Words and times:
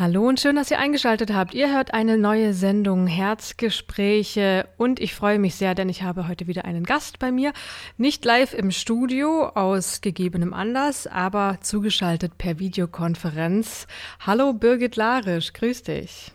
Hallo 0.00 0.26
und 0.26 0.40
schön, 0.40 0.56
dass 0.56 0.70
ihr 0.70 0.78
eingeschaltet 0.78 1.30
habt. 1.30 1.52
Ihr 1.52 1.74
hört 1.74 1.92
eine 1.92 2.16
neue 2.16 2.54
Sendung 2.54 3.06
Herzgespräche 3.06 4.66
und 4.78 4.98
ich 4.98 5.14
freue 5.14 5.38
mich 5.38 5.56
sehr, 5.56 5.74
denn 5.74 5.90
ich 5.90 6.02
habe 6.02 6.26
heute 6.26 6.46
wieder 6.46 6.64
einen 6.64 6.84
Gast 6.84 7.18
bei 7.18 7.30
mir. 7.30 7.52
Nicht 7.98 8.24
live 8.24 8.54
im 8.54 8.70
Studio 8.70 9.48
aus 9.48 10.00
gegebenem 10.00 10.54
Anlass, 10.54 11.06
aber 11.06 11.58
zugeschaltet 11.60 12.38
per 12.38 12.58
Videokonferenz. 12.58 13.86
Hallo 14.20 14.54
Birgit 14.54 14.96
Larisch, 14.96 15.52
grüß 15.52 15.82
dich. 15.82 16.32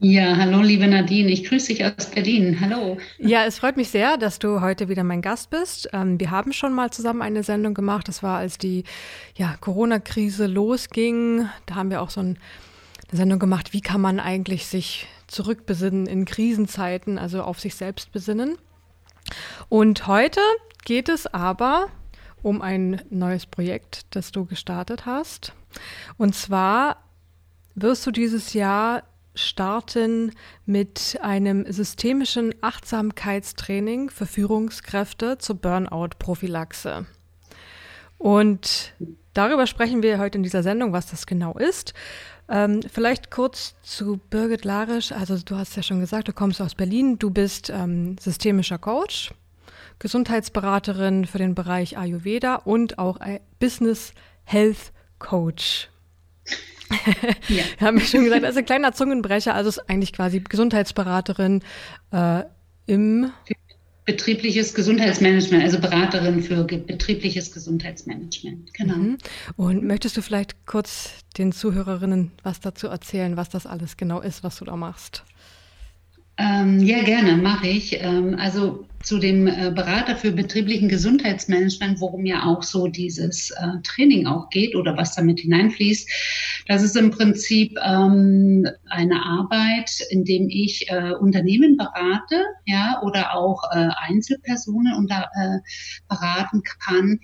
Ja, 0.00 0.36
hallo 0.36 0.60
liebe 0.60 0.86
Nadine, 0.86 1.30
ich 1.30 1.44
grüße 1.44 1.68
dich 1.68 1.86
aus 1.86 2.10
Berlin. 2.10 2.58
Hallo. 2.60 2.98
Ja, 3.16 3.46
es 3.46 3.58
freut 3.58 3.78
mich 3.78 3.88
sehr, 3.88 4.18
dass 4.18 4.38
du 4.38 4.60
heute 4.60 4.90
wieder 4.90 5.02
mein 5.02 5.22
Gast 5.22 5.48
bist. 5.48 5.88
Ähm, 5.94 6.20
wir 6.20 6.30
haben 6.30 6.52
schon 6.52 6.74
mal 6.74 6.90
zusammen 6.90 7.22
eine 7.22 7.42
Sendung 7.42 7.72
gemacht. 7.72 8.06
Das 8.06 8.22
war, 8.22 8.36
als 8.36 8.58
die 8.58 8.84
ja, 9.34 9.56
Corona-Krise 9.58 10.46
losging. 10.46 11.48
Da 11.64 11.76
haben 11.76 11.88
wir 11.88 12.02
auch 12.02 12.10
so 12.10 12.20
ein 12.20 12.38
eine 13.08 13.18
Sendung 13.18 13.38
gemacht, 13.38 13.72
wie 13.72 13.80
kann 13.80 14.00
man 14.00 14.20
eigentlich 14.20 14.66
sich 14.66 15.06
zurückbesinnen 15.26 16.06
in 16.06 16.24
Krisenzeiten, 16.24 17.18
also 17.18 17.42
auf 17.42 17.60
sich 17.60 17.74
selbst 17.74 18.12
besinnen. 18.12 18.56
Und 19.68 20.06
heute 20.06 20.40
geht 20.84 21.08
es 21.08 21.26
aber 21.26 21.88
um 22.42 22.62
ein 22.62 23.02
neues 23.10 23.46
Projekt, 23.46 24.06
das 24.10 24.32
du 24.32 24.44
gestartet 24.44 25.06
hast. 25.06 25.52
Und 26.16 26.34
zwar 26.34 27.02
wirst 27.74 28.06
du 28.06 28.10
dieses 28.10 28.52
Jahr 28.52 29.02
starten 29.34 30.32
mit 30.66 31.18
einem 31.22 31.70
systemischen 31.70 32.54
Achtsamkeitstraining 32.60 34.10
für 34.10 34.26
Führungskräfte 34.26 35.38
zur 35.38 35.56
Burnout-Prophylaxe. 35.56 37.06
Und 38.18 38.94
darüber 39.34 39.66
sprechen 39.66 40.02
wir 40.02 40.18
heute 40.18 40.38
in 40.38 40.42
dieser 40.42 40.64
Sendung, 40.64 40.92
was 40.92 41.06
das 41.06 41.26
genau 41.26 41.56
ist. 41.56 41.94
Ähm, 42.48 42.80
vielleicht 42.90 43.30
kurz 43.30 43.74
zu 43.82 44.18
Birgit 44.30 44.64
Larisch. 44.64 45.12
Also 45.12 45.38
du 45.38 45.56
hast 45.56 45.76
ja 45.76 45.82
schon 45.82 46.00
gesagt, 46.00 46.28
du 46.28 46.32
kommst 46.32 46.60
aus 46.60 46.74
Berlin. 46.74 47.18
Du 47.18 47.30
bist 47.30 47.70
ähm, 47.70 48.16
systemischer 48.18 48.78
Coach, 48.78 49.32
Gesundheitsberaterin 49.98 51.26
für 51.26 51.38
den 51.38 51.54
Bereich 51.54 51.98
Ayurveda 51.98 52.56
und 52.56 52.98
auch 52.98 53.18
Business 53.60 54.12
Health 54.44 54.92
Coach. 55.18 55.90
ja. 57.48 57.64
haben 57.80 57.98
wir 57.98 58.06
schon 58.06 58.24
gesagt, 58.24 58.42
das 58.42 58.52
ist 58.52 58.58
ein 58.58 58.66
kleiner 58.66 58.92
Zungenbrecher. 58.92 59.54
Also 59.54 59.68
ist 59.68 59.90
eigentlich 59.90 60.12
quasi 60.12 60.40
Gesundheitsberaterin 60.40 61.62
äh, 62.12 62.44
im 62.86 63.30
betriebliches 64.08 64.72
Gesundheitsmanagement, 64.72 65.62
also 65.62 65.78
Beraterin 65.78 66.42
für 66.42 66.64
betriebliches 66.64 67.52
Gesundheitsmanagement. 67.52 68.72
Genau. 68.72 68.96
Mhm. 68.96 69.18
Und 69.56 69.84
möchtest 69.84 70.16
du 70.16 70.22
vielleicht 70.22 70.64
kurz 70.64 71.10
den 71.36 71.52
Zuhörerinnen 71.52 72.32
was 72.42 72.60
dazu 72.60 72.86
erzählen, 72.86 73.36
was 73.36 73.50
das 73.50 73.66
alles 73.66 73.98
genau 73.98 74.20
ist, 74.20 74.42
was 74.42 74.56
du 74.56 74.64
da 74.64 74.76
machst? 74.76 75.24
Ähm, 76.38 76.80
ja, 76.80 77.02
gerne, 77.02 77.36
mache 77.36 77.68
ich. 77.68 78.02
Ähm, 78.02 78.36
also 78.38 78.86
zu 79.02 79.18
dem 79.18 79.46
äh, 79.46 79.70
Berater 79.74 80.16
für 80.16 80.32
betrieblichen 80.32 80.88
Gesundheitsmanagement, 80.88 82.00
worum 82.00 82.26
ja 82.26 82.44
auch 82.44 82.62
so 82.62 82.88
dieses 82.88 83.50
äh, 83.50 83.80
Training 83.84 84.26
auch 84.26 84.50
geht 84.50 84.74
oder 84.74 84.96
was 84.96 85.14
damit 85.14 85.40
hineinfließt. 85.40 86.10
Das 86.66 86.82
ist 86.82 86.96
im 86.96 87.10
Prinzip 87.10 87.78
ähm, 87.84 88.66
eine 88.86 89.24
Arbeit, 89.24 89.90
in 90.10 90.24
dem 90.24 90.48
ich 90.48 90.90
äh, 90.90 91.12
Unternehmen 91.12 91.76
berate, 91.76 92.44
ja, 92.66 93.00
oder 93.02 93.34
auch 93.34 93.62
Einzelpersonen 93.70 95.08
beraten 96.08 96.62
kann, 96.84 97.20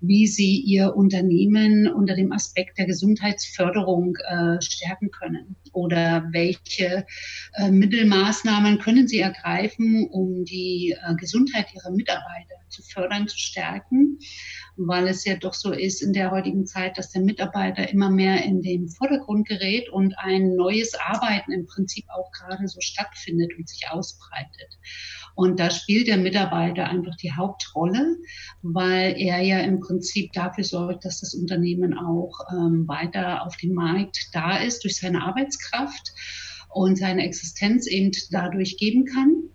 wie 0.00 0.26
sie 0.26 0.60
ihr 0.60 0.94
Unternehmen 0.96 1.88
unter 1.88 2.14
dem 2.14 2.32
Aspekt 2.32 2.78
der 2.78 2.86
Gesundheitsförderung 2.86 4.16
stärken 4.60 5.10
können 5.10 5.56
oder 5.72 6.28
welche 6.32 7.04
Mittelmaßnahmen 7.70 8.78
können 8.78 9.08
sie 9.08 9.20
ergreifen, 9.20 10.06
um 10.10 10.44
die 10.44 10.94
Gesundheit 11.16 11.66
ihrer 11.74 11.90
Mitarbeiter 11.90 12.54
zu 12.68 12.82
fördern, 12.82 13.28
zu 13.28 13.38
stärken, 13.38 14.18
weil 14.76 15.08
es 15.08 15.24
ja 15.24 15.36
doch 15.36 15.54
so 15.54 15.72
ist 15.72 16.02
in 16.02 16.12
der 16.12 16.30
heutigen 16.30 16.66
Zeit, 16.66 16.98
dass 16.98 17.10
der 17.10 17.22
Mitarbeiter 17.22 17.88
immer 17.88 18.10
mehr 18.10 18.44
in 18.44 18.62
den 18.62 18.88
Vordergrund 18.88 19.48
gerät 19.48 19.88
und 19.88 20.14
ein 20.18 20.54
neues 20.54 20.94
Arbeiten 20.94 21.52
im 21.52 21.66
Prinzip 21.66 22.04
auch 22.10 22.30
gerade 22.32 22.68
so 22.68 22.80
stattfindet 22.80 23.52
und 23.56 23.68
sich 23.68 23.88
ausbreitet. 23.90 24.78
Und 25.34 25.60
da 25.60 25.70
spielt 25.70 26.08
der 26.08 26.16
Mitarbeiter 26.16 26.88
einfach 26.88 27.14
die 27.16 27.32
Hauptrolle, 27.32 28.16
weil 28.62 29.14
er 29.18 29.40
ja 29.40 29.60
im 29.60 29.80
Prinzip 29.80 30.32
dafür 30.32 30.64
sorgt, 30.64 31.04
dass 31.04 31.20
das 31.20 31.34
Unternehmen 31.34 31.96
auch 31.96 32.38
ähm, 32.52 32.88
weiter 32.88 33.46
auf 33.46 33.56
dem 33.56 33.74
Markt 33.74 34.28
da 34.32 34.56
ist 34.58 34.84
durch 34.84 34.96
seine 34.96 35.22
Arbeitskraft 35.22 36.12
und 36.70 36.96
seine 36.96 37.24
Existenz 37.24 37.86
eben 37.86 38.12
dadurch 38.30 38.76
geben 38.78 39.04
kann. 39.04 39.50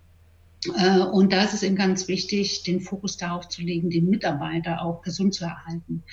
Äh, 0.76 1.00
und 1.00 1.32
da 1.32 1.42
ist 1.42 1.54
es 1.54 1.62
eben 1.62 1.76
ganz 1.76 2.06
wichtig, 2.08 2.62
den 2.62 2.80
Fokus 2.80 3.16
darauf 3.16 3.48
zu 3.48 3.62
legen, 3.62 3.90
den 3.90 4.08
Mitarbeiter 4.08 4.82
auch 4.82 5.02
gesund 5.02 5.34
zu 5.34 5.44
erhalten. 5.44 6.04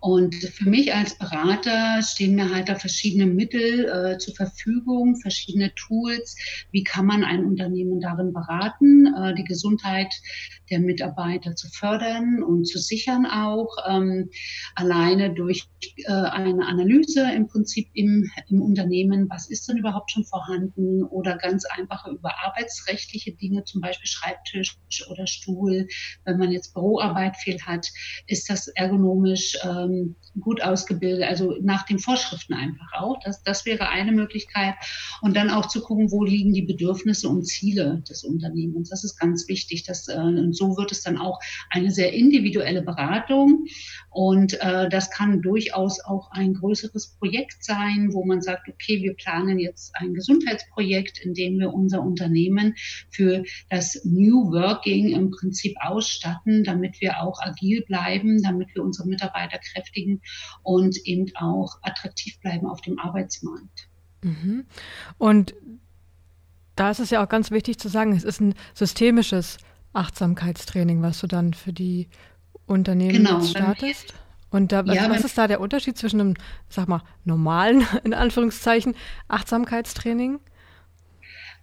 Und 0.00 0.34
für 0.34 0.68
mich 0.68 0.94
als 0.94 1.14
Berater 1.18 2.00
stehen 2.02 2.34
mir 2.34 2.54
halt 2.54 2.70
da 2.70 2.74
verschiedene 2.74 3.26
Mittel 3.26 3.88
äh, 3.88 4.18
zur 4.18 4.34
Verfügung, 4.34 5.16
verschiedene 5.16 5.74
Tools. 5.74 6.36
Wie 6.70 6.82
kann 6.82 7.04
man 7.04 7.24
ein 7.24 7.44
Unternehmen 7.44 8.00
darin 8.00 8.32
beraten, 8.32 9.14
äh, 9.14 9.34
die 9.34 9.44
Gesundheit 9.44 10.12
der 10.70 10.80
Mitarbeiter 10.80 11.54
zu 11.54 11.68
fördern 11.68 12.42
und 12.42 12.64
zu 12.66 12.78
sichern 12.78 13.26
auch, 13.26 13.76
ähm, 13.86 14.30
alleine 14.74 15.34
durch 15.34 15.68
äh, 15.96 16.12
eine 16.12 16.66
Analyse 16.66 17.30
im 17.34 17.48
Prinzip 17.48 17.88
im, 17.92 18.30
im 18.48 18.62
Unternehmen, 18.62 19.28
was 19.28 19.50
ist 19.50 19.68
denn 19.68 19.76
überhaupt 19.76 20.10
schon 20.12 20.24
vorhanden 20.24 21.02
oder 21.02 21.36
ganz 21.36 21.64
einfache 21.66 22.10
über 22.10 22.32
arbeitsrechtliche 22.44 23.32
Dinge, 23.32 23.64
zum 23.64 23.80
Beispiel 23.80 23.89
Schreibtisch 23.94 24.76
oder 25.10 25.26
Stuhl. 25.26 25.88
Wenn 26.24 26.38
man 26.38 26.52
jetzt 26.52 26.74
Büroarbeit 26.74 27.36
viel 27.36 27.60
hat, 27.62 27.86
ist 28.26 28.48
das 28.50 28.68
ergonomisch 28.68 29.56
ähm, 29.64 30.16
gut 30.38 30.62
ausgebildet, 30.62 31.28
also 31.28 31.56
nach 31.62 31.84
den 31.86 31.98
Vorschriften 31.98 32.54
einfach 32.54 32.92
auch. 32.94 33.18
Das, 33.24 33.42
das 33.42 33.66
wäre 33.66 33.88
eine 33.88 34.12
Möglichkeit. 34.12 34.74
Und 35.20 35.36
dann 35.36 35.50
auch 35.50 35.66
zu 35.66 35.82
gucken, 35.82 36.10
wo 36.10 36.24
liegen 36.24 36.52
die 36.52 36.62
Bedürfnisse 36.62 37.28
und 37.28 37.44
Ziele 37.44 38.02
des 38.08 38.24
Unternehmens. 38.24 38.90
Das 38.90 39.04
ist 39.04 39.18
ganz 39.18 39.48
wichtig. 39.48 39.84
Dass, 39.84 40.08
äh, 40.08 40.16
und 40.16 40.56
so 40.56 40.76
wird 40.76 40.92
es 40.92 41.02
dann 41.02 41.18
auch 41.18 41.38
eine 41.70 41.90
sehr 41.90 42.12
individuelle 42.12 42.82
Beratung. 42.82 43.66
Und 44.10 44.60
äh, 44.60 44.88
das 44.88 45.10
kann 45.10 45.42
durchaus 45.42 46.00
auch 46.04 46.30
ein 46.32 46.54
größeres 46.54 47.16
Projekt 47.18 47.64
sein, 47.64 48.10
wo 48.12 48.24
man 48.24 48.42
sagt, 48.42 48.68
okay, 48.68 49.02
wir 49.02 49.14
planen 49.14 49.58
jetzt 49.58 49.94
ein 49.96 50.14
Gesundheitsprojekt, 50.14 51.18
in 51.18 51.34
dem 51.34 51.58
wir 51.58 51.72
unser 51.72 52.02
Unternehmen 52.02 52.74
für 53.10 53.44
das 53.68 53.79
New 54.04 54.52
Working 54.52 55.10
im 55.10 55.30
Prinzip 55.30 55.76
ausstatten, 55.80 56.64
damit 56.64 57.00
wir 57.00 57.20
auch 57.22 57.40
agil 57.40 57.84
bleiben, 57.86 58.42
damit 58.42 58.74
wir 58.74 58.82
unsere 58.82 59.08
Mitarbeiter 59.08 59.58
kräftigen 59.58 60.20
und 60.62 60.96
eben 61.04 61.26
auch 61.36 61.78
attraktiv 61.82 62.38
bleiben 62.40 62.66
auf 62.66 62.80
dem 62.80 62.98
Arbeitsmarkt. 62.98 63.88
Mhm. 64.22 64.66
Und 65.18 65.54
da 66.76 66.90
ist 66.90 67.00
es 67.00 67.10
ja 67.10 67.24
auch 67.24 67.28
ganz 67.28 67.50
wichtig 67.50 67.78
zu 67.78 67.88
sagen, 67.88 68.12
es 68.14 68.24
ist 68.24 68.40
ein 68.40 68.54
systemisches 68.74 69.58
Achtsamkeitstraining, 69.92 71.02
was 71.02 71.20
du 71.20 71.26
dann 71.26 71.54
für 71.54 71.72
die 71.72 72.08
Unternehmen 72.66 73.24
genau. 73.24 73.42
startest. 73.42 74.14
Und 74.50 74.72
da, 74.72 74.82
ja, 74.82 75.08
was 75.10 75.24
ist 75.24 75.38
da 75.38 75.46
der 75.46 75.60
Unterschied 75.60 75.96
zwischen 75.96 76.20
einem, 76.20 76.34
sag 76.68 76.88
mal, 76.88 77.02
normalen, 77.24 77.84
in 78.04 78.14
Anführungszeichen, 78.14 78.94
Achtsamkeitstraining 79.28 80.40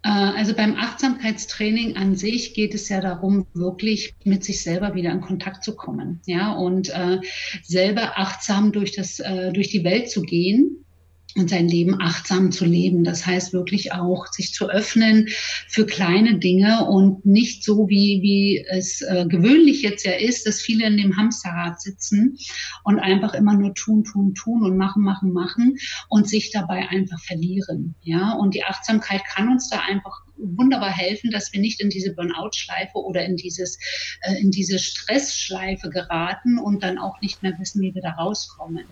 also 0.10 0.54
beim 0.54 0.76
Achtsamkeitstraining 0.76 1.98
an 1.98 2.16
sich 2.16 2.54
geht 2.54 2.74
es 2.74 2.90
ja 2.90 3.02
darum, 3.02 3.48
wirklich 3.54 4.16
mit 4.24 4.44
sich 4.44 4.62
selber 4.62 4.96
wieder 4.96 5.12
in 5.12 5.22
Kontakt 5.22 5.64
zu 5.64 5.76
kommen, 5.76 6.22
ja, 6.26 6.54
und 6.54 6.90
äh, 6.90 7.20
selber 7.64 8.18
achtsam 8.18 8.72
durch 8.72 8.94
das, 8.94 9.20
äh, 9.20 9.52
durch 9.52 9.70
die 9.70 9.84
Welt 9.84 10.10
zu 10.10 10.22
gehen 10.22 10.86
und 11.36 11.50
sein 11.50 11.68
Leben 11.68 12.02
achtsam 12.02 12.52
zu 12.52 12.66
leben. 12.66 13.04
Das 13.04 13.26
heißt 13.26 13.54
wirklich 13.54 13.92
auch, 13.94 14.28
sich 14.28 14.54
zu 14.54 14.70
öffnen 14.70 15.28
für 15.68 15.86
kleine 15.86 16.40
Dinge 16.40 16.86
und 16.86 17.26
nicht 17.26 17.64
so, 17.64 17.88
wie, 17.90 18.22
wie 18.22 18.66
es 18.68 19.02
äh, 19.02 19.26
gewöhnlich 19.28 19.82
jetzt 19.82 20.06
ja 20.06 20.14
ist, 20.14 20.48
dass 20.48 20.62
viele 20.62 20.88
in 20.88 20.98
dem 20.98 21.18
Hamsterrad 21.18 21.80
sitzen 21.82 22.38
und 22.84 23.00
einfach 23.00 23.34
immer 23.34 23.54
nur 23.56 23.74
tun, 23.76 24.04
tun, 24.04 24.34
tun 24.34 24.64
und 24.64 24.78
machen, 24.78 25.04
machen, 25.04 25.32
machen 25.32 25.78
und 26.10 26.28
sich 26.28 26.52
dabei 26.52 26.88
einfach 26.90 27.20
verlieren. 27.22 27.96
Ja, 28.02 28.34
und 28.34 28.56
die 28.56 28.64
Achtsamkeit 28.64 29.22
kann 29.26 29.50
uns 29.50 29.70
da 29.70 29.82
einfach 29.82 30.24
wunderbar 30.38 30.92
helfen, 30.92 31.32
dass 31.32 31.52
wir 31.54 31.60
nicht 31.60 31.82
in 31.82 31.90
diese 31.90 32.14
Burnout-Schleife 32.14 32.98
oder 32.98 33.26
in 33.26 33.36
dieses, 33.36 33.78
äh, 34.22 34.40
in 34.40 34.52
diese 34.52 34.80
Stressschleife 34.80 35.90
geraten 35.90 36.58
und 36.60 36.84
dann 36.84 36.98
auch 36.98 37.22
nicht 37.22 37.44
mehr 37.44 37.58
wissen, 37.60 37.82
wie 37.82 37.94
wir 37.94 38.02
da 38.02 38.12
rauskommen. 38.12 38.86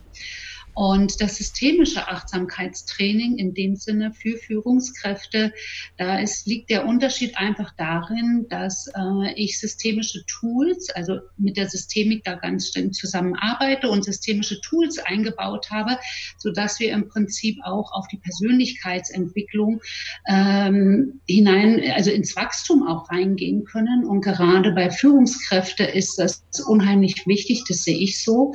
Und 0.76 1.22
das 1.22 1.38
systemische 1.38 2.08
Achtsamkeitstraining 2.08 3.38
in 3.38 3.54
dem 3.54 3.78
Sinne 3.78 4.12
für 4.12 4.38
Führungskräfte, 4.38 5.54
da 5.98 6.20
ist, 6.20 6.48
liegt 6.48 6.70
der 6.70 6.86
Unterschied 6.86 7.38
einfach 7.38 7.74
darin, 7.78 8.46
dass 8.50 8.88
äh, 8.88 9.34
ich 9.36 9.58
systemische 9.58 10.26
Tools, 10.26 10.90
also 10.90 11.20
mit 11.38 11.56
der 11.56 11.70
Systemik 11.70 12.26
da 12.26 12.36
ganz 12.36 12.68
streng 12.68 12.92
zusammenarbeite 12.92 13.90
und 13.90 14.04
systemische 14.04 14.60
Tools 14.62 15.00
eingebaut 15.00 15.72
habe, 15.72 15.98
so 16.38 16.52
dass 16.52 16.80
wir 16.82 16.92
im 16.92 17.08
Prinzip 17.08 17.58
auch 17.64 17.94
auf 17.94 18.08
die 18.10 18.18
Persönlichkeitsentwicklung 18.18 19.82
ähm, 20.28 21.22
hinein, 21.26 21.82
also 21.96 22.12
ins 22.12 22.36
Wachstum 22.36 22.86
auch 22.86 23.10
reingehen 23.10 23.64
können. 23.64 24.04
Und 24.04 24.22
gerade 24.22 24.74
bei 24.74 24.90
Führungskräften 24.90 25.88
ist 25.88 26.20
das 26.20 26.44
unheimlich 26.68 27.26
wichtig, 27.26 27.64
das 27.68 27.84
sehe 27.84 27.98
ich 27.98 28.22
so, 28.22 28.54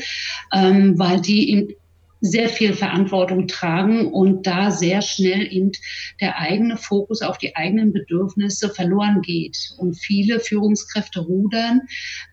ähm, 0.52 0.98
weil 0.98 1.22
die 1.22 1.50
in 1.50 1.74
sehr 2.20 2.48
viel 2.48 2.74
Verantwortung 2.74 3.46
tragen 3.46 4.12
und 4.12 4.46
da 4.46 4.70
sehr 4.70 5.02
schnell 5.02 5.50
eben 5.50 5.72
der 6.20 6.38
eigene 6.38 6.76
Fokus 6.76 7.22
auf 7.22 7.38
die 7.38 7.56
eigenen 7.56 7.92
Bedürfnisse 7.92 8.68
verloren 8.70 9.22
geht. 9.22 9.72
Und 9.78 9.94
viele 9.94 10.40
Führungskräfte 10.40 11.20
rudern 11.20 11.82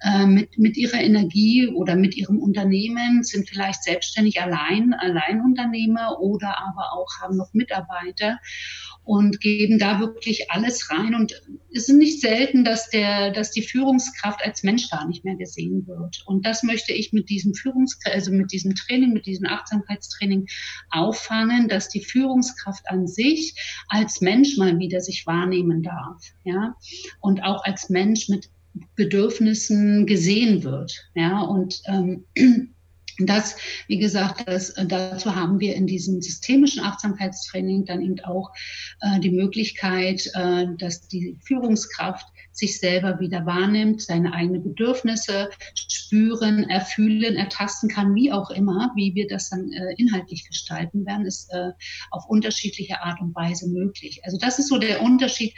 äh, 0.01 0.25
mit, 0.25 0.57
mit 0.57 0.77
ihrer 0.77 1.01
Energie 1.01 1.67
oder 1.67 1.95
mit 1.95 2.15
ihrem 2.15 2.39
Unternehmen, 2.39 3.23
sind 3.23 3.47
vielleicht 3.49 3.83
selbstständig 3.83 4.41
allein, 4.41 4.93
Alleinunternehmer 4.93 6.19
oder 6.19 6.57
aber 6.57 6.93
auch 6.93 7.07
haben 7.21 7.37
noch 7.37 7.53
Mitarbeiter 7.53 8.39
und 9.07 9.39
geben 9.39 9.79
da 9.79 10.01
wirklich 10.01 10.51
alles 10.51 10.91
rein. 10.91 11.15
Und 11.15 11.41
es 11.71 11.87
ist 11.87 11.95
nicht 11.95 12.19
selten, 12.19 12.65
dass 12.65 12.89
der, 12.89 13.31
dass 13.31 13.51
die 13.51 13.61
Führungskraft 13.61 14.43
als 14.43 14.63
Mensch 14.63 14.89
gar 14.89 15.07
nicht 15.07 15.23
mehr 15.23 15.37
gesehen 15.37 15.87
wird. 15.87 16.23
Und 16.25 16.45
das 16.45 16.61
möchte 16.61 16.91
ich 16.91 17.13
mit 17.13 17.29
diesem 17.29 17.53
Führungs, 17.53 17.97
also 18.03 18.33
mit 18.33 18.51
diesem 18.51 18.75
Training, 18.75 19.13
mit 19.13 19.25
diesem 19.25 19.47
Achtsamkeitstraining 19.47 20.47
auffangen, 20.91 21.69
dass 21.69 21.87
die 21.87 22.03
Führungskraft 22.03 22.83
an 22.89 23.07
sich 23.07 23.55
als 23.87 24.19
Mensch 24.19 24.57
mal 24.57 24.77
wieder 24.77 24.99
sich 24.99 25.25
wahrnehmen 25.25 25.83
darf, 25.83 26.21
ja, 26.43 26.75
und 27.21 27.43
auch 27.43 27.63
als 27.63 27.89
Mensch 27.89 28.27
mit 28.27 28.49
Bedürfnissen 28.97 30.05
gesehen 30.05 30.63
wird, 30.63 31.09
ja, 31.15 31.39
und 31.43 31.81
ähm, 31.87 32.25
das, 33.19 33.55
wie 33.87 33.97
gesagt, 33.97 34.47
das, 34.47 34.71
äh, 34.71 34.85
dazu 34.85 35.35
haben 35.35 35.59
wir 35.59 35.75
in 35.75 35.87
diesem 35.87 36.21
systemischen 36.21 36.83
Achtsamkeitstraining 36.83 37.85
dann 37.85 38.01
eben 38.01 38.19
auch 38.21 38.51
äh, 39.01 39.19
die 39.19 39.31
Möglichkeit, 39.31 40.29
äh, 40.33 40.67
dass 40.77 41.07
die 41.07 41.37
Führungskraft 41.41 42.27
sich 42.57 42.79
selber 42.79 43.19
wieder 43.19 43.45
wahrnimmt, 43.45 44.01
seine 44.01 44.33
eigenen 44.33 44.63
Bedürfnisse 44.63 45.49
spüren, 45.75 46.69
erfühlen, 46.69 47.35
ertasten 47.35 47.89
kann, 47.89 48.15
wie 48.15 48.31
auch 48.31 48.49
immer, 48.49 48.91
wie 48.95 49.13
wir 49.13 49.27
das 49.27 49.49
dann 49.49 49.71
äh, 49.71 49.93
inhaltlich 49.97 50.47
gestalten 50.47 51.05
werden, 51.05 51.25
ist 51.25 51.51
äh, 51.53 51.71
auf 52.11 52.25
unterschiedliche 52.27 53.01
Art 53.01 53.21
und 53.21 53.35
Weise 53.35 53.69
möglich. 53.69 54.21
Also 54.23 54.37
das 54.37 54.57
ist 54.57 54.69
so 54.69 54.77
der 54.77 55.01
Unterschied 55.01 55.53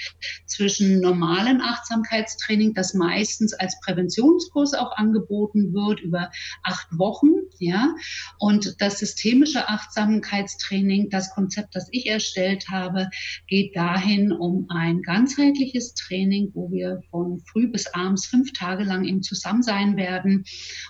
zwischen 0.46 1.00
normalen 1.00 1.62
Achtsamkeitstraining, 1.62 2.74
das 2.74 2.94
meistens 2.94 3.54
als 3.54 3.80
Präventionskurs 3.80 4.74
auch 4.74 4.92
angeboten 4.98 5.74
wird 5.74 6.02
über 6.02 6.32
acht 6.64 6.88
Wochen, 6.98 7.30
ja, 7.60 7.94
und 8.40 8.76
das 8.80 9.00
systemische 9.00 9.70
Achtsamkeitstraining, 9.70 11.10
das 11.10 11.34
Konzept, 11.34 11.76
das 11.76 11.88
ich 11.92 12.08
erstellt 12.08 12.70
habe, 12.70 13.10
geht 13.48 13.76
dahin 13.76 14.32
um 14.32 14.66
ein 14.70 15.02
ganzheitliches 15.02 15.94
Training, 15.94 16.52
wo 16.54 16.72
wir 16.72 16.89
von 17.12 17.40
früh 17.40 17.68
bis 17.68 17.88
abends 17.94 18.26
fünf 18.26 18.54
Tage 18.54 18.84
lang 18.84 19.06
eben 19.06 19.22
zusammen 19.22 19.64
sein 19.64 19.98
werden 19.98 20.46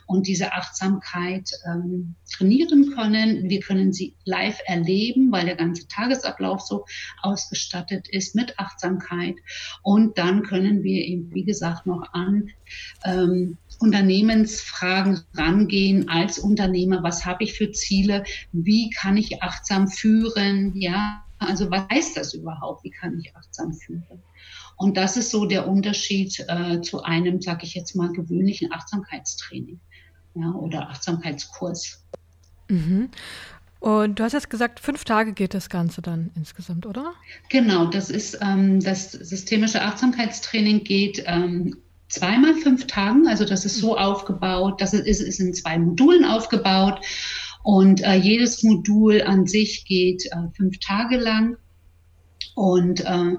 und 0.07 0.27
diese 0.27 0.53
Achtsamkeit 0.53 1.49
ähm, 1.65 2.15
trainieren 2.31 2.91
können. 2.95 3.49
Wir 3.49 3.59
können 3.59 3.93
sie 3.93 4.15
live 4.25 4.59
erleben, 4.65 5.31
weil 5.31 5.45
der 5.45 5.55
ganze 5.55 5.87
Tagesablauf 5.87 6.61
so 6.61 6.85
ausgestattet 7.21 8.07
ist 8.09 8.35
mit 8.35 8.57
Achtsamkeit. 8.59 9.35
Und 9.83 10.17
dann 10.17 10.43
können 10.43 10.83
wir 10.83 11.05
eben, 11.05 11.33
wie 11.33 11.43
gesagt, 11.43 11.85
noch 11.85 12.13
an 12.13 12.49
ähm, 13.05 13.57
Unternehmensfragen 13.79 15.21
rangehen 15.33 16.09
als 16.09 16.39
Unternehmer. 16.39 17.01
Was 17.03 17.25
habe 17.25 17.43
ich 17.43 17.53
für 17.53 17.71
Ziele? 17.71 18.23
Wie 18.51 18.89
kann 18.89 19.17
ich 19.17 19.41
achtsam 19.41 19.87
führen? 19.87 20.75
Ja, 20.75 21.23
also 21.39 21.71
was 21.71 21.87
heißt 21.89 22.17
das 22.17 22.33
überhaupt? 22.33 22.83
Wie 22.83 22.91
kann 22.91 23.19
ich 23.19 23.35
achtsam 23.35 23.73
führen? 23.73 24.03
Und 24.79 24.95
das 24.95 25.17
ist 25.17 25.29
so 25.29 25.45
der 25.45 25.67
Unterschied 25.67 26.39
äh, 26.47 26.79
zu 26.79 27.03
einem, 27.03 27.41
sage 27.41 27.65
ich 27.65 27.75
jetzt 27.75 27.97
mal, 27.97 28.13
gewöhnlichen 28.13 28.71
Achtsamkeitstraining 28.71 29.81
ja, 30.35 30.51
oder 30.53 30.89
Achtsamkeitskurs. 30.89 32.01
Mhm. 32.69 33.09
Und 33.81 34.19
du 34.19 34.23
hast 34.23 34.31
jetzt 34.31 34.49
gesagt, 34.49 34.79
fünf 34.79 35.03
Tage 35.03 35.33
geht 35.33 35.53
das 35.53 35.69
Ganze 35.69 36.01
dann 36.01 36.31
insgesamt, 36.35 36.85
oder? 36.85 37.13
Genau, 37.49 37.87
das 37.87 38.09
ist 38.09 38.39
ähm, 38.41 38.79
das 38.79 39.11
systemische 39.11 39.81
Achtsamkeitstraining 39.81 40.85
geht 40.85 41.23
ähm, 41.25 41.75
zweimal 42.07 42.55
fünf 42.55 42.87
Tagen. 42.87 43.27
Also 43.27 43.43
das 43.43 43.65
ist 43.65 43.79
so 43.79 43.97
aufgebaut, 43.97 44.79
das 44.79 44.93
ist, 44.93 45.21
ist 45.21 45.41
in 45.41 45.53
zwei 45.53 45.77
Modulen 45.77 46.23
aufgebaut. 46.23 47.01
Und 47.63 48.01
äh, 48.01 48.15
jedes 48.15 48.63
Modul 48.63 49.21
an 49.23 49.45
sich 49.45 49.83
geht 49.83 50.25
äh, 50.27 50.47
fünf 50.55 50.79
Tage 50.79 51.17
lang. 51.17 51.57
Und 52.55 53.01
äh, 53.01 53.35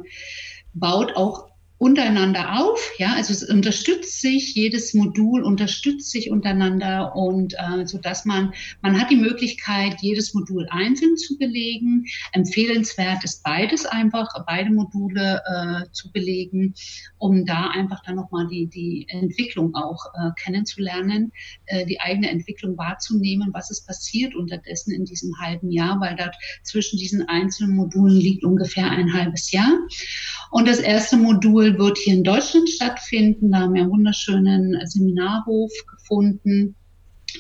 baut 0.75 1.17
auch 1.17 1.50
untereinander 1.81 2.61
auf. 2.61 2.79
Ja, 2.99 3.15
also 3.15 3.33
es 3.33 3.43
unterstützt 3.43 4.21
sich, 4.21 4.55
jedes 4.55 4.93
Modul 4.93 5.43
unterstützt 5.43 6.11
sich 6.11 6.31
untereinander 6.31 7.17
und 7.17 7.55
äh, 7.55 7.87
so 7.87 7.97
dass 7.97 8.27
man, 8.27 8.53
man 8.83 9.01
hat 9.01 9.11
die 9.11 9.17
Möglichkeit, 9.17 9.97
jedes 10.03 10.35
Modul 10.35 10.69
einzeln 10.69 11.17
zu 11.17 11.39
belegen. 11.39 12.05
Empfehlenswert 12.33 13.25
ist 13.25 13.43
beides 13.43 13.87
einfach, 13.87 14.29
beide 14.47 14.71
Module 14.71 15.41
äh, 15.47 15.91
zu 15.91 16.13
belegen, 16.13 16.75
um 17.17 17.47
da 17.47 17.71
einfach 17.71 18.03
dann 18.05 18.17
nochmal 18.17 18.47
die, 18.49 18.67
die 18.67 19.07
Entwicklung 19.09 19.75
auch 19.75 20.05
äh, 20.13 20.33
kennenzulernen, 20.39 21.33
äh, 21.65 21.87
die 21.87 21.99
eigene 21.99 22.29
Entwicklung 22.29 22.77
wahrzunehmen, 22.77 23.55
was 23.55 23.71
ist 23.71 23.87
passiert 23.87 24.35
unterdessen 24.35 24.93
in 24.93 25.07
diesem 25.07 25.33
halben 25.41 25.71
Jahr, 25.71 25.99
weil 25.99 26.15
dort 26.15 26.37
zwischen 26.63 26.99
diesen 26.99 27.27
einzelnen 27.27 27.75
Modulen 27.75 28.19
liegt 28.19 28.45
ungefähr 28.45 28.91
ein 28.91 29.15
halbes 29.15 29.51
Jahr. 29.51 29.79
Und 30.51 30.69
das 30.69 30.81
erste 30.81 31.17
Modul 31.17 31.70
wird 31.79 31.99
hier 31.99 32.15
in 32.15 32.25
Deutschland 32.25 32.69
stattfinden. 32.69 33.53
Da 33.53 33.61
haben 33.61 33.75
wir 33.75 33.83
einen 33.83 33.91
wunderschönen 33.91 34.77
Seminarhof 34.87 35.73
gefunden, 35.91 36.75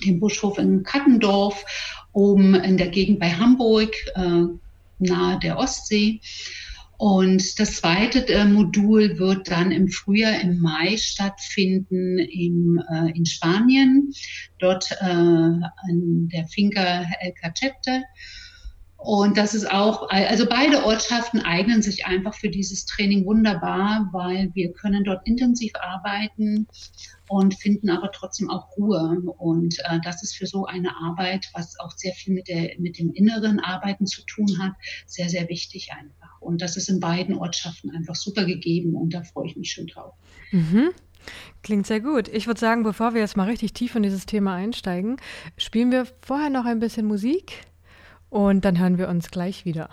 den 0.05 0.21
Buschhof 0.21 0.59
in 0.59 0.82
Kattendorf, 0.82 1.65
oben 2.12 2.55
in 2.55 2.77
der 2.77 2.88
Gegend 2.88 3.21
bei 3.21 3.31
Hamburg, 3.31 3.94
äh, 4.15 4.44
nahe 4.99 5.38
der 5.41 5.59
Ostsee. 5.59 6.21
Und 7.00 7.59
das 7.59 7.77
zweite 7.77 8.29
äh, 8.29 8.44
Modul 8.44 9.19
wird 9.19 9.50
dann 9.50 9.73
im 9.73 9.88
Frühjahr, 9.88 10.38
im 10.43 10.61
Mai 10.61 10.99
stattfinden 10.99 12.19
im, 12.19 12.79
äh, 12.93 13.17
in 13.17 13.25
Spanien, 13.25 14.13
dort 14.58 14.91
äh, 15.01 15.05
an 15.06 16.29
der 16.31 16.46
Finca 16.49 17.06
El 17.20 17.32
Cachete. 17.32 18.03
Und 19.03 19.39
das 19.39 19.55
ist 19.55 19.71
auch, 19.71 20.11
also 20.11 20.45
beide 20.47 20.85
Ortschaften 20.85 21.41
eignen 21.41 21.81
sich 21.81 22.05
einfach 22.05 22.35
für 22.35 22.51
dieses 22.51 22.85
Training 22.85 23.25
wunderbar, 23.25 24.11
weil 24.13 24.51
wir 24.53 24.75
können 24.75 25.05
dort 25.05 25.27
intensiv 25.27 25.73
arbeiten 25.81 26.67
und 27.27 27.55
finden 27.55 27.89
aber 27.89 28.13
trotzdem 28.13 28.51
auch 28.51 28.77
Ruhe. 28.77 29.23
Und 29.39 29.79
äh, 29.85 30.01
das 30.05 30.23
ist 30.23 30.37
für 30.37 30.47
so 30.47 30.67
eine 30.67 30.95
Arbeit, 30.97 31.49
was 31.55 31.81
auch 31.81 31.93
sehr 31.93 32.13
viel 32.13 32.35
mit, 32.35 32.49
der, 32.49 32.73
mit 32.79 32.99
dem 32.99 33.11
inneren 33.15 33.59
Arbeiten 33.59 34.07
zu 34.07 34.23
tun 34.27 34.59
hat, 34.59 34.73
sehr, 35.07 35.31
sehr 35.31 35.49
wichtig 35.49 35.93
einfach. 35.99 36.39
Und 36.41 36.61
das 36.61 36.77
ist 36.77 36.91
in 36.91 37.01
beiden 37.01 37.37
Ortschaften 37.37 37.91
einfach 37.97 38.17
super 38.17 38.45
gegeben 38.45 38.95
und 38.97 39.15
da 39.15 39.23
freue 39.23 39.47
ich 39.47 39.57
mich 39.57 39.73
schon 39.73 39.87
drauf. 39.87 40.13
Mhm. 40.51 40.91
Klingt 41.63 41.87
sehr 41.87 42.01
gut. 42.01 42.29
Ich 42.29 42.47
würde 42.47 42.61
sagen, 42.61 42.83
bevor 42.83 43.15
wir 43.15 43.23
jetzt 43.23 43.37
mal 43.37 43.49
richtig 43.49 43.73
tief 43.73 43.95
in 43.95 44.03
dieses 44.03 44.27
Thema 44.27 44.55
einsteigen, 44.57 45.17
spielen 45.57 45.91
wir 45.91 46.07
vorher 46.21 46.51
noch 46.51 46.67
ein 46.67 46.81
bisschen 46.81 47.07
Musik. 47.07 47.69
Und 48.31 48.65
dann 48.65 48.79
hören 48.79 48.96
wir 48.96 49.08
uns 49.08 49.31
gleich 49.31 49.65
wieder. 49.65 49.91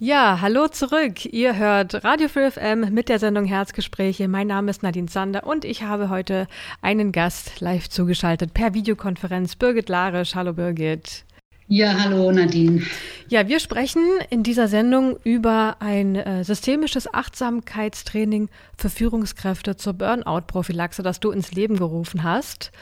Ja, 0.00 0.40
hallo 0.40 0.68
zurück. 0.68 1.24
Ihr 1.26 1.56
hört 1.56 2.04
Radio 2.04 2.28
4 2.28 2.52
FM 2.52 2.94
mit 2.94 3.08
der 3.08 3.18
Sendung 3.18 3.44
Herzgespräche. 3.44 4.28
Mein 4.28 4.46
Name 4.46 4.70
ist 4.70 4.84
Nadine 4.84 5.08
Sander 5.08 5.44
und 5.44 5.64
ich 5.64 5.82
habe 5.82 6.08
heute 6.08 6.46
einen 6.80 7.10
Gast 7.10 7.60
live 7.60 7.88
zugeschaltet 7.88 8.54
per 8.54 8.74
Videokonferenz, 8.74 9.56
Birgit 9.56 9.88
Larisch. 9.88 10.36
Hallo 10.36 10.52
Birgit. 10.52 11.24
Ja, 11.68 12.02
hallo 12.02 12.32
Nadine. 12.32 12.82
Ja, 13.28 13.46
wir 13.46 13.60
sprechen 13.60 14.02
in 14.30 14.42
dieser 14.42 14.68
Sendung 14.68 15.18
über 15.22 15.76
ein 15.80 16.16
äh, 16.16 16.42
systemisches 16.42 17.12
Achtsamkeitstraining 17.12 18.48
für 18.76 18.88
Führungskräfte 18.88 19.76
zur 19.76 19.92
Burnout-Prophylaxe, 19.92 21.02
das 21.02 21.20
du 21.20 21.30
ins 21.30 21.52
Leben 21.52 21.76
gerufen 21.76 22.22
hast. 22.22 22.72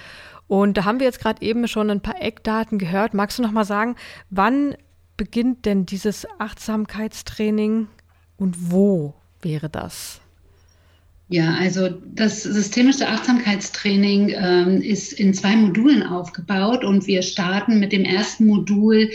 Und 0.46 0.76
da 0.76 0.84
haben 0.84 1.00
wir 1.00 1.06
jetzt 1.06 1.20
gerade 1.20 1.42
eben 1.42 1.66
schon 1.66 1.90
ein 1.90 2.00
paar 2.00 2.22
Eckdaten 2.22 2.78
gehört. 2.78 3.12
Magst 3.12 3.38
du 3.38 3.42
noch 3.42 3.50
mal 3.50 3.64
sagen, 3.64 3.96
wann 4.30 4.76
beginnt 5.16 5.64
denn 5.66 5.84
dieses 5.84 6.26
Achtsamkeitstraining 6.38 7.88
und 8.36 8.70
wo? 8.70 9.14
wäre 9.46 9.68
das? 9.68 10.20
Ja, 11.28 11.56
also 11.58 11.88
das 11.88 12.44
systemische 12.44 13.08
Achtsamkeitstraining 13.08 14.32
ähm, 14.36 14.80
ist 14.80 15.12
in 15.12 15.34
zwei 15.34 15.56
Modulen 15.56 16.04
aufgebaut 16.04 16.84
und 16.84 17.08
wir 17.08 17.22
starten 17.22 17.80
mit 17.80 17.90
dem 17.90 18.04
ersten 18.04 18.46
Modul 18.46 19.10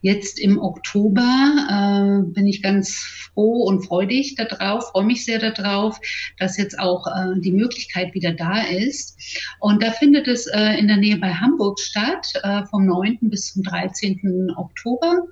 jetzt 0.00 0.38
im 0.38 0.60
Oktober. 0.60 2.22
Äh, 2.22 2.32
bin 2.32 2.46
ich 2.46 2.62
ganz 2.62 2.94
froh 3.34 3.64
und 3.64 3.84
freudig 3.84 4.36
darauf, 4.36 4.90
freue 4.92 5.06
mich 5.06 5.24
sehr 5.24 5.40
darauf, 5.40 5.98
dass 6.38 6.56
jetzt 6.56 6.78
auch 6.78 7.04
äh, 7.08 7.40
die 7.40 7.50
Möglichkeit 7.50 8.14
wieder 8.14 8.32
da 8.32 8.62
ist. 8.62 9.18
Und 9.58 9.82
da 9.82 9.90
findet 9.90 10.28
es 10.28 10.46
äh, 10.46 10.78
in 10.78 10.86
der 10.86 10.98
Nähe 10.98 11.16
bei 11.18 11.34
Hamburg 11.34 11.80
statt, 11.80 12.32
äh, 12.44 12.64
vom 12.66 12.86
9. 12.86 13.18
bis 13.22 13.52
zum 13.52 13.64
13. 13.64 14.52
Oktober. 14.56 15.26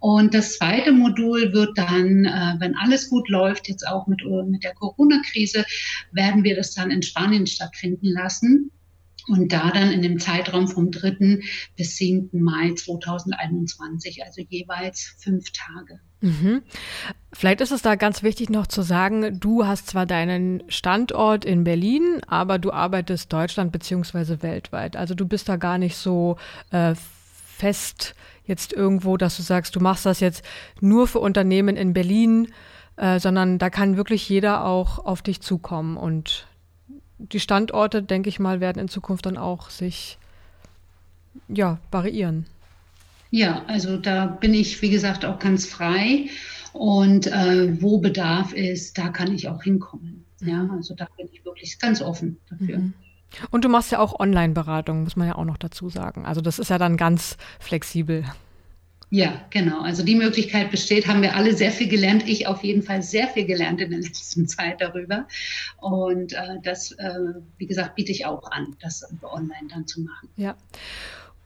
Und 0.00 0.34
das 0.34 0.58
zweite 0.58 0.90
Modul 0.90 1.52
wird 1.52 1.78
dann, 1.78 2.24
äh, 2.24 2.56
wenn 2.58 2.74
alles 2.74 3.08
gut 3.08 3.28
läuft, 3.28 3.68
jetzt 3.68 3.86
auch 3.86 4.08
mit, 4.08 4.20
mit 4.46 4.64
der 4.64 4.74
Corona-Krise, 4.74 5.64
werden 6.12 6.44
wir 6.44 6.56
das 6.56 6.74
dann 6.74 6.90
in 6.90 7.02
Spanien 7.02 7.46
stattfinden 7.46 8.08
lassen. 8.08 8.70
Und 9.28 9.52
da 9.52 9.70
dann 9.70 9.92
in 9.92 10.00
dem 10.00 10.18
Zeitraum 10.18 10.68
vom 10.68 10.90
3. 10.90 11.40
bis 11.76 11.96
7. 11.96 12.30
Mai 12.40 12.72
2021, 12.74 14.24
also 14.24 14.40
jeweils 14.48 15.16
fünf 15.18 15.52
Tage. 15.52 16.00
Mhm. 16.20 16.62
Vielleicht 17.32 17.60
ist 17.60 17.70
es 17.70 17.82
da 17.82 17.94
ganz 17.94 18.22
wichtig 18.22 18.48
noch 18.48 18.66
zu 18.66 18.80
sagen, 18.82 19.38
du 19.38 19.66
hast 19.66 19.88
zwar 19.88 20.06
deinen 20.06 20.62
Standort 20.68 21.44
in 21.44 21.64
Berlin, 21.64 22.22
aber 22.26 22.58
du 22.58 22.72
arbeitest 22.72 23.32
Deutschland 23.32 23.70
beziehungsweise 23.70 24.42
weltweit. 24.42 24.96
Also 24.96 25.14
du 25.14 25.26
bist 25.26 25.48
da 25.48 25.56
gar 25.56 25.76
nicht 25.76 25.96
so 25.96 26.36
äh, 26.70 26.94
fest 27.58 28.14
jetzt 28.46 28.72
irgendwo, 28.72 29.16
dass 29.16 29.36
du 29.36 29.42
sagst, 29.42 29.76
du 29.76 29.80
machst 29.80 30.06
das 30.06 30.20
jetzt 30.20 30.42
nur 30.80 31.06
für 31.06 31.20
Unternehmen 31.20 31.76
in 31.76 31.92
Berlin 31.92 32.48
äh, 32.98 33.20
sondern 33.20 33.58
da 33.58 33.70
kann 33.70 33.96
wirklich 33.96 34.28
jeder 34.28 34.64
auch 34.64 35.04
auf 35.04 35.22
dich 35.22 35.40
zukommen. 35.40 35.96
Und 35.96 36.46
die 37.18 37.40
Standorte, 37.40 38.02
denke 38.02 38.28
ich 38.28 38.38
mal, 38.40 38.60
werden 38.60 38.80
in 38.80 38.88
Zukunft 38.88 39.26
dann 39.26 39.36
auch 39.36 39.70
sich 39.70 40.18
ja, 41.48 41.78
variieren. 41.90 42.46
Ja, 43.30 43.62
also 43.66 43.96
da 43.96 44.26
bin 44.26 44.54
ich, 44.54 44.82
wie 44.82 44.90
gesagt, 44.90 45.24
auch 45.24 45.38
ganz 45.38 45.66
frei. 45.66 46.28
Und 46.72 47.26
äh, 47.26 47.80
wo 47.80 47.98
Bedarf 47.98 48.52
ist, 48.52 48.98
da 48.98 49.08
kann 49.08 49.32
ich 49.32 49.48
auch 49.48 49.62
hinkommen. 49.62 50.24
Ja, 50.40 50.68
also 50.72 50.94
da 50.94 51.06
bin 51.16 51.28
ich 51.32 51.44
wirklich 51.44 51.78
ganz 51.78 52.00
offen 52.00 52.38
dafür. 52.50 52.78
Mhm. 52.78 52.94
Und 53.50 53.64
du 53.64 53.68
machst 53.68 53.92
ja 53.92 53.98
auch 53.98 54.18
Online-Beratung, 54.18 55.04
muss 55.04 55.16
man 55.16 55.28
ja 55.28 55.34
auch 55.34 55.44
noch 55.44 55.58
dazu 55.58 55.88
sagen. 55.88 56.24
Also 56.24 56.40
das 56.40 56.58
ist 56.58 56.70
ja 56.70 56.78
dann 56.78 56.96
ganz 56.96 57.36
flexibel. 57.58 58.24
Ja, 59.10 59.40
genau. 59.50 59.80
Also 59.80 60.04
die 60.04 60.14
Möglichkeit 60.14 60.70
besteht, 60.70 61.06
haben 61.06 61.22
wir 61.22 61.34
alle 61.34 61.54
sehr 61.54 61.70
viel 61.70 61.88
gelernt. 61.88 62.28
Ich 62.28 62.46
auf 62.46 62.62
jeden 62.62 62.82
Fall 62.82 63.02
sehr 63.02 63.26
viel 63.28 63.46
gelernt 63.46 63.80
in 63.80 63.90
der 63.90 64.00
letzten 64.02 64.46
Zeit 64.46 64.80
darüber. 64.80 65.26
Und 65.78 66.34
äh, 66.34 66.60
das, 66.62 66.92
äh, 66.92 67.14
wie 67.56 67.66
gesagt, 67.66 67.94
biete 67.94 68.12
ich 68.12 68.26
auch 68.26 68.50
an, 68.50 68.76
das 68.80 69.06
online 69.22 69.68
dann 69.70 69.86
zu 69.86 70.02
machen. 70.02 70.28
Ja. 70.36 70.56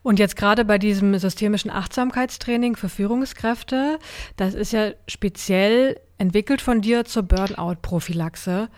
Und 0.03 0.19
jetzt 0.19 0.35
gerade 0.35 0.65
bei 0.65 0.79
diesem 0.79 1.17
systemischen 1.17 1.71
Achtsamkeitstraining 1.71 2.75
für 2.75 2.89
Führungskräfte, 2.89 4.01
das 4.37 4.55
ist 4.55 4.73
ja 4.73 4.91
speziell 5.07 6.01
entwickelt 6.19 6.61
von 6.61 6.81
dir 6.81 7.05
zur 7.05 7.23
Burnout-Prophylaxe. 7.23 8.69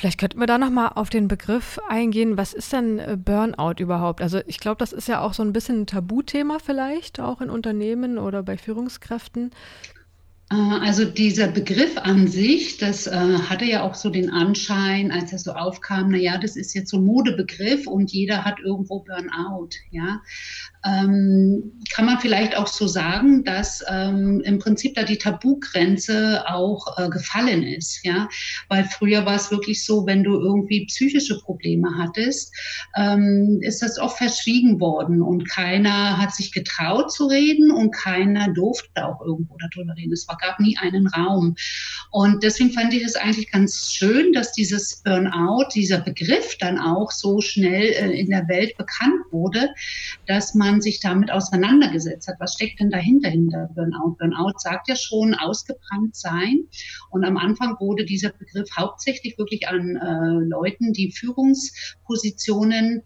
Vielleicht 0.00 0.18
könnten 0.18 0.40
wir 0.40 0.46
da 0.46 0.56
nochmal 0.56 0.92
auf 0.94 1.10
den 1.10 1.28
Begriff 1.28 1.78
eingehen. 1.86 2.38
Was 2.38 2.54
ist 2.54 2.72
denn 2.72 2.98
äh, 2.98 3.18
Burnout 3.22 3.74
überhaupt? 3.80 4.22
Also 4.22 4.40
ich 4.46 4.58
glaube, 4.58 4.78
das 4.78 4.94
ist 4.94 5.08
ja 5.08 5.20
auch 5.20 5.34
so 5.34 5.42
ein 5.42 5.52
bisschen 5.52 5.82
ein 5.82 5.86
Tabuthema 5.86 6.56
vielleicht, 6.58 7.20
auch 7.20 7.42
in 7.42 7.50
Unternehmen 7.50 8.16
oder 8.16 8.42
bei 8.42 8.56
Führungskräften. 8.56 9.50
Äh, 10.50 10.54
also 10.54 11.04
dieser 11.04 11.48
Begriff 11.48 11.98
an 11.98 12.28
sich, 12.28 12.78
das 12.78 13.08
äh, 13.08 13.12
hatte 13.14 13.66
ja 13.66 13.82
auch 13.82 13.94
so 13.94 14.08
den 14.08 14.30
Anschein, 14.30 15.12
als 15.12 15.32
er 15.32 15.38
so 15.38 15.52
aufkam, 15.52 16.12
na 16.12 16.16
ja, 16.16 16.38
das 16.38 16.56
ist 16.56 16.72
jetzt 16.72 16.88
so 16.88 16.96
ein 16.96 17.04
Modebegriff 17.04 17.86
und 17.86 18.10
jeder 18.10 18.46
hat 18.46 18.58
irgendwo 18.58 19.00
Burnout, 19.00 19.68
ja. 19.90 20.22
Ähm, 20.84 21.80
kann 21.94 22.06
man 22.06 22.20
vielleicht 22.20 22.56
auch 22.56 22.66
so 22.66 22.86
sagen, 22.86 23.44
dass 23.44 23.84
ähm, 23.88 24.40
im 24.44 24.58
Prinzip 24.58 24.94
da 24.94 25.02
die 25.02 25.18
Tabugrenze 25.18 26.44
auch 26.48 26.98
äh, 26.98 27.08
gefallen 27.10 27.62
ist, 27.62 28.00
ja, 28.04 28.28
weil 28.68 28.84
früher 28.84 29.26
war 29.26 29.34
es 29.34 29.50
wirklich 29.50 29.84
so, 29.84 30.06
wenn 30.06 30.24
du 30.24 30.32
irgendwie 30.40 30.86
psychische 30.86 31.38
Probleme 31.40 31.88
hattest, 31.98 32.54
ähm, 32.96 33.58
ist 33.60 33.82
das 33.82 33.98
oft 33.98 34.16
verschwiegen 34.18 34.80
worden 34.80 35.20
und 35.20 35.48
keiner 35.48 36.16
hat 36.16 36.34
sich 36.34 36.52
getraut 36.52 37.12
zu 37.12 37.26
reden 37.26 37.70
und 37.70 37.90
keiner 37.90 38.52
durfte 38.52 39.04
auch 39.04 39.20
irgendwo 39.20 39.56
darüber 39.58 39.94
reden. 39.96 40.12
Es 40.12 40.26
war 40.28 40.38
gab 40.38 40.60
nie 40.60 40.78
einen 40.78 41.06
Raum. 41.08 41.56
Und 42.10 42.42
deswegen 42.42 42.72
fand 42.72 42.94
ich 42.94 43.02
es 43.02 43.16
eigentlich 43.16 43.50
ganz 43.50 43.92
schön, 43.92 44.32
dass 44.32 44.52
dieses 44.52 45.02
Burnout, 45.04 45.68
dieser 45.74 45.98
Begriff 45.98 46.56
dann 46.58 46.78
auch 46.78 47.10
so 47.10 47.40
schnell 47.40 47.92
äh, 47.92 48.18
in 48.18 48.30
der 48.30 48.48
Welt 48.48 48.76
bekannt 48.78 49.20
wurde, 49.30 49.68
dass 50.26 50.54
man 50.54 50.69
sich 50.78 51.00
damit 51.00 51.30
auseinandergesetzt 51.30 52.28
hat. 52.28 52.36
Was 52.38 52.54
steckt 52.54 52.80
denn 52.80 52.90
dahinter, 52.90 53.30
hinter 53.30 53.70
Burnout? 53.74 54.16
Burnout 54.18 54.58
sagt 54.58 54.88
ja 54.88 54.96
schon 54.96 55.34
ausgebrannt 55.34 56.14
sein. 56.14 56.68
Und 57.10 57.24
am 57.24 57.38
Anfang 57.38 57.76
wurde 57.80 58.04
dieser 58.04 58.30
Begriff 58.30 58.68
hauptsächlich 58.76 59.38
wirklich 59.38 59.68
an 59.68 59.96
äh, 59.96 60.44
Leuten, 60.44 60.92
die 60.92 61.12
Führungspositionen 61.12 63.02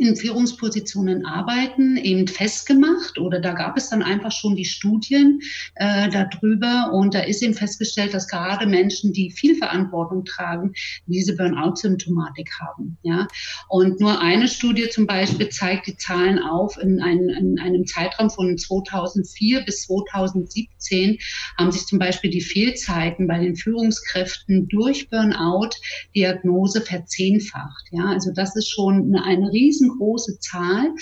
in 0.00 0.16
Führungspositionen 0.16 1.26
arbeiten, 1.26 1.96
eben 1.96 2.26
festgemacht 2.26 3.18
oder 3.18 3.40
da 3.40 3.52
gab 3.52 3.76
es 3.76 3.90
dann 3.90 4.02
einfach 4.02 4.32
schon 4.32 4.56
die 4.56 4.64
Studien 4.64 5.40
äh, 5.76 6.08
darüber 6.08 6.92
und 6.92 7.14
da 7.14 7.20
ist 7.20 7.42
eben 7.42 7.54
festgestellt, 7.54 8.14
dass 8.14 8.28
gerade 8.28 8.66
Menschen, 8.66 9.12
die 9.12 9.30
viel 9.30 9.56
Verantwortung 9.56 10.24
tragen, 10.24 10.72
diese 11.06 11.36
Burnout-Symptomatik 11.36 12.50
haben. 12.60 12.98
Ja? 13.02 13.28
Und 13.68 14.00
nur 14.00 14.20
eine 14.20 14.48
Studie 14.48 14.88
zum 14.90 15.06
Beispiel 15.06 15.48
zeigt 15.48 15.86
die 15.86 15.96
Zahlen 15.96 16.38
auf, 16.38 16.78
in, 16.78 17.00
ein, 17.00 17.28
in 17.28 17.58
einem 17.58 17.86
Zeitraum 17.86 18.30
von 18.30 18.56
2004 18.56 19.62
bis 19.62 19.82
2017 19.82 21.18
haben 21.58 21.72
sich 21.72 21.86
zum 21.86 21.98
Beispiel 21.98 22.30
die 22.30 22.40
Fehlzeiten 22.40 23.26
bei 23.26 23.38
den 23.38 23.56
Führungskräften 23.56 24.68
durch 24.68 25.08
Burnout-Diagnose 25.10 26.80
verzehnfacht. 26.80 27.86
Ja? 27.90 28.06
Also 28.06 28.32
das 28.32 28.56
ist 28.56 28.68
schon 28.68 29.14
eine, 29.14 29.24
eine 29.24 29.52
riesen 29.52 29.83
riesengroße 29.84 30.38
Zahl, 30.38 30.94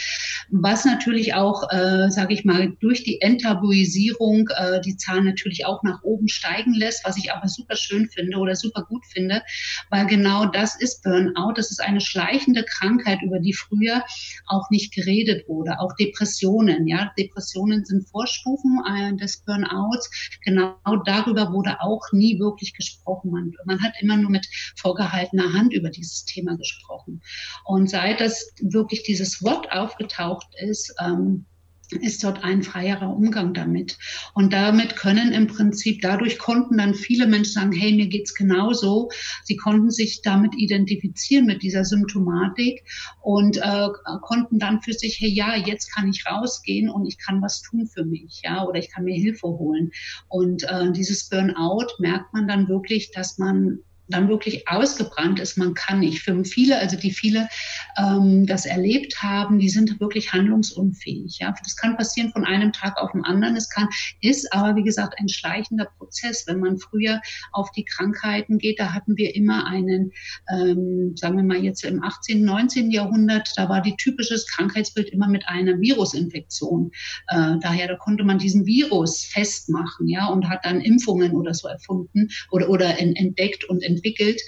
was 0.51 0.85
natürlich 0.85 1.35
auch, 1.35 1.71
äh, 1.71 2.11
sage 2.11 2.35
ich 2.35 2.45
mal, 2.45 2.73
durch 2.81 3.05
die 3.05 3.21
Enttabuisierung 3.21 4.49
äh, 4.57 4.81
die 4.81 4.97
Zahl 4.97 5.23
natürlich 5.23 5.67
auch 5.67 5.83
nach 5.83 6.03
oben 6.03 6.29
steigen 6.29 6.75
lässt, 6.75 7.05
was 7.05 7.17
ich 7.17 7.33
aber 7.33 7.49
super 7.49 7.77
schön 7.77 8.09
finde 8.09 8.39
oder 8.39 8.57
super 8.57 8.85
gut 8.89 9.05
finde, 9.07 9.43
weil 9.91 10.07
genau 10.07 10.47
das 10.47 10.81
ist 10.81 11.03
Burnout. 11.03 11.55
Das 11.57 11.71
ist 11.71 11.81
eine 11.81 12.01
schleichende 12.01 12.65
Krankheit, 12.65 13.21
über 13.23 13.39
die 13.39 13.55
früher 13.55 14.03
auch 14.47 14.71
nicht 14.71 14.95
geredet 14.95 15.49
wurde. 15.49 15.79
Auch 15.81 15.95
Depressionen, 15.97 16.87
ja, 16.87 17.12
Depressionen 17.19 17.85
sind 17.85 18.09
Vorstufen 18.09 18.81
äh, 18.89 19.17
des 19.17 19.39
Burnouts. 19.45 20.11
Genau 20.45 20.77
darüber 21.05 21.53
wurde 21.53 21.81
auch 21.81 22.03
nie 22.12 22.39
wirklich 22.39 22.75
gesprochen. 22.75 23.31
Man, 23.31 23.53
man 23.65 23.83
hat 23.83 23.95
immer 24.01 24.17
nur 24.17 24.31
mit 24.31 24.47
vorgehaltener 24.77 25.53
Hand 25.53 25.73
über 25.73 25.91
dieses 25.91 26.25
Thema 26.25 26.57
gesprochen. 26.57 27.23
Und 27.65 27.91
seit 27.91 28.21
das 28.21 28.53
wirklich 28.62 29.02
dieses 29.02 29.42
Wort 29.42 29.71
aufgetaucht 29.73 30.49
ist, 30.61 30.95
ähm, 31.00 31.47
ist 32.00 32.25
dort 32.25 32.42
ein 32.42 32.62
freierer 32.62 33.14
Umgang 33.14 33.54
damit. 33.54 33.99
Und 34.35 34.52
damit 34.52 34.97
können 34.97 35.33
im 35.33 35.47
Prinzip, 35.47 36.00
dadurch 36.00 36.38
konnten 36.38 36.78
dann 36.78 36.95
viele 36.95 37.26
Menschen 37.26 37.52
sagen, 37.52 37.73
hey, 37.73 37.92
mir 37.92 38.07
geht's 38.07 38.35
genauso. 38.35 39.11
Sie 39.45 39.57
konnten 39.57 39.90
sich 39.90 40.23
damit 40.23 40.54
identifizieren 40.57 41.47
mit 41.47 41.62
dieser 41.62 41.85
Symptomatik 41.85 42.83
und 43.21 43.59
äh, 43.59 43.88
konnten 44.23 44.59
dann 44.59 44.81
für 44.81 44.92
sich, 44.92 45.21
hey, 45.21 45.31
ja, 45.31 45.57
jetzt 45.57 45.92
kann 45.95 46.09
ich 46.09 46.25
rausgehen 46.26 46.88
und 46.88 47.07
ich 47.07 47.19
kann 47.19 47.42
was 47.42 47.62
tun 47.62 47.87
für 47.87 48.04
mich, 48.04 48.40
ja, 48.45 48.64
oder 48.64 48.78
ich 48.78 48.90
kann 48.90 49.04
mir 49.04 49.14
Hilfe 49.14 49.49
holen. 49.49 49.90
Und 50.28 50.64
äh, 50.64 50.90
dieses 50.92 51.28
Burnout 51.28 51.88
merkt 51.99 52.33
man 52.33 52.49
dann 52.49 52.69
wirklich, 52.69 53.11
dass 53.11 53.38
man 53.38 53.81
dann 54.09 54.28
wirklich 54.28 54.68
ausgebrannt 54.68 55.40
ist, 55.40 55.56
man 55.56 55.75
kann 55.75 56.00
nicht. 56.00 56.21
Für 56.21 56.44
viele, 56.44 56.78
also 56.78 56.97
die 56.97 57.12
viele 57.12 57.49
ähm, 57.97 58.47
das 58.47 58.66
erlebt 58.66 59.23
haben, 59.23 59.59
die 59.59 59.68
sind 59.68 60.00
wirklich 60.00 60.32
handlungsunfähig. 60.32 61.38
Ja, 61.38 61.54
das 61.62 61.76
kann 61.76 61.97
passieren 61.97 62.30
von 62.32 62.44
einem 62.44 62.73
Tag 62.73 62.97
auf 62.99 63.12
den 63.12 63.25
anderen. 63.25 63.56
Es 63.56 63.68
kann 63.68 63.88
ist 64.21 64.52
aber 64.52 64.76
wie 64.76 64.82
gesagt 64.82 65.14
ein 65.18 65.28
schleichender 65.28 65.87
Prozess. 65.99 66.47
Wenn 66.47 66.61
man 66.61 66.78
früher 66.78 67.21
auf 67.52 67.71
die 67.73 67.85
Krankheiten 67.85 68.59
geht, 68.59 68.78
da 68.78 68.92
hatten 68.92 69.16
wir 69.16 69.35
immer 69.35 69.66
einen, 69.66 70.12
ähm, 70.52 71.14
sagen 71.16 71.37
wir 71.37 71.44
mal 71.44 71.62
jetzt 71.62 71.85
im 71.85 72.02
18., 72.02 72.44
19. 72.44 72.90
Jahrhundert, 72.90 73.52
da 73.56 73.68
war 73.68 73.80
die 73.80 73.97
typisches 73.97 74.47
Krankheitsbild 74.49 75.11
immer 75.11 75.28
mit 75.28 75.49
einer 75.49 75.80
Virusinfektion. 75.80 76.90
Äh, 77.28 77.56
daher 77.61 77.88
da 77.88 77.97
konnte 77.97 78.25
man 78.25 78.38
diesen 78.38 78.66
Virus 78.66 79.25
festmachen, 79.25 80.09
ja, 80.09 80.26
und 80.26 80.49
hat 80.49 80.64
dann 80.64 80.80
Impfungen 80.80 81.32
oder 81.32 81.54
so 81.54 81.68
erfunden 81.68 82.28
oder 82.50 82.68
oder 82.68 82.99
entdeckt 82.99 83.64
und 83.64 83.82
entwickelt 83.82 83.92
entwickelt. 83.93 84.41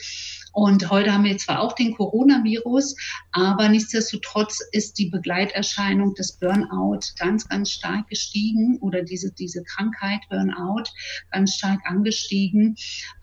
Und 0.52 0.88
heute 0.88 1.12
haben 1.12 1.24
wir 1.24 1.36
zwar 1.36 1.60
auch 1.60 1.72
den 1.72 1.94
Coronavirus, 1.96 2.94
aber 3.32 3.68
nichtsdestotrotz 3.68 4.60
ist 4.70 4.98
die 4.98 5.10
Begleiterscheinung 5.10 6.14
des 6.14 6.38
Burnout 6.38 7.00
ganz, 7.18 7.48
ganz 7.48 7.72
stark 7.72 8.08
gestiegen 8.08 8.78
oder 8.80 9.02
diese, 9.02 9.32
diese 9.32 9.64
Krankheit 9.64 10.20
Burnout 10.30 10.84
ganz 11.32 11.54
stark 11.54 11.80
angestiegen. 11.84 12.76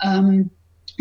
Ähm, 0.04 0.52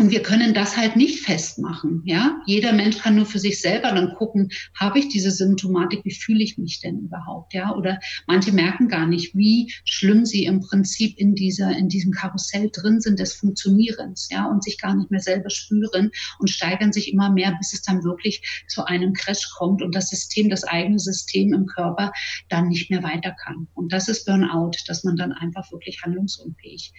Und 0.01 0.09
wir 0.09 0.23
können 0.23 0.55
das 0.55 0.77
halt 0.77 0.95
nicht 0.95 1.19
festmachen. 1.19 2.01
Ja, 2.05 2.41
jeder 2.47 2.73
Mensch 2.73 2.97
kann 2.97 3.17
nur 3.17 3.27
für 3.27 3.37
sich 3.37 3.61
selber 3.61 3.91
dann 3.91 4.15
gucken, 4.15 4.49
habe 4.73 4.97
ich 4.97 5.09
diese 5.09 5.29
Symptomatik, 5.29 6.03
wie 6.03 6.15
fühle 6.15 6.43
ich 6.43 6.57
mich 6.57 6.79
denn 6.79 7.01
überhaupt? 7.01 7.53
Ja, 7.53 7.75
oder 7.75 7.99
manche 8.25 8.51
merken 8.51 8.87
gar 8.87 9.05
nicht, 9.05 9.35
wie 9.35 9.71
schlimm 9.85 10.25
sie 10.25 10.45
im 10.45 10.59
Prinzip 10.59 11.19
in 11.19 11.35
dieser, 11.35 11.77
in 11.77 11.87
diesem 11.87 12.13
Karussell 12.13 12.71
drin 12.73 12.99
sind 12.99 13.19
des 13.19 13.33
Funktionierens. 13.33 14.27
Ja, 14.31 14.47
und 14.47 14.63
sich 14.63 14.79
gar 14.79 14.95
nicht 14.95 15.11
mehr 15.11 15.19
selber 15.19 15.51
spüren 15.51 16.09
und 16.39 16.49
steigern 16.49 16.91
sich 16.91 17.13
immer 17.13 17.31
mehr, 17.31 17.53
bis 17.59 17.71
es 17.73 17.83
dann 17.83 18.03
wirklich 18.03 18.65
zu 18.69 18.83
einem 18.85 19.13
Crash 19.13 19.51
kommt 19.55 19.83
und 19.83 19.93
das 19.93 20.09
System, 20.09 20.49
das 20.49 20.63
eigene 20.63 20.97
System 20.97 21.53
im 21.53 21.67
Körper 21.67 22.11
dann 22.49 22.69
nicht 22.69 22.89
mehr 22.89 23.03
weiter 23.03 23.35
kann. 23.43 23.67
Und 23.75 23.93
das 23.93 24.07
ist 24.07 24.25
Burnout, 24.25 24.71
dass 24.87 25.03
man 25.03 25.15
dann 25.15 25.31
einfach 25.31 25.71
wirklich 25.71 26.01
handlungsunfähig 26.01 26.91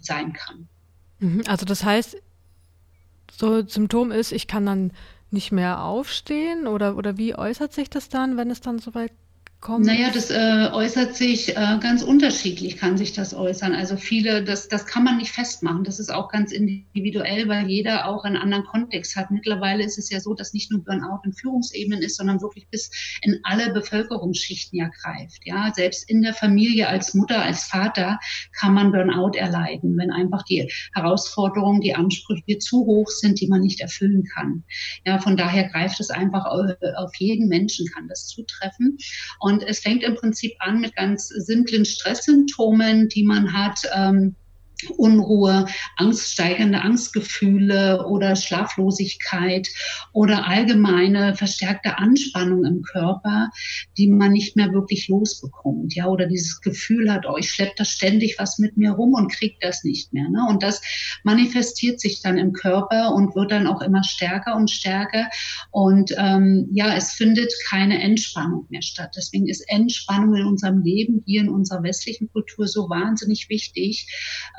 sein 0.00 0.32
kann. 0.32 0.70
Mhm, 1.18 1.42
also 1.46 1.66
das 1.66 1.84
heißt, 1.84 2.16
so 3.38 3.66
Symptom 3.66 4.10
ist, 4.12 4.32
ich 4.32 4.46
kann 4.46 4.66
dann 4.66 4.92
nicht 5.30 5.52
mehr 5.52 5.84
aufstehen 5.84 6.66
oder, 6.66 6.96
oder 6.96 7.18
wie 7.18 7.36
äußert 7.36 7.72
sich 7.72 7.90
das 7.90 8.08
dann, 8.08 8.36
wenn 8.36 8.50
es 8.50 8.60
dann 8.60 8.78
soweit 8.78 9.12
kommt? 9.60 9.86
Naja, 9.86 10.10
das 10.12 10.30
äh, 10.30 10.70
äußert 10.72 11.14
sich 11.14 11.56
äh, 11.56 11.78
ganz 11.80 12.02
unterschiedlich, 12.02 12.76
kann 12.76 12.96
sich 12.96 13.12
das 13.12 13.34
äußern. 13.34 13.74
Also 13.74 13.96
viele, 13.96 14.44
das, 14.44 14.68
das 14.68 14.86
kann 14.86 15.04
man 15.04 15.18
nicht 15.18 15.32
festmachen. 15.32 15.84
Das 15.84 15.98
ist 15.98 16.10
auch 16.10 16.28
ganz 16.28 16.52
individuell, 16.52 17.48
weil 17.48 17.68
jeder 17.68 18.06
auch 18.06 18.24
einen 18.24 18.36
anderen 18.36 18.64
Kontext 18.64 19.16
hat. 19.16 19.30
Mittlerweile 19.30 19.84
ist 19.84 19.98
es 19.98 20.10
ja 20.10 20.20
so, 20.20 20.34
dass 20.34 20.52
nicht 20.52 20.70
nur 20.70 20.84
Burnout 20.84 21.20
in 21.24 21.32
Führungsebenen 21.32 22.02
ist, 22.02 22.16
sondern 22.16 22.40
wirklich 22.40 22.68
bis 22.68 22.90
in 23.22 23.40
alle 23.42 23.72
Bevölkerungsschichten 23.72 24.78
ja 24.78 24.88
greift. 25.02 25.40
Ja, 25.44 25.72
selbst 25.74 26.08
in 26.08 26.22
der 26.22 26.34
Familie 26.34 26.88
als 26.88 27.14
Mutter, 27.14 27.42
als 27.42 27.64
Vater 27.64 28.18
kann 28.58 28.74
man 28.74 28.92
Burnout 28.92 29.36
erleiden, 29.36 29.96
wenn 29.96 30.10
einfach 30.10 30.42
die 30.42 30.70
Herausforderungen, 30.94 31.80
die 31.80 31.94
Ansprüche 31.94 32.58
zu 32.58 32.84
hoch 32.86 33.08
sind, 33.08 33.40
die 33.40 33.48
man 33.48 33.60
nicht 33.60 33.80
erfüllen 33.80 34.24
kann. 34.34 34.64
Ja, 35.04 35.18
von 35.18 35.36
daher 35.36 35.68
greift 35.68 36.00
es 36.00 36.10
einfach 36.10 36.44
auf 36.44 37.14
jeden 37.18 37.48
Menschen, 37.48 37.86
kann 37.86 38.08
das 38.08 38.26
zutreffen. 38.26 38.98
Es 39.62 39.80
fängt 39.80 40.02
im 40.02 40.14
Prinzip 40.14 40.52
an 40.58 40.80
mit 40.80 40.94
ganz 40.96 41.28
simplen 41.28 41.84
Stresssymptomen, 41.84 43.08
die 43.08 43.24
man 43.24 43.52
hat. 43.52 43.80
Ähm, 43.94 44.34
Unruhe, 44.96 45.66
angststeigende 45.96 46.82
Angstgefühle 46.82 48.06
oder 48.06 48.36
Schlaflosigkeit 48.36 49.68
oder 50.12 50.46
allgemeine 50.46 51.34
verstärkte 51.34 51.98
Anspannung 51.98 52.64
im 52.64 52.82
Körper, 52.82 53.50
die 53.96 54.08
man 54.08 54.32
nicht 54.32 54.56
mehr 54.56 54.72
wirklich 54.72 55.08
losbekommt, 55.08 55.94
ja, 55.94 56.06
oder 56.06 56.26
dieses 56.26 56.60
Gefühl 56.60 57.12
hat, 57.12 57.26
oh, 57.26 57.36
ich 57.36 57.50
schleppe 57.50 57.74
da 57.78 57.84
ständig 57.84 58.36
was 58.38 58.58
mit 58.58 58.76
mir 58.76 58.92
rum 58.92 59.14
und 59.14 59.32
kriege 59.32 59.56
das 59.60 59.84
nicht 59.84 60.12
mehr, 60.12 60.28
ne? 60.28 60.46
Und 60.48 60.62
das 60.62 60.82
manifestiert 61.24 62.00
sich 62.00 62.20
dann 62.20 62.38
im 62.38 62.52
Körper 62.52 63.14
und 63.14 63.34
wird 63.34 63.50
dann 63.50 63.66
auch 63.66 63.80
immer 63.80 64.04
stärker 64.04 64.56
und 64.56 64.70
stärker 64.70 65.28
und 65.70 66.14
ähm, 66.18 66.68
ja, 66.72 66.94
es 66.94 67.12
findet 67.12 67.52
keine 67.68 68.00
Entspannung 68.02 68.66
mehr 68.68 68.82
statt. 68.82 69.14
Deswegen 69.16 69.48
ist 69.48 69.64
Entspannung 69.68 70.34
in 70.34 70.46
unserem 70.46 70.82
Leben 70.82 71.22
hier 71.24 71.40
in 71.40 71.48
unserer 71.48 71.82
westlichen 71.82 72.28
Kultur 72.30 72.66
so 72.66 72.88
wahnsinnig 72.88 73.48
wichtig. 73.48 74.06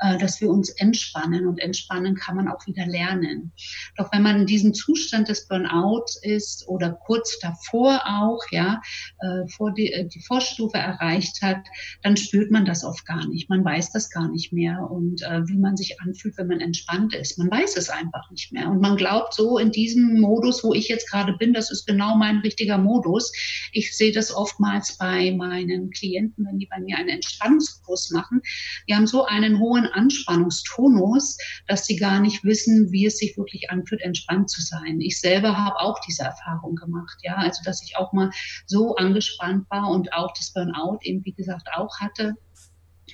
Äh, 0.00 0.07
dass 0.16 0.40
wir 0.40 0.50
uns 0.50 0.70
entspannen 0.70 1.46
und 1.46 1.58
entspannen 1.58 2.14
kann 2.14 2.36
man 2.36 2.48
auch 2.48 2.66
wieder 2.66 2.86
lernen. 2.86 3.52
Doch 3.96 4.10
wenn 4.12 4.22
man 4.22 4.40
in 4.40 4.46
diesem 4.46 4.74
Zustand 4.74 5.28
des 5.28 5.48
Burnout 5.48 6.04
ist 6.22 6.66
oder 6.68 6.92
kurz 6.92 7.38
davor 7.40 8.00
auch, 8.06 8.40
ja, 8.50 8.80
äh, 9.20 9.48
vor 9.48 9.74
die, 9.74 9.92
äh, 9.92 10.06
die 10.06 10.20
Vorstufe 10.20 10.78
erreicht 10.78 11.42
hat, 11.42 11.66
dann 12.02 12.16
spürt 12.16 12.50
man 12.50 12.64
das 12.64 12.84
oft 12.84 13.04
gar 13.06 13.26
nicht. 13.28 13.50
Man 13.50 13.64
weiß 13.64 13.92
das 13.92 14.10
gar 14.10 14.30
nicht 14.30 14.52
mehr 14.52 14.88
und 14.90 15.20
wie 15.20 15.58
man 15.58 15.76
sich 15.76 16.00
anfühlt, 16.00 16.36
wenn 16.38 16.46
man 16.46 16.60
entspannt 16.60 17.14
ist. 17.14 17.38
Man 17.38 17.50
weiß 17.50 17.76
es 17.76 17.90
einfach 17.90 18.30
nicht 18.30 18.52
mehr 18.52 18.68
und 18.68 18.80
man 18.80 18.96
glaubt 18.96 19.34
so 19.34 19.58
in 19.58 19.72
diesem 19.72 20.20
Modus, 20.20 20.62
wo 20.62 20.72
ich 20.74 20.88
jetzt 20.88 21.10
gerade 21.10 21.32
bin, 21.34 21.52
das 21.52 21.70
ist 21.70 21.86
genau 21.86 22.16
mein 22.16 22.38
richtiger 22.38 22.78
Modus. 22.78 23.32
Ich 23.72 23.96
sehe 23.96 24.12
das 24.12 24.34
oftmals 24.34 24.96
bei 24.98 25.32
meinen 25.32 25.90
Klienten, 25.90 26.46
wenn 26.46 26.58
die 26.58 26.66
bei 26.66 26.78
mir 26.80 26.96
einen 26.96 27.08
Entspannungskurs 27.08 28.10
machen. 28.10 28.40
Die 28.88 28.94
haben 28.94 29.06
so 29.06 29.24
einen 29.24 29.58
hohen 29.58 29.86
Anspannungstonus, 29.98 31.36
dass 31.66 31.86
sie 31.86 31.96
gar 31.96 32.20
nicht 32.20 32.44
wissen, 32.44 32.90
wie 32.92 33.06
es 33.06 33.18
sich 33.18 33.36
wirklich 33.36 33.70
anfühlt, 33.70 34.00
entspannt 34.02 34.48
zu 34.48 34.62
sein. 34.62 35.00
Ich 35.00 35.20
selber 35.20 35.56
habe 35.56 35.78
auch 35.80 35.98
diese 36.06 36.22
Erfahrung 36.22 36.76
gemacht, 36.76 37.18
ja, 37.22 37.36
also 37.36 37.62
dass 37.64 37.82
ich 37.82 37.96
auch 37.96 38.12
mal 38.12 38.30
so 38.66 38.94
angespannt 38.96 39.66
war 39.70 39.90
und 39.90 40.12
auch 40.12 40.32
das 40.32 40.52
Burnout 40.52 40.98
eben, 41.02 41.24
wie 41.24 41.32
gesagt, 41.32 41.68
auch 41.74 41.98
hatte. 42.00 42.34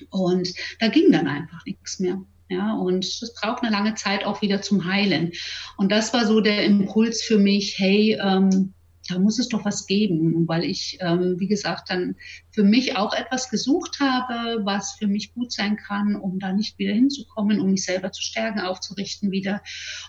Und 0.09 0.53
da 0.79 0.89
ging 0.89 1.11
dann 1.11 1.27
einfach 1.27 1.65
nichts 1.65 1.99
mehr. 1.99 2.21
Ja, 2.47 2.75
und 2.75 3.03
es 3.03 3.33
braucht 3.41 3.63
eine 3.63 3.71
lange 3.71 3.95
Zeit 3.95 4.23
auch 4.23 4.41
wieder 4.43 4.61
zum 4.61 4.85
Heilen. 4.85 5.31
Und 5.77 5.91
das 5.91 6.13
war 6.13 6.27
so 6.27 6.41
der 6.41 6.63
Impuls 6.63 7.23
für 7.23 7.39
mich, 7.39 7.79
hey, 7.79 8.19
ähm, 8.21 8.75
da 9.07 9.19
muss 9.19 9.39
es 9.39 9.49
doch 9.49 9.65
was 9.65 9.85
geben, 9.85 10.47
weil 10.47 10.63
ich, 10.63 10.97
ähm, 11.01 11.35
wie 11.39 11.47
gesagt, 11.47 11.89
dann 11.89 12.15
für 12.51 12.63
mich 12.63 12.97
auch 12.97 13.13
etwas 13.13 13.49
gesucht 13.49 13.99
habe, 13.99 14.65
was 14.65 14.93
für 14.93 15.07
mich 15.07 15.33
gut 15.33 15.51
sein 15.51 15.77
kann, 15.77 16.15
um 16.15 16.39
da 16.39 16.53
nicht 16.53 16.79
wieder 16.79 16.93
hinzukommen, 16.93 17.59
um 17.59 17.71
mich 17.71 17.83
selber 17.83 18.11
zu 18.11 18.21
stärken, 18.21 18.59
aufzurichten 18.59 19.31
wieder 19.31 19.61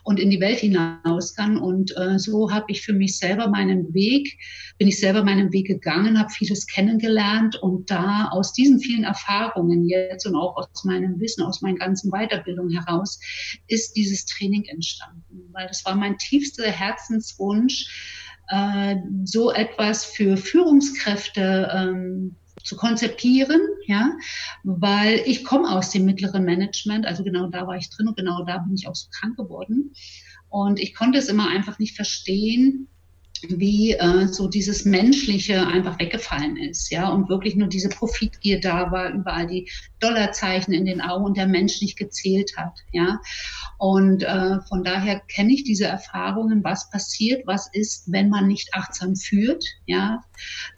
und 0.05 0.19
in 0.19 0.31
die 0.31 0.41
Welt 0.41 0.61
hinaus 0.61 1.35
kann. 1.35 1.59
Und 1.59 1.97
äh, 1.97 2.19
so 2.19 2.53
habe 2.53 2.67
ich 2.69 2.83
für 2.83 2.93
mich 2.93 3.19
selber 3.19 3.49
meinen 3.49 3.93
Weg, 3.93 4.39
bin 4.79 4.89
ich 4.89 4.99
selber 4.99 5.23
meinen 5.25 5.53
Weg 5.53 5.67
gegangen, 5.67 6.19
habe 6.19 6.31
vieles 6.31 6.67
kennengelernt 6.67 7.57
und 7.57 7.91
da 7.91 8.29
aus 8.29 8.53
diesen 8.53 8.81
vielen 8.81 9.05
Erfahrungen 9.05 9.89
jetzt 9.89 10.27
und 10.27 10.37
auch 10.37 10.57
aus 10.57 10.85
meinem 10.85 11.21
Wissen, 11.21 11.43
aus 11.43 11.61
meiner 11.61 11.79
ganzen 11.79 12.11
Weiterbildung 12.11 12.71
heraus, 12.71 13.21
ist 13.67 13.97
dieses 13.97 14.25
Training 14.25 14.65
entstanden, 14.65 15.51
weil 15.53 15.67
das 15.67 15.85
war 15.85 15.97
mein 15.97 16.17
tiefster 16.19 16.71
Herzenswunsch, 16.71 18.26
äh, 18.49 18.97
so 19.25 19.53
etwas 19.53 20.05
für 20.05 20.37
Führungskräfte 20.37 21.71
ähm, 21.73 22.37
zu 22.63 22.77
konzipieren, 22.77 23.61
ja, 23.87 24.13
weil 24.65 25.23
ich 25.27 25.45
komme 25.45 25.71
aus 25.71 25.91
dem 25.91 26.05
mittleren 26.05 26.45
Management, 26.45 27.07
also 27.07 27.23
genau 27.23 27.49
da 27.49 27.67
war 27.67 27.77
ich 27.77 27.91
drin 27.91 28.09
und 28.09 28.17
genau 28.17 28.45
da 28.45 28.59
bin 28.59 28.75
ich 28.75 28.89
auch 28.89 28.95
so 28.95 29.09
krank 29.11 29.37
geworden. 29.37 29.93
Und 30.49 30.81
ich 30.81 30.95
konnte 30.95 31.19
es 31.19 31.29
immer 31.29 31.49
einfach 31.49 31.79
nicht 31.79 31.97
verstehen, 31.97 32.89
wie 33.49 33.93
äh, 33.93 34.27
so 34.29 34.49
dieses 34.49 34.85
Menschliche 34.85 35.67
einfach 35.67 35.99
weggefallen 35.99 36.57
ist, 36.57 36.91
ja, 36.91 37.09
und 37.09 37.29
wirklich 37.29 37.57
nur 37.57 37.69
diese 37.69 37.89
Profitgier 37.89 38.61
da 38.61 38.91
war, 38.91 39.11
überall 39.11 39.47
die 39.47 39.71
Dollarzeichen 40.01 40.75
in 40.75 40.87
den 40.87 41.01
Augen 41.01 41.25
und 41.25 41.37
der 41.37 41.47
Mensch 41.47 41.81
nicht 41.81 41.97
gezählt 41.97 42.53
hat, 42.57 42.75
ja. 42.93 43.21
Und 43.79 44.23
äh, 44.23 44.61
von 44.69 44.85
daher 44.85 45.21
kenne 45.21 45.53
ich 45.53 45.65
diese 45.65 45.87
Erfahrungen, 45.87 46.65
was 46.65 46.91
passiert, 46.91 47.47
was 47.47 47.69
ist, 47.73 48.11
wenn 48.11 48.29
man 48.29 48.47
nicht 48.47 48.75
achtsam 48.75 49.17
führt, 49.17 49.65
ja, 49.87 50.23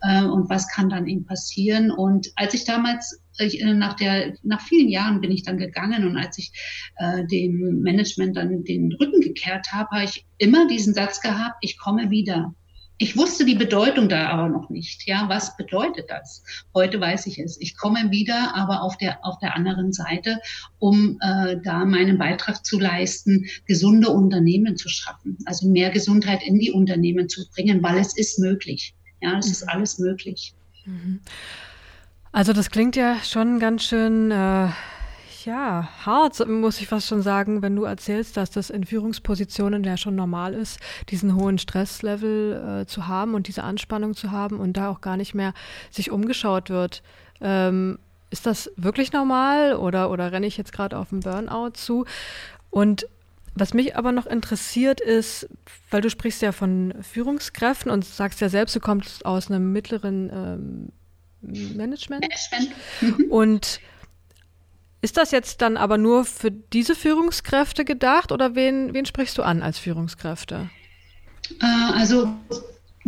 äh, 0.02 0.24
und 0.24 0.50
was 0.50 0.68
kann 0.68 0.88
dann 0.88 1.06
eben 1.06 1.24
passieren. 1.24 1.90
Und 1.90 2.32
als 2.36 2.54
ich 2.54 2.64
damals 2.64 3.20
ich, 3.38 3.61
äh, 3.61 3.74
nach 3.74 3.94
der, 3.94 4.35
nach 4.42 4.61
vielen 4.61 4.88
Jahren 4.88 5.20
bin 5.20 5.31
ich 5.31 5.42
dann 5.42 5.59
gegangen 5.59 6.07
und 6.07 6.16
als 6.16 6.38
ich 6.38 6.53
äh, 6.96 7.24
dem 7.27 7.81
Management 7.81 8.37
dann 8.37 8.64
den 8.64 8.92
Rücken 8.92 9.20
gekehrt 9.20 9.72
habe, 9.72 9.90
habe 9.90 10.05
ich 10.05 10.24
immer 10.38 10.66
diesen 10.68 10.94
Satz 10.94 11.20
gehabt, 11.20 11.57
ich 11.61 11.79
komme 11.79 12.11
wieder. 12.11 12.55
Ich 13.01 13.16
wusste 13.16 13.44
die 13.44 13.55
Bedeutung 13.55 14.09
da 14.09 14.29
aber 14.29 14.48
noch 14.48 14.70
nicht. 14.70 15.07
Ja, 15.07 15.29
was 15.29 15.57
bedeutet 15.57 16.07
das? 16.09 16.42
Heute 16.74 17.01
weiß 17.01 17.27
ich 17.27 17.38
es. 17.38 17.57
Ich 17.61 17.77
komme 17.77 18.11
wieder, 18.11 18.57
aber 18.57 18.83
auf 18.83 18.98
der 18.98 19.24
auf 19.24 19.38
der 19.38 19.55
anderen 19.55 19.92
Seite, 19.92 20.40
um 20.81 21.16
äh, 21.20 21.59
da 21.62 21.85
meinen 21.85 22.18
Beitrag 22.18 22.66
zu 22.66 22.77
leisten, 22.81 23.46
gesunde 23.66 24.09
Unternehmen 24.09 24.77
zu 24.77 24.88
schaffen, 24.88 25.38
also 25.44 25.68
mehr 25.68 25.90
Gesundheit 25.90 26.44
in 26.44 26.59
die 26.59 26.72
Unternehmen 26.72 27.29
zu 27.29 27.48
bringen, 27.51 27.85
weil 27.85 27.98
es 27.98 28.16
ist 28.16 28.40
möglich. 28.40 28.96
Ja, 29.20 29.38
es 29.38 29.46
mhm. 29.46 29.53
ist 29.53 29.68
alles 29.68 29.98
möglich. 30.01 30.55
Mhm. 30.85 31.20
Also 32.32 32.52
das 32.52 32.70
klingt 32.70 32.94
ja 32.96 33.16
schon 33.24 33.58
ganz 33.58 33.84
schön, 33.84 34.30
äh, 34.30 34.68
ja, 35.44 35.88
hart, 36.04 36.46
muss 36.46 36.80
ich 36.80 36.88
fast 36.88 37.06
schon 37.06 37.22
sagen, 37.22 37.62
wenn 37.62 37.74
du 37.74 37.84
erzählst, 37.84 38.36
dass 38.36 38.50
das 38.50 38.68
in 38.68 38.84
Führungspositionen 38.84 39.82
ja 39.82 39.96
schon 39.96 40.14
normal 40.14 40.52
ist, 40.52 40.78
diesen 41.08 41.34
hohen 41.36 41.58
Stresslevel 41.58 42.82
äh, 42.82 42.86
zu 42.86 43.08
haben 43.08 43.34
und 43.34 43.48
diese 43.48 43.62
Anspannung 43.62 44.14
zu 44.14 44.30
haben 44.30 44.60
und 44.60 44.76
da 44.76 44.90
auch 44.90 45.00
gar 45.00 45.16
nicht 45.16 45.34
mehr 45.34 45.54
sich 45.90 46.10
umgeschaut 46.10 46.68
wird. 46.68 47.02
Ähm, 47.40 47.98
ist 48.30 48.44
das 48.44 48.70
wirklich 48.76 49.12
normal 49.12 49.74
oder, 49.76 50.10
oder 50.10 50.30
renne 50.32 50.46
ich 50.46 50.58
jetzt 50.58 50.72
gerade 50.72 50.98
auf 50.98 51.12
einen 51.12 51.20
Burnout 51.20 51.70
zu? 51.74 52.04
Und 52.68 53.06
was 53.54 53.72
mich 53.72 53.96
aber 53.96 54.12
noch 54.12 54.26
interessiert 54.26 55.00
ist, 55.00 55.48
weil 55.90 56.02
du 56.02 56.10
sprichst 56.10 56.42
ja 56.42 56.52
von 56.52 56.92
Führungskräften 57.00 57.90
und 57.90 58.04
sagst 58.04 58.42
ja 58.42 58.50
selbst, 58.50 58.76
du 58.76 58.80
kommst 58.80 59.24
aus 59.24 59.50
einem 59.50 59.72
mittleren 59.72 60.30
ähm, 60.30 60.92
Management. 61.40 62.22
Management. 62.22 62.74
Mhm. 63.01 63.24
Und 63.31 63.81
ist 65.01 65.16
das 65.16 65.31
jetzt 65.31 65.62
dann 65.62 65.77
aber 65.77 65.98
nur 65.98 66.24
für 66.24 66.51
diese 66.51 66.94
Führungskräfte 66.94 67.85
gedacht 67.85 68.33
oder 68.33 68.55
wen, 68.55 68.94
wen 68.94 69.07
sprichst 69.07 69.38
du 69.38 69.42
an 69.42 69.62
als 69.62 69.79
Führungskräfte? 69.79 70.70
Äh, 71.61 71.92
also 71.94 72.35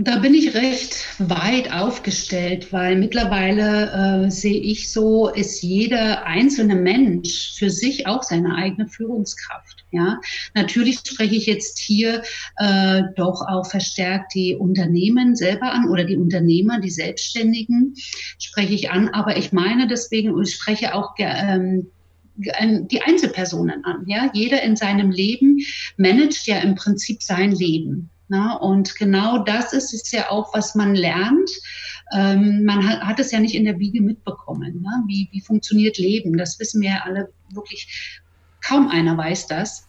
Da 0.03 0.17
bin 0.17 0.33
ich 0.33 0.55
recht 0.55 1.05
weit 1.19 1.75
aufgestellt, 1.75 2.73
weil 2.73 2.97
mittlerweile 2.97 4.25
äh, 4.25 4.31
sehe 4.31 4.59
ich 4.59 4.91
so, 4.91 5.29
ist 5.29 5.61
jeder 5.61 6.25
einzelne 6.25 6.75
Mensch 6.75 7.53
für 7.59 7.69
sich 7.69 8.07
auch 8.07 8.23
seine 8.23 8.55
eigene 8.55 8.89
Führungskraft. 8.89 9.85
Ja, 9.91 10.19
natürlich 10.55 11.01
spreche 11.05 11.35
ich 11.35 11.45
jetzt 11.45 11.79
hier 11.79 12.23
äh, 12.57 13.03
doch 13.17 13.43
auch 13.47 13.69
verstärkt 13.69 14.33
die 14.35 14.57
Unternehmen 14.57 15.37
selber 15.37 15.71
an 15.71 15.91
oder 15.91 16.05
die 16.05 16.17
Unternehmer, 16.17 16.81
die 16.81 16.91
Selbstständigen 16.91 17.93
spreche 18.39 18.73
ich 18.73 18.91
an. 18.91 19.11
Aber 19.11 19.37
ich 19.37 19.53
meine 19.53 19.87
deswegen, 19.87 20.41
ich 20.41 20.55
spreche 20.55 20.95
auch 20.95 21.15
ähm, 21.19 21.89
die 22.37 23.03
Einzelpersonen 23.03 23.85
an. 23.85 24.05
Ja, 24.07 24.31
jeder 24.33 24.63
in 24.63 24.77
seinem 24.77 25.11
Leben 25.11 25.59
managt 25.99 26.47
ja 26.47 26.61
im 26.61 26.75
Prinzip 26.75 27.23
sein 27.23 27.53
Leben. 27.53 28.09
Na, 28.33 28.55
und 28.55 28.95
genau 28.95 29.39
das 29.39 29.73
ist 29.73 29.93
es 29.93 30.13
ja 30.13 30.31
auch, 30.31 30.55
was 30.55 30.77
man 30.77 30.95
lernt. 30.95 31.51
Ähm, 32.13 32.65
man 32.65 32.89
hat, 32.89 33.01
hat, 33.01 33.19
es 33.19 33.33
ja 33.33 33.41
nicht 33.41 33.57
in 33.57 33.65
der 33.65 33.81
Wiege 33.81 34.01
mitbekommen. 34.01 34.81
Ne? 34.81 35.03
Wie, 35.09 35.29
wie 35.33 35.41
funktioniert 35.41 35.99
Leben? 35.99 36.39
Das 36.39 36.57
wissen 36.61 36.81
wir 36.81 36.91
ja 36.91 37.01
alle 37.05 37.33
wirklich. 37.53 38.21
Kaum 38.61 38.89
einer 38.89 39.19
weiß 39.19 39.49
das. 39.49 39.89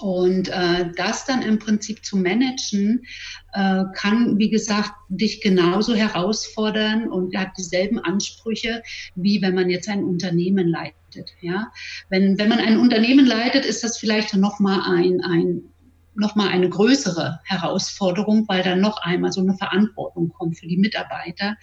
Und 0.00 0.48
äh, 0.48 0.92
das 0.96 1.26
dann 1.26 1.42
im 1.42 1.58
Prinzip 1.58 2.02
zu 2.04 2.16
managen, 2.16 3.04
äh, 3.52 3.84
kann, 3.96 4.38
wie 4.38 4.48
gesagt, 4.48 4.92
dich 5.10 5.42
genauso 5.42 5.94
herausfordern 5.94 7.10
und 7.10 7.36
hat 7.36 7.50
dieselben 7.58 7.98
Ansprüche, 7.98 8.82
wie 9.14 9.42
wenn 9.42 9.54
man 9.54 9.68
jetzt 9.68 9.90
ein 9.90 10.04
Unternehmen 10.04 10.68
leitet. 10.68 11.34
Ja? 11.42 11.70
Wenn, 12.08 12.38
wenn 12.38 12.48
man 12.48 12.60
ein 12.60 12.78
Unternehmen 12.78 13.26
leitet, 13.26 13.66
ist 13.66 13.84
das 13.84 13.98
vielleicht 13.98 14.34
nochmal 14.34 14.80
ein, 14.86 15.20
ein 15.20 15.71
nochmal 16.14 16.48
eine 16.48 16.68
größere 16.68 17.40
Herausforderung, 17.44 18.46
weil 18.48 18.62
dann 18.62 18.80
noch 18.80 18.98
einmal 19.02 19.32
so 19.32 19.40
eine 19.40 19.54
Verantwortung 19.54 20.28
kommt 20.30 20.58
für 20.58 20.66
die 20.66 20.76
Mitarbeiter, 20.76 21.56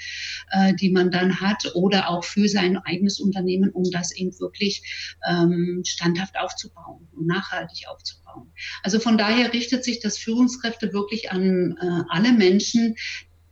äh, 0.52 0.74
die 0.74 0.92
man 0.92 1.12
dann 1.12 1.40
hat 1.40 1.72
oder 1.76 2.10
auch 2.10 2.24
für 2.24 2.48
sein 2.48 2.78
eigenes 2.78 3.20
Unternehmen, 3.20 3.72
um 3.72 3.84
das 3.92 4.12
eben 4.12 4.38
wirklich 4.40 5.18
ähm, 5.30 5.84
standhaft 5.86 6.38
aufzubauen 6.38 7.08
und 7.14 7.28
nachhaltig 7.28 7.88
aufzubauen. 7.90 8.52
Also 8.84 9.00
von 9.00 9.18
daher 9.18 9.54
richtet 9.54 9.84
sich 9.84 10.00
das 10.00 10.18
Führungskräfte 10.18 10.94
wirklich 10.94 11.32
an 11.32 11.78
äh, 11.82 12.04
alle 12.10 12.34
Menschen, 12.34 12.96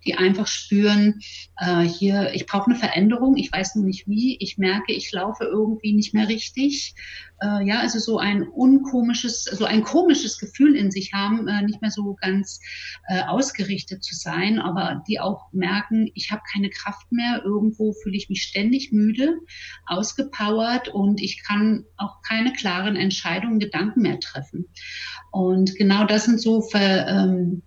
die 0.08 0.16
einfach 0.16 0.48
spüren, 0.48 1.20
äh, 1.58 1.82
hier, 1.82 2.32
ich 2.34 2.46
brauche 2.46 2.72
eine 2.72 2.80
Veränderung, 2.80 3.36
ich 3.36 3.52
weiß 3.52 3.76
nur 3.76 3.86
nicht 3.86 4.08
wie, 4.08 4.38
ich 4.40 4.58
merke, 4.58 4.94
ich 4.94 5.12
laufe 5.12 5.44
irgendwie 5.44 5.94
nicht 5.94 6.14
mehr 6.14 6.30
richtig. 6.30 6.96
Äh, 7.40 7.68
ja, 7.68 7.80
also 7.80 8.00
so 8.00 8.18
ein 8.18 8.44
unkomisches, 8.44 9.44
so 9.44 9.66
ein 9.66 9.84
komisches 9.84 10.40
Gefühl 10.40 10.76
in 10.76 10.90
sich 10.90 11.14
haben, 11.14 11.48
äh, 11.48 11.62
nicht 11.62 11.82
mehr 11.82 11.92
so 11.92 12.16
ganz 12.20 12.60
äh, 13.08 13.22
ausgerichtet 13.24 14.04
zu 14.04 14.16
sein, 14.16 14.60
aber 14.60 15.04
die 15.08 15.20
auch 15.20 15.52
merken, 15.52 16.10
ich 16.16 16.32
habe 16.32 16.42
keine 16.52 16.70
Kraft 16.70 17.12
mehr, 17.12 17.44
irgendwo 17.44 17.94
fühle 17.94 18.18
ich 18.18 18.30
mich 18.30 18.42
ständig 18.42 18.92
müde, 18.92 19.38
ausgepowert 19.86 20.90
und 20.90 21.22
ich 21.22 21.44
kann 21.44 21.86
auch 21.98 22.22
keine 22.22 22.54
klaren 22.54 22.96
Entscheidungen, 22.96 23.60
Gedanken 23.60 24.02
mehr 24.02 24.20
treffen. 24.20 24.66
Und 25.32 25.76
genau 25.76 26.06
das 26.06 26.26
sind 26.26 26.42
so 26.42 26.62
ver, 26.62 27.08
ähm, 27.08 27.62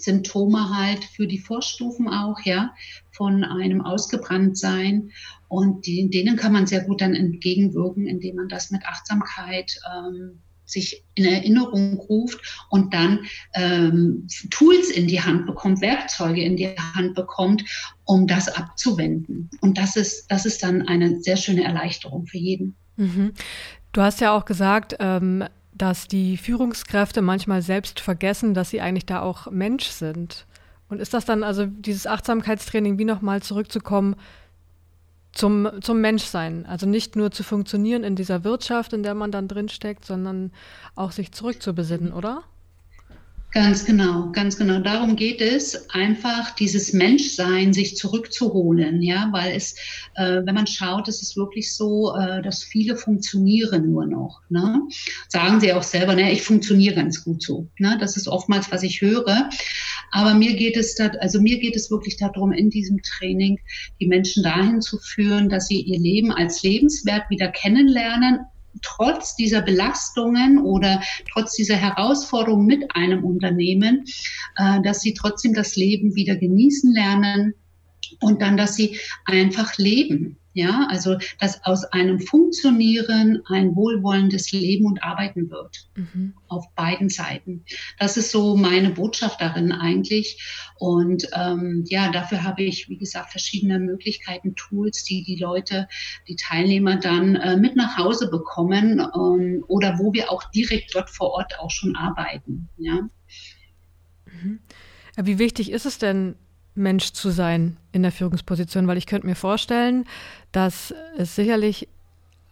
Symptome 0.00 0.76
halt 0.76 1.04
für 1.04 1.26
die 1.26 1.38
Vorstufen 1.38 2.08
auch, 2.08 2.40
ja, 2.44 2.74
von 3.12 3.44
einem 3.44 3.80
Ausgebranntsein. 3.80 5.10
Und 5.54 5.86
die, 5.86 6.10
denen 6.10 6.34
kann 6.34 6.52
man 6.52 6.66
sehr 6.66 6.80
gut 6.80 7.00
dann 7.00 7.14
entgegenwirken, 7.14 8.08
indem 8.08 8.34
man 8.34 8.48
das 8.48 8.72
mit 8.72 8.84
Achtsamkeit 8.86 9.78
ähm, 9.94 10.40
sich 10.64 11.04
in 11.14 11.26
Erinnerung 11.26 11.94
ruft 11.94 12.66
und 12.70 12.92
dann 12.92 13.20
ähm, 13.54 14.26
Tools 14.50 14.90
in 14.90 15.06
die 15.06 15.20
Hand 15.20 15.46
bekommt, 15.46 15.80
Werkzeuge 15.80 16.42
in 16.42 16.56
die 16.56 16.74
Hand 16.94 17.14
bekommt, 17.14 17.64
um 18.02 18.26
das 18.26 18.48
abzuwenden. 18.48 19.48
Und 19.60 19.78
das 19.78 19.94
ist, 19.94 20.26
das 20.26 20.44
ist 20.44 20.64
dann 20.64 20.88
eine 20.88 21.20
sehr 21.20 21.36
schöne 21.36 21.62
Erleichterung 21.62 22.26
für 22.26 22.38
jeden. 22.38 22.74
Mhm. 22.96 23.32
Du 23.92 24.00
hast 24.00 24.20
ja 24.20 24.36
auch 24.36 24.46
gesagt, 24.46 24.96
ähm, 24.98 25.44
dass 25.72 26.08
die 26.08 26.36
Führungskräfte 26.36 27.22
manchmal 27.22 27.62
selbst 27.62 28.00
vergessen, 28.00 28.54
dass 28.54 28.70
sie 28.70 28.80
eigentlich 28.80 29.06
da 29.06 29.22
auch 29.22 29.52
Mensch 29.52 29.86
sind. 29.86 30.46
Und 30.88 31.00
ist 31.00 31.14
das 31.14 31.24
dann 31.24 31.44
also 31.44 31.66
dieses 31.66 32.08
Achtsamkeitstraining, 32.08 32.98
wie 32.98 33.04
nochmal 33.04 33.40
zurückzukommen 33.40 34.16
zum, 35.34 35.68
zum 35.80 36.00
Menschsein? 36.00 36.66
Also 36.66 36.86
nicht 36.86 37.16
nur 37.16 37.30
zu 37.30 37.42
funktionieren 37.42 38.04
in 38.04 38.16
dieser 38.16 38.44
Wirtschaft, 38.44 38.92
in 38.92 39.02
der 39.02 39.14
man 39.14 39.30
dann 39.30 39.48
drinsteckt, 39.48 40.04
sondern 40.04 40.52
auch 40.94 41.12
sich 41.12 41.32
zurückzubesinnen, 41.32 42.12
oder? 42.12 42.44
Ganz 43.54 43.84
genau, 43.84 44.32
ganz 44.32 44.56
genau. 44.56 44.80
Darum 44.80 45.14
geht 45.14 45.40
es, 45.40 45.88
einfach 45.90 46.56
dieses 46.56 46.92
Menschsein 46.92 47.72
sich 47.72 47.96
zurückzuholen, 47.96 49.00
ja, 49.00 49.28
weil 49.30 49.54
es, 49.54 49.76
äh, 50.16 50.42
wenn 50.44 50.56
man 50.56 50.66
schaut, 50.66 51.06
ist 51.06 51.22
es 51.22 51.36
wirklich 51.36 51.72
so, 51.72 52.16
äh, 52.16 52.42
dass 52.42 52.64
viele 52.64 52.96
funktionieren 52.96 53.92
nur 53.92 54.06
noch. 54.06 54.40
Ne? 54.48 54.80
Sagen 55.28 55.60
sie 55.60 55.72
auch 55.72 55.84
selber, 55.84 56.16
ne, 56.16 56.32
ich 56.32 56.42
funktioniere 56.42 56.96
ganz 56.96 57.22
gut 57.22 57.44
so. 57.44 57.68
Ne? 57.78 57.96
Das 58.00 58.16
ist 58.16 58.26
oftmals, 58.26 58.72
was 58.72 58.82
ich 58.82 59.00
höre. 59.00 59.48
Aber 60.14 60.32
mir 60.34 60.54
geht 60.54 60.76
es 60.76 60.94
da, 60.94 61.08
also 61.18 61.40
mir 61.40 61.58
geht 61.58 61.74
es 61.74 61.90
wirklich 61.90 62.16
darum, 62.16 62.52
in 62.52 62.70
diesem 62.70 63.02
Training 63.02 63.58
die 64.00 64.06
Menschen 64.06 64.44
dahin 64.44 64.80
zu 64.80 64.96
führen, 64.98 65.48
dass 65.48 65.66
sie 65.66 65.80
ihr 65.80 65.98
Leben 65.98 66.30
als 66.30 66.62
lebenswert 66.62 67.28
wieder 67.30 67.48
kennenlernen, 67.48 68.38
trotz 68.80 69.34
dieser 69.34 69.60
Belastungen 69.60 70.62
oder 70.62 71.02
trotz 71.32 71.56
dieser 71.56 71.74
Herausforderungen 71.74 72.64
mit 72.64 72.94
einem 72.94 73.24
Unternehmen, 73.24 74.04
äh, 74.56 74.80
dass 74.82 75.00
sie 75.00 75.14
trotzdem 75.14 75.52
das 75.52 75.74
Leben 75.74 76.14
wieder 76.14 76.36
genießen 76.36 76.92
lernen 76.94 77.54
und 78.20 78.40
dann, 78.40 78.56
dass 78.56 78.76
sie 78.76 78.96
einfach 79.24 79.78
leben. 79.78 80.36
Ja, 80.56 80.86
also 80.88 81.18
dass 81.40 81.64
aus 81.64 81.84
einem 81.84 82.20
Funktionieren 82.20 83.42
ein 83.46 83.74
wohlwollendes 83.74 84.52
Leben 84.52 84.86
und 84.86 85.02
Arbeiten 85.02 85.50
wird. 85.50 85.88
Mhm. 85.96 86.34
Auf 86.46 86.72
beiden 86.76 87.08
Seiten. 87.08 87.64
Das 87.98 88.16
ist 88.16 88.30
so 88.30 88.56
meine 88.56 88.90
Botschaft 88.90 89.40
darin 89.40 89.72
eigentlich. 89.72 90.70
Und 90.78 91.26
ähm, 91.34 91.84
ja, 91.88 92.12
dafür 92.12 92.44
habe 92.44 92.62
ich, 92.62 92.88
wie 92.88 92.96
gesagt, 92.96 93.32
verschiedene 93.32 93.80
Möglichkeiten, 93.80 94.54
Tools, 94.54 95.02
die 95.02 95.24
die 95.24 95.36
Leute, 95.36 95.88
die 96.28 96.36
Teilnehmer 96.36 96.98
dann 96.98 97.34
äh, 97.34 97.56
mit 97.56 97.74
nach 97.74 97.98
Hause 97.98 98.30
bekommen 98.30 99.00
ähm, 99.00 99.64
oder 99.66 99.98
wo 99.98 100.12
wir 100.12 100.30
auch 100.30 100.44
direkt 100.52 100.94
dort 100.94 101.10
vor 101.10 101.32
Ort 101.32 101.58
auch 101.58 101.70
schon 101.72 101.96
arbeiten. 101.96 102.68
Ja. 102.78 103.08
Mhm. 104.26 104.60
Wie 105.16 105.38
wichtig 105.40 105.72
ist 105.72 105.86
es 105.86 105.98
denn, 105.98 106.36
Mensch 106.74 107.12
zu 107.12 107.30
sein 107.30 107.76
in 107.92 108.02
der 108.02 108.12
Führungsposition, 108.12 108.86
weil 108.86 108.96
ich 108.96 109.06
könnte 109.06 109.26
mir 109.26 109.36
vorstellen, 109.36 110.06
dass 110.52 110.94
es 111.16 111.34
sicherlich 111.34 111.88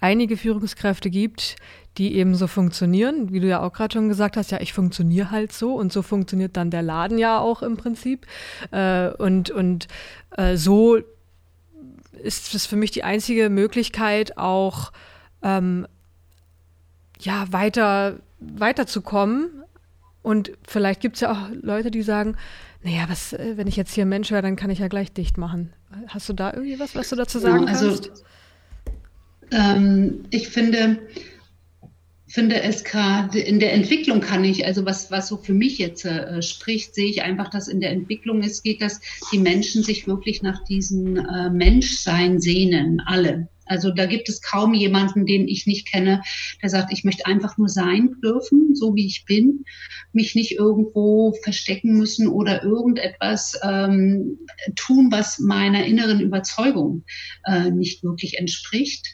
einige 0.00 0.36
Führungskräfte 0.36 1.10
gibt, 1.10 1.56
die 1.98 2.14
eben 2.14 2.34
so 2.34 2.46
funktionieren, 2.46 3.32
wie 3.32 3.40
du 3.40 3.48
ja 3.48 3.62
auch 3.62 3.72
gerade 3.72 3.92
schon 3.92 4.08
gesagt 4.08 4.36
hast, 4.36 4.50
ja, 4.50 4.60
ich 4.60 4.72
funktioniere 4.72 5.30
halt 5.30 5.52
so 5.52 5.74
und 5.74 5.92
so 5.92 6.02
funktioniert 6.02 6.56
dann 6.56 6.70
der 6.70 6.82
Laden 6.82 7.18
ja 7.18 7.38
auch 7.38 7.62
im 7.62 7.76
Prinzip. 7.76 8.26
Äh, 8.70 9.10
und 9.10 9.50
und 9.50 9.88
äh, 10.36 10.56
so 10.56 10.98
ist 12.12 12.54
es 12.54 12.66
für 12.66 12.76
mich 12.76 12.90
die 12.92 13.04
einzige 13.04 13.50
Möglichkeit, 13.50 14.38
auch 14.38 14.92
ähm, 15.42 15.86
ja, 17.20 17.46
weiter, 17.50 18.16
weiterzukommen. 18.40 19.64
Und 20.22 20.52
vielleicht 20.66 21.00
gibt 21.00 21.16
es 21.16 21.20
ja 21.20 21.32
auch 21.32 21.48
Leute, 21.62 21.90
die 21.90 22.02
sagen, 22.02 22.36
naja, 22.82 23.04
was, 23.08 23.32
äh, 23.32 23.56
wenn 23.56 23.66
ich 23.66 23.76
jetzt 23.76 23.94
hier 23.94 24.06
Mensch 24.06 24.30
wäre, 24.30 24.42
dann 24.42 24.56
kann 24.56 24.70
ich 24.70 24.80
ja 24.80 24.88
gleich 24.88 25.12
dicht 25.12 25.38
machen. 25.38 25.72
Hast 26.08 26.28
du 26.28 26.32
da 26.32 26.52
irgendwie 26.52 26.78
was, 26.78 26.94
was 26.94 27.10
du 27.10 27.16
dazu 27.16 27.38
sagen 27.38 27.66
genau, 27.66 27.70
also, 27.70 27.88
kannst? 27.88 28.24
Ähm, 29.52 30.24
ich 30.30 30.48
finde, 30.48 30.98
finde 32.26 32.62
es 32.62 32.82
gerade 32.82 33.38
in 33.38 33.60
der 33.60 33.74
Entwicklung 33.74 34.20
kann 34.20 34.42
ich, 34.42 34.64
also 34.64 34.86
was, 34.86 35.10
was 35.10 35.28
so 35.28 35.36
für 35.36 35.52
mich 35.52 35.78
jetzt 35.78 36.04
äh, 36.06 36.40
spricht, 36.40 36.94
sehe 36.94 37.08
ich 37.08 37.22
einfach, 37.22 37.50
dass 37.50 37.68
in 37.68 37.80
der 37.80 37.90
Entwicklung 37.90 38.42
es 38.42 38.62
geht, 38.62 38.80
dass 38.80 39.00
die 39.30 39.38
Menschen 39.38 39.82
sich 39.82 40.06
wirklich 40.06 40.42
nach 40.42 40.64
diesem 40.64 41.16
äh, 41.16 41.50
Menschsein 41.50 42.40
sehnen, 42.40 43.00
alle. 43.04 43.48
Also 43.72 43.90
da 43.90 44.04
gibt 44.04 44.28
es 44.28 44.42
kaum 44.42 44.74
jemanden, 44.74 45.24
den 45.24 45.48
ich 45.48 45.66
nicht 45.66 45.90
kenne, 45.90 46.20
der 46.60 46.68
sagt, 46.68 46.92
ich 46.92 47.04
möchte 47.04 47.24
einfach 47.24 47.56
nur 47.56 47.70
sein 47.70 48.14
dürfen, 48.22 48.74
so 48.74 48.94
wie 48.94 49.06
ich 49.06 49.24
bin, 49.24 49.64
mich 50.12 50.34
nicht 50.34 50.52
irgendwo 50.52 51.32
verstecken 51.42 51.96
müssen 51.96 52.28
oder 52.28 52.62
irgendetwas 52.62 53.58
ähm, 53.62 54.38
tun, 54.76 55.08
was 55.10 55.38
meiner 55.38 55.86
inneren 55.86 56.20
Überzeugung 56.20 57.02
äh, 57.46 57.70
nicht 57.70 58.04
wirklich 58.04 58.38
entspricht. 58.38 59.06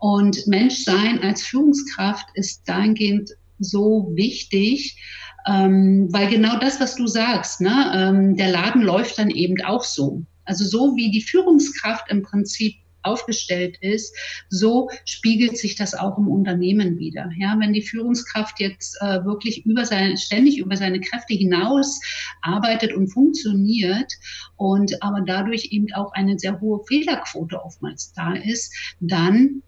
Und 0.00 0.48
Menschsein 0.48 1.20
als 1.22 1.42
Führungskraft 1.42 2.26
ist 2.34 2.68
dahingehend 2.68 3.30
so 3.60 4.10
wichtig, 4.14 4.96
ähm, 5.46 6.08
weil 6.10 6.28
genau 6.28 6.58
das, 6.58 6.80
was 6.80 6.96
du 6.96 7.06
sagst, 7.06 7.60
ne, 7.60 7.92
ähm, 7.94 8.36
der 8.36 8.50
Laden 8.50 8.82
läuft 8.82 9.18
dann 9.20 9.30
eben 9.30 9.62
auch 9.64 9.84
so. 9.84 10.24
Also 10.44 10.64
so 10.64 10.96
wie 10.96 11.12
die 11.12 11.22
Führungskraft 11.22 12.10
im 12.10 12.22
Prinzip 12.22 12.81
aufgestellt 13.02 13.76
ist, 13.80 14.14
so 14.48 14.88
spiegelt 15.04 15.58
sich 15.58 15.76
das 15.76 15.94
auch 15.94 16.18
im 16.18 16.28
Unternehmen 16.28 16.98
wieder. 16.98 17.30
Ja, 17.36 17.56
wenn 17.58 17.72
die 17.72 17.82
Führungskraft 17.82 18.60
jetzt 18.60 18.96
äh, 19.00 19.24
wirklich 19.24 19.66
über 19.66 19.84
seine, 19.84 20.16
ständig 20.16 20.58
über 20.58 20.76
seine 20.76 21.00
Kräfte 21.00 21.34
hinaus 21.34 22.00
arbeitet 22.42 22.92
und 22.92 23.08
funktioniert 23.08 24.12
und 24.56 25.02
aber 25.02 25.22
dadurch 25.26 25.68
eben 25.72 25.92
auch 25.94 26.12
eine 26.12 26.38
sehr 26.38 26.60
hohe 26.60 26.84
Fehlerquote 26.86 27.62
oftmals 27.62 28.12
da 28.14 28.34
ist, 28.34 28.72
dann 29.00 29.62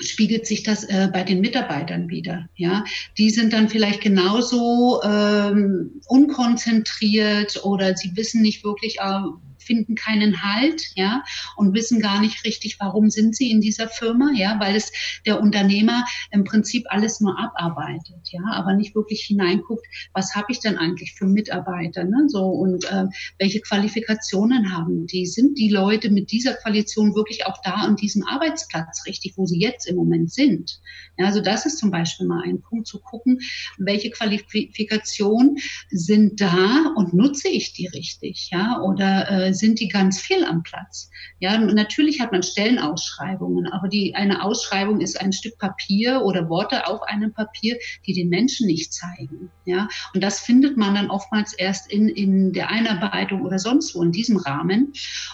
spiegelt 0.00 0.46
sich 0.46 0.62
das 0.62 0.84
äh, 0.84 1.08
bei 1.12 1.22
den 1.22 1.40
Mitarbeitern 1.40 2.08
wieder. 2.08 2.48
Ja, 2.56 2.84
die 3.18 3.30
sind 3.30 3.52
dann 3.52 3.68
vielleicht 3.68 4.00
genauso 4.00 5.00
ähm, 5.02 6.00
unkonzentriert 6.06 7.64
oder 7.64 7.96
sie 7.96 8.16
wissen 8.16 8.42
nicht 8.42 8.64
wirklich, 8.64 8.98
äh, 8.98 9.20
finden 9.64 9.94
keinen 9.94 10.42
Halt, 10.42 10.82
ja, 10.94 11.22
und 11.56 11.74
wissen 11.74 12.00
gar 12.00 12.20
nicht 12.20 12.44
richtig, 12.44 12.76
warum 12.80 13.10
sind 13.10 13.36
sie 13.36 13.50
in 13.50 13.60
dieser 13.60 13.88
Firma, 13.88 14.30
ja, 14.34 14.58
weil 14.60 14.76
es 14.76 14.92
der 15.26 15.40
Unternehmer 15.40 16.04
im 16.30 16.44
Prinzip 16.44 16.84
alles 16.88 17.20
nur 17.20 17.38
abarbeitet, 17.38 18.28
ja, 18.30 18.42
aber 18.52 18.74
nicht 18.74 18.94
wirklich 18.94 19.22
hineinguckt, 19.22 19.86
was 20.12 20.34
habe 20.34 20.46
ich 20.50 20.60
denn 20.60 20.78
eigentlich 20.78 21.14
für 21.14 21.26
Mitarbeiter, 21.26 22.04
ne, 22.04 22.26
so 22.28 22.44
und 22.44 22.84
äh, 22.84 23.04
welche 23.38 23.60
Qualifikationen 23.60 24.72
haben 24.72 25.06
die, 25.06 25.26
sind 25.26 25.58
die 25.58 25.68
Leute 25.68 26.10
mit 26.10 26.30
dieser 26.30 26.54
Qualifikation 26.54 27.14
wirklich 27.14 27.46
auch 27.46 27.60
da 27.62 27.74
an 27.74 27.96
diesem 27.96 28.24
Arbeitsplatz 28.26 29.04
richtig, 29.06 29.34
wo 29.36 29.46
sie 29.46 29.58
jetzt 29.58 29.86
im 29.86 29.96
Moment 29.96 30.32
sind, 30.32 30.80
ja, 31.16 31.26
also 31.26 31.40
das 31.40 31.64
ist 31.64 31.78
zum 31.78 31.90
Beispiel 31.90 32.26
mal 32.26 32.42
ein 32.42 32.60
Punkt 32.60 32.88
zu 32.88 33.00
gucken, 33.00 33.40
welche 33.78 34.10
Qualifikationen 34.10 35.58
sind 35.90 36.40
da 36.40 36.92
und 36.96 37.14
nutze 37.14 37.48
ich 37.48 37.72
die 37.72 37.86
richtig, 37.86 38.50
ja, 38.50 38.80
oder 38.80 39.30
äh, 39.30 39.53
sind 39.54 39.80
die 39.80 39.88
ganz 39.88 40.20
viel 40.20 40.44
am 40.44 40.62
Platz. 40.62 41.10
Ja, 41.38 41.58
natürlich 41.58 42.20
hat 42.20 42.32
man 42.32 42.42
Stellenausschreibungen, 42.42 43.66
aber 43.66 43.88
die, 43.88 44.14
eine 44.14 44.42
Ausschreibung 44.42 45.00
ist 45.00 45.20
ein 45.20 45.32
Stück 45.32 45.58
Papier 45.58 46.22
oder 46.22 46.48
Worte 46.48 46.86
auf 46.86 47.02
einem 47.02 47.32
Papier, 47.32 47.76
die 48.06 48.12
den 48.12 48.28
Menschen 48.28 48.66
nicht 48.66 48.92
zeigen. 48.92 49.50
Ja, 49.64 49.88
und 50.14 50.22
das 50.22 50.40
findet 50.40 50.76
man 50.76 50.94
dann 50.94 51.10
oftmals 51.10 51.54
erst 51.54 51.90
in, 51.90 52.08
in 52.08 52.52
der 52.52 52.70
Einarbeitung 52.70 53.42
oder 53.42 53.58
sonst 53.58 53.94
wo 53.94 54.02
in 54.02 54.12
diesem 54.12 54.36
Rahmen. 54.36 54.92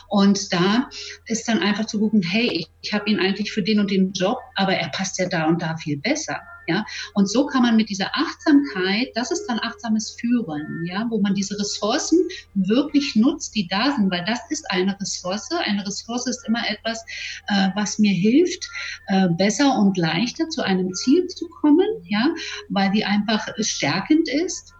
Und 0.09 0.53
da 0.53 0.89
ist 1.27 1.49
dann 1.49 1.59
einfach 1.59 1.87
zu 1.87 1.99
gucken, 1.99 2.23
hey, 2.23 2.49
ich, 2.53 2.67
ich 2.81 2.93
habe 2.93 3.11
ihn 3.11 3.19
eigentlich 3.19 3.53
für 3.53 3.63
den 3.63 3.81
und 3.81 3.91
den 3.91 4.13
Job, 4.13 4.39
aber 4.55 4.75
er 4.75 4.89
passt 4.89 5.19
ja 5.19 5.29
da 5.29 5.47
und 5.47 5.63
da 5.63 5.77
viel 5.77 5.99
besser. 5.99 6.41
Ja, 6.67 6.85
und 7.15 7.31
so 7.31 7.47
kann 7.47 7.63
man 7.63 7.77
mit 7.77 7.89
dieser 7.89 8.11
Achtsamkeit, 8.15 9.09
das 9.15 9.31
ist 9.31 9.47
dann 9.47 9.59
achtsames 9.61 10.11
Führen, 10.21 10.85
ja, 10.85 11.07
wo 11.11 11.21
man 11.21 11.35
diese 11.35 11.59
Ressourcen 11.59 12.19
wirklich 12.55 13.17
nutzt, 13.17 13.55
die 13.55 13.67
da 13.67 13.95
sind, 13.97 14.11
weil 14.11 14.25
das 14.25 14.41
ist 14.51 14.71
eine 14.71 14.99
Ressource. 15.01 15.49
Eine 15.65 15.87
Ressource 15.87 16.27
ist 16.27 16.47
immer 16.47 16.69
etwas, 16.69 17.05
äh, 17.49 17.71
was 17.75 17.99
mir 17.99 18.13
hilft, 18.13 18.69
äh, 19.09 19.29
besser 19.29 19.79
und 19.79 19.97
leichter 19.97 20.49
zu 20.49 20.63
einem 20.63 20.93
Ziel 20.95 21.27
zu 21.29 21.49
kommen, 21.49 21.89
ja, 22.05 22.29
weil 22.69 22.91
die 22.91 23.05
einfach 23.05 23.47
stärkend 23.59 24.29
ist 24.29 24.75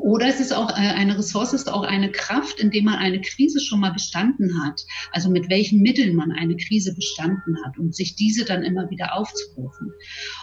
oder 0.00 0.26
es 0.26 0.40
ist 0.40 0.52
auch 0.52 0.70
äh, 0.70 0.74
eine 0.74 1.18
Ressource, 1.18 1.52
ist 1.52 1.72
auch 1.72 1.82
eine 1.82 2.10
Kraft, 2.10 2.58
indem 2.58 2.86
man 2.86 2.96
eine 2.96 3.20
Krise 3.20 3.60
schon 3.60 3.80
mal 3.80 3.92
bestanden 3.92 4.62
hat. 4.64 4.82
Also 5.12 5.30
mit 5.30 5.48
welchen 5.48 5.80
Mitteln 5.80 6.14
man 6.16 6.32
eine 6.32 6.56
Krise 6.56 6.94
bestanden 6.94 7.56
hat 7.64 7.78
und 7.78 7.94
sich 7.94 8.16
diese 8.16 8.44
dann 8.44 8.62
immer 8.62 8.90
wieder 8.90 9.14
aufzurufen. 9.14 9.92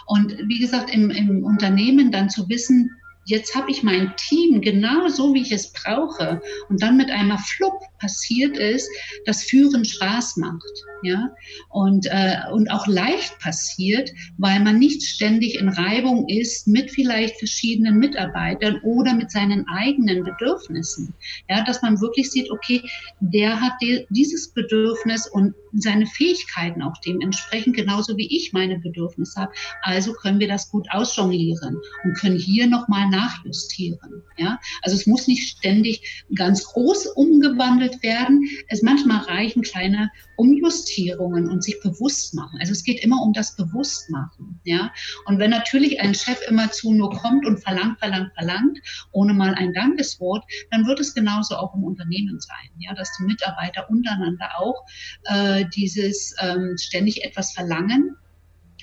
Und 0.06 0.36
wie 0.48 0.58
gesagt, 0.58 0.92
im, 0.92 1.10
im 1.10 1.44
Unternehmen 1.44 2.10
dann 2.10 2.30
zu 2.30 2.48
wissen, 2.48 2.90
jetzt 3.26 3.54
habe 3.54 3.70
ich 3.70 3.82
mein 3.82 4.14
Team 4.16 4.60
genau 4.60 5.08
so, 5.08 5.34
wie 5.34 5.42
ich 5.42 5.52
es 5.52 5.72
brauche. 5.72 6.40
Und 6.68 6.82
dann 6.82 6.96
mit 6.96 7.10
einmal 7.10 7.38
flupp 7.38 7.80
passiert 8.04 8.58
ist, 8.58 8.86
dass 9.24 9.42
Führen 9.42 9.84
Spaß 9.84 10.36
macht, 10.36 10.84
ja, 11.02 11.30
und, 11.70 12.06
äh, 12.06 12.36
und 12.52 12.70
auch 12.70 12.86
leicht 12.86 13.38
passiert, 13.38 14.10
weil 14.36 14.60
man 14.60 14.78
nicht 14.78 15.02
ständig 15.02 15.58
in 15.58 15.70
Reibung 15.70 16.28
ist 16.28 16.66
mit 16.66 16.90
vielleicht 16.90 17.38
verschiedenen 17.38 17.98
Mitarbeitern 17.98 18.80
oder 18.82 19.14
mit 19.14 19.30
seinen 19.30 19.66
eigenen 19.68 20.22
Bedürfnissen. 20.22 21.14
Ja, 21.48 21.64
dass 21.64 21.80
man 21.82 22.00
wirklich 22.00 22.30
sieht, 22.30 22.50
okay, 22.50 22.82
der 23.20 23.60
hat 23.60 23.72
die, 23.80 24.06
dieses 24.10 24.48
Bedürfnis 24.52 25.26
und 25.26 25.54
seine 25.72 26.06
Fähigkeiten 26.06 26.82
auch 26.82 26.96
dementsprechend, 27.04 27.76
genauso 27.76 28.16
wie 28.16 28.34
ich 28.34 28.52
meine 28.52 28.78
Bedürfnisse 28.78 29.40
habe. 29.40 29.52
Also 29.82 30.12
können 30.12 30.40
wir 30.40 30.48
das 30.48 30.70
gut 30.70 30.86
ausjonglieren 30.90 31.80
und 32.04 32.14
können 32.14 32.38
hier 32.38 32.66
nochmal 32.66 33.08
nachjustieren. 33.10 34.22
Ja? 34.36 34.58
Also 34.82 34.96
es 34.96 35.06
muss 35.06 35.26
nicht 35.26 35.48
ständig 35.48 36.26
ganz 36.34 36.64
groß 36.64 37.06
umgewandelt 37.16 37.93
werden. 38.02 38.48
Es 38.68 38.82
manchmal 38.82 39.24
reichen 39.24 39.62
kleine 39.62 40.10
Umjustierungen 40.36 41.48
und 41.48 41.62
sich 41.62 41.80
bewusst 41.82 42.34
machen. 42.34 42.58
Also 42.60 42.72
es 42.72 42.84
geht 42.84 43.02
immer 43.02 43.22
um 43.22 43.32
das 43.32 43.56
Bewusstmachen. 43.56 44.60
Ja? 44.64 44.92
Und 45.26 45.38
wenn 45.38 45.50
natürlich 45.50 46.00
ein 46.00 46.14
Chef 46.14 46.40
immerzu 46.48 46.92
nur 46.92 47.10
kommt 47.10 47.46
und 47.46 47.58
verlangt, 47.58 47.98
verlangt, 47.98 48.32
verlangt, 48.34 48.78
ohne 49.12 49.34
mal 49.34 49.54
ein 49.54 49.72
Dankeswort, 49.72 50.44
dann 50.70 50.86
wird 50.86 51.00
es 51.00 51.14
genauso 51.14 51.56
auch 51.56 51.74
im 51.74 51.84
Unternehmen 51.84 52.40
sein. 52.40 52.70
Ja? 52.78 52.94
Dass 52.94 53.16
die 53.18 53.24
Mitarbeiter 53.24 53.88
untereinander 53.90 54.50
auch 54.58 54.84
äh, 55.24 55.64
dieses 55.74 56.34
ähm, 56.40 56.76
ständig 56.78 57.24
etwas 57.24 57.52
verlangen 57.52 58.16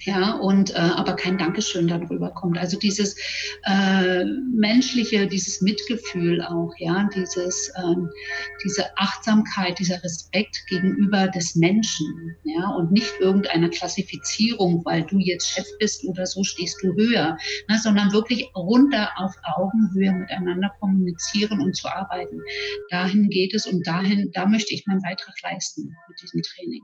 ja, 0.04 0.34
und 0.34 0.72
äh, 0.72 0.78
aber 0.78 1.16
kein 1.16 1.38
Dankeschön 1.38 1.88
darüber 1.88 2.32
kommt. 2.32 2.58
Also 2.58 2.78
dieses 2.80 3.16
äh, 3.66 4.26
menschliche, 4.26 5.28
dieses 5.28 5.62
Mitgefühl 5.62 6.42
auch, 6.42 6.72
ja, 6.80 7.08
dieses, 7.16 7.72
ähm, 7.78 8.10
diese 8.64 8.86
Achtsamkeit, 8.98 9.78
dieser 9.78 10.04
Respekt 10.04 10.66
gegenüber 10.68 11.28
des 11.28 11.56
Menschen, 11.56 12.36
ja, 12.44 12.70
und 12.70 12.92
nicht 12.92 13.14
irgendeiner 13.20 13.70
Klassifizierung, 13.70 14.84
weil 14.86 15.04
du 15.04 15.20
jetzt 15.20 15.50
Chef 15.50 15.68
bist 15.80 16.04
oder 16.06 16.26
so 16.26 16.44
stehst 16.44 16.82
du 16.82 16.94
höher, 16.96 17.38
ne, 17.70 17.80
sondern 17.82 18.12
wirklich 18.12 18.50
runter 18.56 19.10
auf 19.18 19.36
Augenhöhe 19.56 20.12
miteinander 20.14 20.72
kommunizieren 20.80 21.62
und 21.62 21.76
zu 21.76 21.88
arbeiten. 21.88 22.42
Dahin 22.90 23.30
geht 23.30 23.54
es 23.54 23.68
und 23.68 23.86
dahin, 23.86 24.32
da 24.34 24.46
möchte 24.48 24.74
ich 24.74 24.86
meinen 24.88 25.02
Beitrag 25.02 25.36
leisten 25.44 25.96
mit 26.08 26.22
diesem 26.22 26.42
Training. 26.42 26.82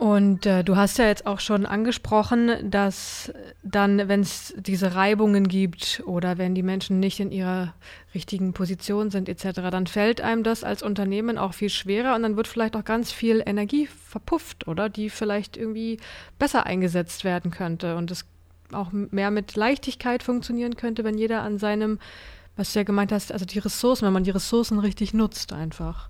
Und 0.00 0.46
äh, 0.46 0.64
du 0.64 0.76
hast 0.76 0.96
ja 0.96 1.08
jetzt 1.08 1.26
auch 1.26 1.40
schon 1.40 1.66
angesprochen, 1.66 2.70
dass 2.70 3.30
dann, 3.62 4.08
wenn 4.08 4.22
es 4.22 4.54
diese 4.56 4.94
Reibungen 4.94 5.46
gibt 5.46 6.02
oder 6.06 6.38
wenn 6.38 6.54
die 6.54 6.62
Menschen 6.62 7.00
nicht 7.00 7.20
in 7.20 7.30
ihrer 7.30 7.74
richtigen 8.14 8.54
Position 8.54 9.10
sind 9.10 9.28
etc., 9.28 9.60
dann 9.70 9.86
fällt 9.86 10.22
einem 10.22 10.42
das 10.42 10.64
als 10.64 10.82
Unternehmen 10.82 11.36
auch 11.36 11.52
viel 11.52 11.68
schwerer 11.68 12.14
und 12.14 12.22
dann 12.22 12.38
wird 12.38 12.48
vielleicht 12.48 12.76
auch 12.76 12.84
ganz 12.86 13.12
viel 13.12 13.42
Energie 13.44 13.88
verpufft, 13.88 14.66
oder? 14.66 14.88
Die 14.88 15.10
vielleicht 15.10 15.58
irgendwie 15.58 15.98
besser 16.38 16.64
eingesetzt 16.64 17.24
werden 17.24 17.50
könnte 17.50 17.96
und 17.96 18.10
es 18.10 18.24
auch 18.72 18.92
mehr 18.92 19.30
mit 19.30 19.54
Leichtigkeit 19.54 20.22
funktionieren 20.22 20.76
könnte, 20.76 21.04
wenn 21.04 21.18
jeder 21.18 21.42
an 21.42 21.58
seinem, 21.58 21.98
was 22.56 22.72
du 22.72 22.78
ja 22.78 22.84
gemeint 22.84 23.12
hast, 23.12 23.32
also 23.32 23.44
die 23.44 23.58
Ressourcen, 23.58 24.06
wenn 24.06 24.14
man 24.14 24.24
die 24.24 24.30
Ressourcen 24.30 24.78
richtig 24.78 25.12
nutzt 25.12 25.52
einfach. 25.52 26.08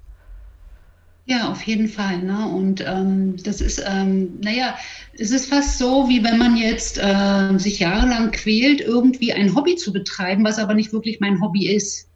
Ja, 1.26 1.50
auf 1.50 1.62
jeden 1.62 1.88
Fall. 1.88 2.22
Ne? 2.22 2.48
Und 2.48 2.84
ähm, 2.86 3.36
das 3.42 3.60
ist, 3.60 3.82
ähm, 3.86 4.40
naja, 4.40 4.76
es 5.12 5.30
ist 5.30 5.46
fast 5.46 5.78
so, 5.78 6.08
wie 6.08 6.24
wenn 6.24 6.38
man 6.38 6.56
jetzt 6.56 6.98
äh, 6.98 7.56
sich 7.58 7.78
jahrelang 7.78 8.32
quält, 8.32 8.80
irgendwie 8.80 9.32
ein 9.32 9.54
Hobby 9.54 9.76
zu 9.76 9.92
betreiben, 9.92 10.44
was 10.44 10.58
aber 10.58 10.74
nicht 10.74 10.92
wirklich 10.92 11.20
mein 11.20 11.40
Hobby 11.40 11.68
ist. 11.68 12.08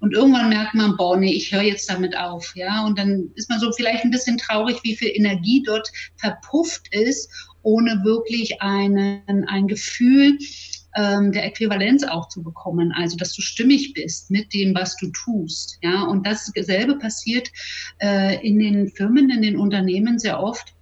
Und 0.00 0.12
irgendwann 0.12 0.50
merkt 0.50 0.74
man, 0.74 0.96
boah, 0.96 1.16
nee, 1.16 1.32
ich 1.32 1.52
höre 1.52 1.62
jetzt 1.62 1.88
damit 1.88 2.16
auf, 2.16 2.54
ja. 2.54 2.84
Und 2.84 2.98
dann 2.98 3.30
ist 3.34 3.48
man 3.48 3.60
so 3.60 3.72
vielleicht 3.72 4.04
ein 4.04 4.10
bisschen 4.10 4.36
traurig, 4.36 4.78
wie 4.82 4.96
viel 4.96 5.10
Energie 5.14 5.62
dort 5.64 5.90
verpufft 6.16 6.94
ist, 6.94 7.30
ohne 7.62 8.02
wirklich 8.04 8.60
einen, 8.62 9.44
ein 9.48 9.66
Gefühl 9.68 10.38
ähm, 10.96 11.32
der 11.32 11.44
Äquivalenz 11.44 12.04
auch 12.04 12.28
zu 12.28 12.42
bekommen, 12.42 12.92
also 12.92 13.16
dass 13.16 13.34
du 13.34 13.42
stimmig 13.42 13.92
bist 13.92 14.30
mit 14.30 14.52
dem, 14.54 14.74
was 14.74 14.96
du 14.96 15.10
tust. 15.10 15.78
Ja, 15.82 16.02
und 16.04 16.26
dasselbe 16.26 16.98
passiert 16.98 17.50
äh, 18.00 18.46
in 18.46 18.58
den 18.58 18.88
Firmen, 18.88 19.30
in 19.30 19.42
den 19.42 19.56
Unternehmen 19.56 20.18
sehr 20.18 20.42
oft 20.42 20.75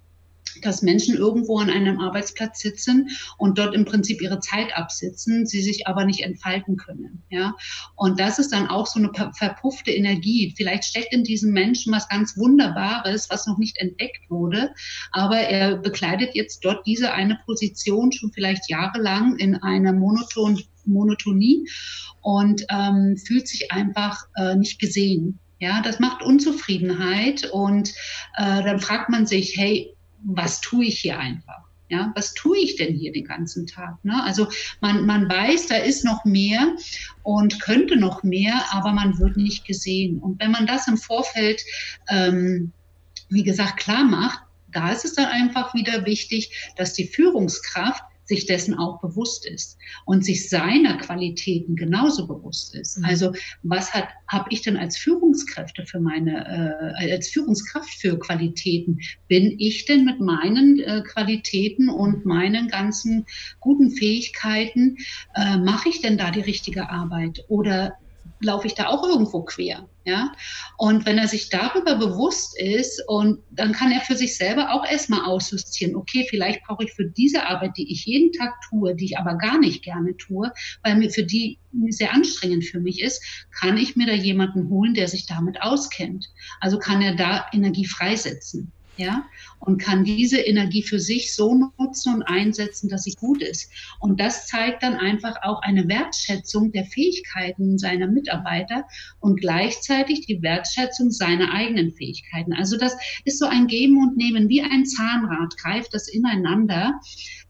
dass 0.61 0.81
Menschen 0.81 1.15
irgendwo 1.15 1.59
an 1.59 1.69
einem 1.69 1.99
Arbeitsplatz 1.99 2.59
sitzen 2.59 3.09
und 3.37 3.57
dort 3.57 3.73
im 3.75 3.85
Prinzip 3.85 4.21
ihre 4.21 4.39
Zeit 4.39 4.75
absitzen, 4.75 5.45
sie 5.45 5.61
sich 5.61 5.87
aber 5.87 6.05
nicht 6.05 6.21
entfalten 6.21 6.77
können. 6.77 7.23
Ja, 7.29 7.55
und 7.95 8.19
das 8.19 8.39
ist 8.39 8.51
dann 8.51 8.67
auch 8.67 8.87
so 8.87 8.99
eine 8.99 9.11
verpuffte 9.37 9.91
Energie. 9.91 10.53
Vielleicht 10.55 10.85
steckt 10.85 11.13
in 11.13 11.23
diesem 11.23 11.51
Menschen 11.51 11.93
was 11.93 12.07
ganz 12.09 12.37
Wunderbares, 12.37 13.29
was 13.29 13.47
noch 13.47 13.57
nicht 13.57 13.77
entdeckt 13.77 14.29
wurde, 14.29 14.71
aber 15.11 15.37
er 15.37 15.77
bekleidet 15.77 16.35
jetzt 16.35 16.63
dort 16.63 16.85
diese 16.85 17.13
eine 17.13 17.39
Position 17.45 18.11
schon 18.11 18.31
vielleicht 18.31 18.69
jahrelang 18.69 19.37
in 19.37 19.55
einer 19.55 19.93
monoton 19.93 20.61
Monotonie 20.87 21.67
und 22.21 22.65
ähm, 22.69 23.17
fühlt 23.17 23.47
sich 23.47 23.71
einfach 23.71 24.25
äh, 24.35 24.55
nicht 24.55 24.79
gesehen. 24.79 25.39
Ja, 25.59 25.81
das 25.81 25.99
macht 25.99 26.21
Unzufriedenheit 26.21 27.49
und 27.51 27.89
äh, 28.35 28.63
dann 28.63 28.79
fragt 28.79 29.09
man 29.09 29.25
sich, 29.25 29.55
hey, 29.57 29.94
was 30.25 30.61
tue 30.61 30.85
ich 30.85 30.99
hier 30.99 31.19
einfach? 31.19 31.63
Ja, 31.87 32.11
was 32.15 32.33
tue 32.33 32.57
ich 32.57 32.77
denn 32.77 32.95
hier 32.95 33.11
den 33.11 33.25
ganzen 33.25 33.67
Tag? 33.67 34.03
Ne? 34.03 34.23
Also 34.23 34.47
man, 34.81 35.05
man 35.05 35.29
weiß, 35.29 35.67
da 35.67 35.75
ist 35.75 36.03
noch 36.03 36.25
mehr 36.25 36.75
und 37.21 37.61
könnte 37.61 37.95
noch 37.95 38.23
mehr, 38.23 38.65
aber 38.71 38.91
man 38.91 39.19
wird 39.19 39.37
nicht 39.37 39.65
gesehen. 39.65 40.17
Und 40.17 40.39
wenn 40.39 40.49
man 40.49 40.65
das 40.65 40.87
im 40.87 40.97
Vorfeld, 40.97 41.61
ähm, 42.09 42.71
wie 43.29 43.43
gesagt, 43.43 43.77
klar 43.77 44.03
macht, 44.03 44.39
da 44.71 44.91
ist 44.91 45.05
es 45.05 45.13
dann 45.13 45.27
einfach 45.27 45.75
wieder 45.75 46.05
wichtig, 46.07 46.73
dass 46.75 46.93
die 46.93 47.07
Führungskraft 47.07 48.03
sich 48.25 48.45
dessen 48.45 48.73
auch 48.73 48.99
bewusst 48.99 49.45
ist 49.45 49.77
und 50.05 50.25
sich 50.25 50.49
seiner 50.49 50.97
Qualitäten 50.97 51.75
genauso 51.75 52.27
bewusst 52.27 52.75
ist. 52.75 52.97
Mhm. 52.97 53.05
Also 53.05 53.31
was 53.63 53.93
hat 53.93 54.07
habe 54.27 54.47
ich 54.49 54.61
denn 54.61 54.77
als 54.77 54.97
Führungskräfte 54.97 55.85
für 55.85 55.99
meine 55.99 56.95
äh, 56.99 57.13
als 57.13 57.29
Führungskraft 57.29 57.93
für 57.93 58.17
Qualitäten? 58.17 58.99
Bin 59.27 59.55
ich 59.59 59.85
denn 59.85 60.05
mit 60.05 60.19
meinen 60.19 60.79
äh, 60.79 61.03
Qualitäten 61.05 61.89
und 61.89 62.25
meinen 62.25 62.67
ganzen 62.67 63.25
guten 63.59 63.91
Fähigkeiten 63.91 64.97
äh, 65.35 65.57
mache 65.57 65.89
ich 65.89 66.01
denn 66.01 66.17
da 66.17 66.31
die 66.31 66.41
richtige 66.41 66.89
Arbeit 66.89 67.45
oder 67.47 67.97
laufe 68.39 68.67
ich 68.67 68.75
da 68.75 68.87
auch 68.87 69.03
irgendwo 69.03 69.43
quer. 69.43 69.87
Ja? 70.03 70.31
Und 70.77 71.05
wenn 71.05 71.17
er 71.17 71.27
sich 71.27 71.49
darüber 71.49 71.95
bewusst 71.95 72.59
ist 72.59 73.01
und 73.07 73.39
dann 73.51 73.71
kann 73.71 73.91
er 73.91 74.01
für 74.01 74.15
sich 74.15 74.37
selber 74.37 74.71
auch 74.71 74.85
erstmal 74.85 75.25
ausjustieren, 75.25 75.95
okay, 75.95 76.27
vielleicht 76.29 76.63
brauche 76.63 76.83
ich 76.83 76.93
für 76.93 77.05
diese 77.05 77.45
Arbeit, 77.45 77.77
die 77.77 77.91
ich 77.91 78.05
jeden 78.05 78.31
Tag 78.31 78.53
tue, 78.69 78.95
die 78.95 79.05
ich 79.05 79.17
aber 79.17 79.35
gar 79.35 79.59
nicht 79.59 79.83
gerne 79.83 80.15
tue, 80.17 80.51
weil 80.83 80.95
mir 80.95 81.09
für 81.09 81.23
die 81.23 81.57
sehr 81.89 82.13
anstrengend 82.13 82.65
für 82.65 82.79
mich 82.79 83.01
ist, 83.01 83.23
kann 83.59 83.77
ich 83.77 83.95
mir 83.95 84.07
da 84.07 84.13
jemanden 84.13 84.69
holen, 84.69 84.93
der 84.93 85.07
sich 85.07 85.25
damit 85.25 85.61
auskennt. 85.61 86.27
Also 86.59 86.77
kann 86.77 87.01
er 87.01 87.15
da 87.15 87.45
Energie 87.51 87.85
freisetzen 87.85 88.71
ja, 88.97 89.25
und 89.59 89.77
kann 89.77 90.03
diese 90.03 90.37
Energie 90.37 90.83
für 90.83 90.99
sich 90.99 91.33
so 91.35 91.71
nutzen 91.77 92.15
und 92.15 92.23
einsetzen, 92.23 92.89
dass 92.89 93.03
sie 93.03 93.13
gut 93.13 93.41
ist. 93.41 93.71
Und 93.99 94.19
das 94.19 94.47
zeigt 94.47 94.83
dann 94.83 94.95
einfach 94.95 95.35
auch 95.43 95.61
eine 95.61 95.87
Wertschätzung 95.87 96.71
der 96.71 96.85
Fähigkeiten 96.85 97.77
seiner 97.77 98.07
Mitarbeiter 98.07 98.85
und 99.19 99.39
gleichzeitig 99.39 100.25
die 100.25 100.41
Wertschätzung 100.41 101.11
seiner 101.11 101.53
eigenen 101.53 101.91
Fähigkeiten. 101.91 102.53
Also 102.53 102.77
das 102.77 102.95
ist 103.25 103.39
so 103.39 103.45
ein 103.45 103.67
Geben 103.67 103.97
und 103.97 104.17
Nehmen, 104.17 104.49
wie 104.49 104.61
ein 104.61 104.85
Zahnrad 104.85 105.57
greift 105.57 105.93
das 105.93 106.07
ineinander. 106.07 106.99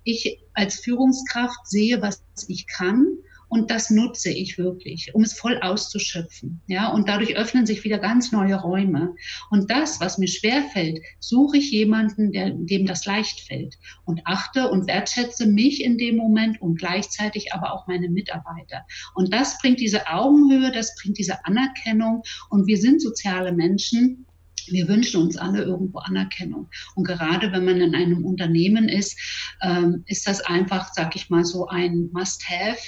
Ich 0.03 0.39
als 0.53 0.79
Führungskraft 0.79 1.67
sehe, 1.67 2.01
was 2.01 2.23
ich 2.47 2.67
kann 2.67 3.05
und 3.47 3.71
das 3.71 3.89
nutze 3.89 4.29
ich 4.29 4.57
wirklich, 4.57 5.13
um 5.13 5.23
es 5.23 5.33
voll 5.33 5.59
auszuschöpfen. 5.61 6.61
Ja, 6.67 6.89
und 6.89 7.07
dadurch 7.07 7.35
öffnen 7.35 7.65
sich 7.65 7.83
wieder 7.83 7.99
ganz 7.99 8.31
neue 8.31 8.55
Räume. 8.55 9.15
Und 9.49 9.69
das, 9.69 9.99
was 9.99 10.17
mir 10.17 10.27
schwerfällt, 10.27 10.99
suche 11.19 11.57
ich 11.57 11.71
jemanden, 11.71 12.31
der, 12.31 12.51
dem 12.51 12.85
das 12.85 13.05
leicht 13.05 13.41
fällt 13.41 13.77
und 14.05 14.21
achte 14.25 14.69
und 14.69 14.87
wertschätze 14.87 15.45
mich 15.45 15.83
in 15.83 15.97
dem 15.97 16.17
Moment 16.17 16.61
und 16.61 16.77
gleichzeitig 16.77 17.53
aber 17.53 17.73
auch 17.73 17.87
meine 17.87 18.09
Mitarbeiter. 18.09 18.85
Und 19.13 19.33
das 19.33 19.57
bringt 19.59 19.79
diese 19.79 20.07
Augenhöhe, 20.07 20.71
das 20.71 20.95
bringt 21.01 21.17
diese 21.17 21.45
Anerkennung. 21.45 22.23
Und 22.49 22.67
wir 22.67 22.77
sind 22.77 23.01
soziale 23.01 23.51
Menschen 23.51 24.25
wir 24.67 24.87
wünschen 24.87 25.21
uns 25.21 25.37
alle 25.37 25.63
irgendwo 25.63 25.99
Anerkennung. 25.99 26.69
Und 26.95 27.05
gerade 27.05 27.51
wenn 27.51 27.65
man 27.65 27.81
in 27.81 27.95
einem 27.95 28.25
Unternehmen 28.25 28.89
ist, 28.89 29.17
ähm, 29.61 30.03
ist 30.07 30.27
das 30.27 30.41
einfach, 30.41 30.91
sag 30.93 31.15
ich 31.15 31.29
mal, 31.29 31.45
so 31.45 31.67
ein 31.67 32.09
Must-Have, 32.13 32.81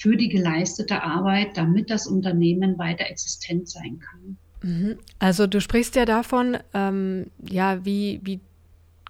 für 0.00 0.16
die 0.16 0.30
geleistete 0.30 1.02
Arbeit, 1.02 1.56
damit 1.58 1.90
das 1.90 2.06
Unternehmen 2.06 2.78
weiter 2.78 3.04
existent 3.06 3.68
sein 3.68 4.00
kann. 4.00 4.38
Mhm. 4.62 4.98
Also 5.18 5.46
du 5.46 5.60
sprichst 5.60 5.94
ja 5.94 6.06
davon, 6.06 6.56
ähm, 6.72 7.26
ja, 7.38 7.84
wie, 7.84 8.20
wie 8.22 8.40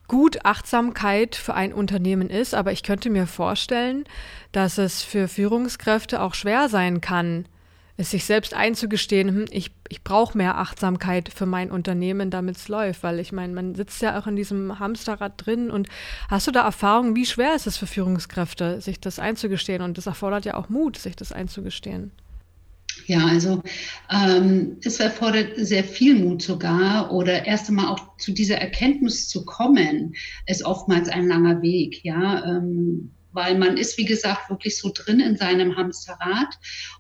gut 0.09 0.45
Achtsamkeit 0.45 1.37
für 1.37 1.55
ein 1.55 1.73
Unternehmen 1.73 2.29
ist, 2.29 2.55
aber 2.55 2.73
ich 2.73 2.83
könnte 2.83 3.09
mir 3.09 3.29
vorstellen, 3.29 4.05
dass 4.51 4.79
es 4.79 5.03
für 5.03 5.29
Führungskräfte 5.29 6.21
auch 6.21 6.35
schwer 6.35 6.69
sein 6.69 7.01
kann, 7.01 7.47
es 8.01 8.11
sich 8.11 8.25
selbst 8.25 8.55
einzugestehen, 8.55 9.29
hm, 9.29 9.45
ich, 9.51 9.71
ich 9.89 10.03
brauche 10.03 10.37
mehr 10.37 10.57
Achtsamkeit 10.57 11.29
für 11.29 11.45
mein 11.45 11.71
Unternehmen, 11.71 12.31
damit 12.31 12.57
es 12.57 12.69
läuft, 12.69 13.03
weil 13.03 13.21
ich 13.21 13.31
meine, 13.31 13.53
man 13.53 13.75
sitzt 13.75 14.01
ja 14.01 14.19
auch 14.19 14.27
in 14.27 14.37
diesem 14.37 14.79
Hamsterrad 14.79 15.35
drin 15.37 15.71
und 15.71 15.89
hast 16.31 16.47
du 16.47 16.51
da 16.51 16.63
Erfahrungen, 16.63 17.15
wie 17.15 17.27
schwer 17.27 17.55
ist 17.55 17.67
es 17.67 17.77
für 17.77 17.87
Führungskräfte, 17.87 18.81
sich 18.81 19.01
das 19.01 19.19
einzugestehen 19.19 19.83
und 19.83 19.99
das 19.99 20.07
erfordert 20.07 20.47
ja 20.47 20.55
auch 20.55 20.71
Mut, 20.71 20.97
sich 20.97 21.15
das 21.15 21.31
einzugestehen. 21.31 22.11
Ja, 23.07 23.27
also 23.27 23.63
ähm, 24.11 24.79
es 24.83 24.99
erfordert 24.99 25.53
sehr 25.57 25.85
viel 25.85 26.19
Mut 26.19 26.43
sogar 26.43 27.13
oder 27.13 27.47
erst 27.47 27.69
einmal 27.69 27.89
auch 27.89 28.17
zu 28.17 28.33
dieser 28.33 28.57
Erkenntnis 28.57 29.29
zu 29.29 29.45
kommen, 29.45 30.15
ist 30.47 30.65
oftmals 30.65 31.09
ein 31.09 31.29
langer 31.29 31.61
Weg. 31.61 32.03
Ja, 32.03 32.45
ähm, 32.45 33.11
weil 33.33 33.57
man 33.57 33.77
ist, 33.77 33.99
wie 33.99 34.05
gesagt, 34.05 34.51
wirklich 34.51 34.79
so 34.79 34.91
drin 34.93 35.21
in 35.21 35.37
seinem 35.37 35.77
Hamsterrad 35.77 36.49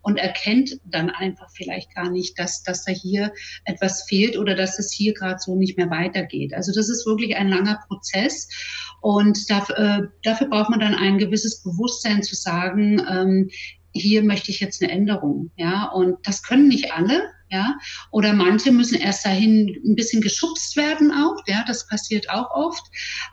und 0.02 0.18
erkennt 0.18 0.80
dann 0.84 1.10
einfach 1.10 1.50
vielleicht 1.54 1.94
gar 1.94 2.10
nicht, 2.10 2.38
dass, 2.38 2.62
dass 2.62 2.84
da 2.84 2.92
hier 2.92 3.32
etwas 3.64 4.04
fehlt 4.04 4.38
oder 4.38 4.54
dass 4.54 4.78
es 4.78 4.92
hier 4.92 5.14
gerade 5.14 5.38
so 5.38 5.56
nicht 5.56 5.76
mehr 5.76 5.90
weitergeht. 5.90 6.54
Also 6.54 6.72
das 6.72 6.88
ist 6.88 7.06
wirklich 7.06 7.36
ein 7.36 7.48
langer 7.48 7.80
Prozess 7.88 8.48
und 9.00 9.50
dafür, 9.50 9.78
äh, 9.78 10.00
dafür 10.22 10.48
braucht 10.48 10.70
man 10.70 10.80
dann 10.80 10.94
ein 10.94 11.18
gewisses 11.18 11.62
Bewusstsein 11.62 12.22
zu 12.22 12.34
sagen, 12.34 13.02
ähm, 13.10 13.50
hier 13.92 14.22
möchte 14.22 14.50
ich 14.50 14.60
jetzt 14.60 14.82
eine 14.82 14.92
Änderung, 14.92 15.50
ja, 15.56 15.86
und 15.86 16.18
das 16.24 16.42
können 16.42 16.68
nicht 16.68 16.92
alle, 16.92 17.22
ja, 17.50 17.76
oder 18.12 18.32
manche 18.32 18.70
müssen 18.70 19.00
erst 19.00 19.26
dahin 19.26 19.76
ein 19.84 19.96
bisschen 19.96 20.22
geschubst 20.22 20.76
werden 20.76 21.10
auch, 21.10 21.36
ja, 21.48 21.64
das 21.66 21.86
passiert 21.88 22.30
auch 22.30 22.48
oft, 22.52 22.84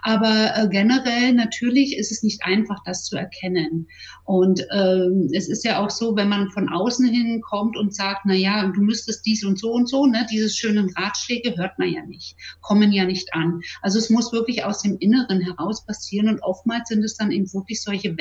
aber 0.01 0.55
äh, 0.55 0.67
generell 0.69 1.33
natürlich 1.33 1.95
ist 1.95 2.11
es 2.11 2.23
nicht 2.23 2.43
einfach, 2.43 2.79
das 2.83 3.05
zu 3.05 3.15
erkennen. 3.15 3.87
Und 4.25 4.65
ähm, 4.73 5.29
es 5.33 5.47
ist 5.47 5.63
ja 5.63 5.79
auch 5.79 5.91
so, 5.91 6.15
wenn 6.15 6.29
man 6.29 6.49
von 6.49 6.67
außen 6.67 7.07
hin 7.07 7.41
kommt 7.41 7.77
und 7.77 7.93
sagt, 7.93 8.21
na 8.25 8.33
ja, 8.33 8.67
du 8.67 8.81
müsstest 8.81 9.25
dies 9.25 9.45
und 9.45 9.59
so 9.59 9.71
und 9.71 9.87
so, 9.87 10.07
ne, 10.07 10.25
diese 10.31 10.49
schönen 10.49 10.89
Ratschläge 10.95 11.55
hört 11.55 11.77
man 11.77 11.93
ja 11.93 12.03
nicht, 12.03 12.35
kommen 12.61 12.91
ja 12.91 13.05
nicht 13.05 13.33
an. 13.33 13.61
Also 13.83 13.99
es 13.99 14.09
muss 14.09 14.33
wirklich 14.33 14.63
aus 14.65 14.81
dem 14.81 14.97
Inneren 14.97 15.41
heraus 15.41 15.85
passieren 15.85 16.27
und 16.27 16.41
oftmals 16.41 16.89
sind 16.89 17.03
es 17.03 17.15
dann 17.15 17.31
eben 17.31 17.53
wirklich 17.53 17.83
solche 17.83 18.17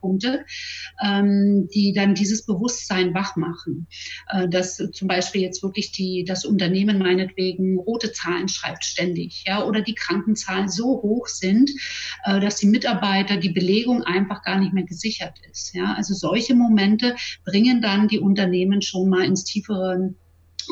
Wendepunkte, 0.00 0.44
ähm, 1.04 1.68
die 1.72 1.92
dann 1.92 2.14
dieses 2.14 2.44
Bewusstsein 2.44 3.14
wach 3.14 3.36
machen. 3.36 3.86
Äh, 4.28 4.48
dass 4.48 4.76
zum 4.76 5.08
Beispiel 5.08 5.42
jetzt 5.42 5.62
wirklich 5.62 5.92
die, 5.92 6.24
das 6.24 6.44
Unternehmen 6.44 6.98
meinetwegen 6.98 7.78
rote 7.78 8.12
Zahlen 8.12 8.48
schreibt 8.48 8.84
ständig, 8.84 9.44
ja, 9.46 9.64
oder 9.64 9.82
die 9.82 9.94
Krankenzahlen 9.94 10.68
so 10.68 11.02
hoch 11.02 11.26
sind, 11.26 11.70
äh, 12.24 12.40
dass 12.40 12.56
die 12.56 12.66
Mitarbeiter 12.66 13.36
die 13.36 13.50
Belegung 13.50 14.02
einfach 14.02 14.42
gar 14.42 14.58
nicht 14.58 14.72
mehr 14.72 14.84
gesichert 14.84 15.34
ist, 15.50 15.74
ja. 15.74 15.94
Also 15.94 16.14
solche 16.14 16.54
Momente 16.54 17.16
bringen 17.44 17.82
dann 17.82 18.08
die 18.08 18.18
Unternehmen 18.18 18.82
schon 18.82 19.08
mal 19.08 19.24
ins 19.24 19.44
tiefere 19.44 20.14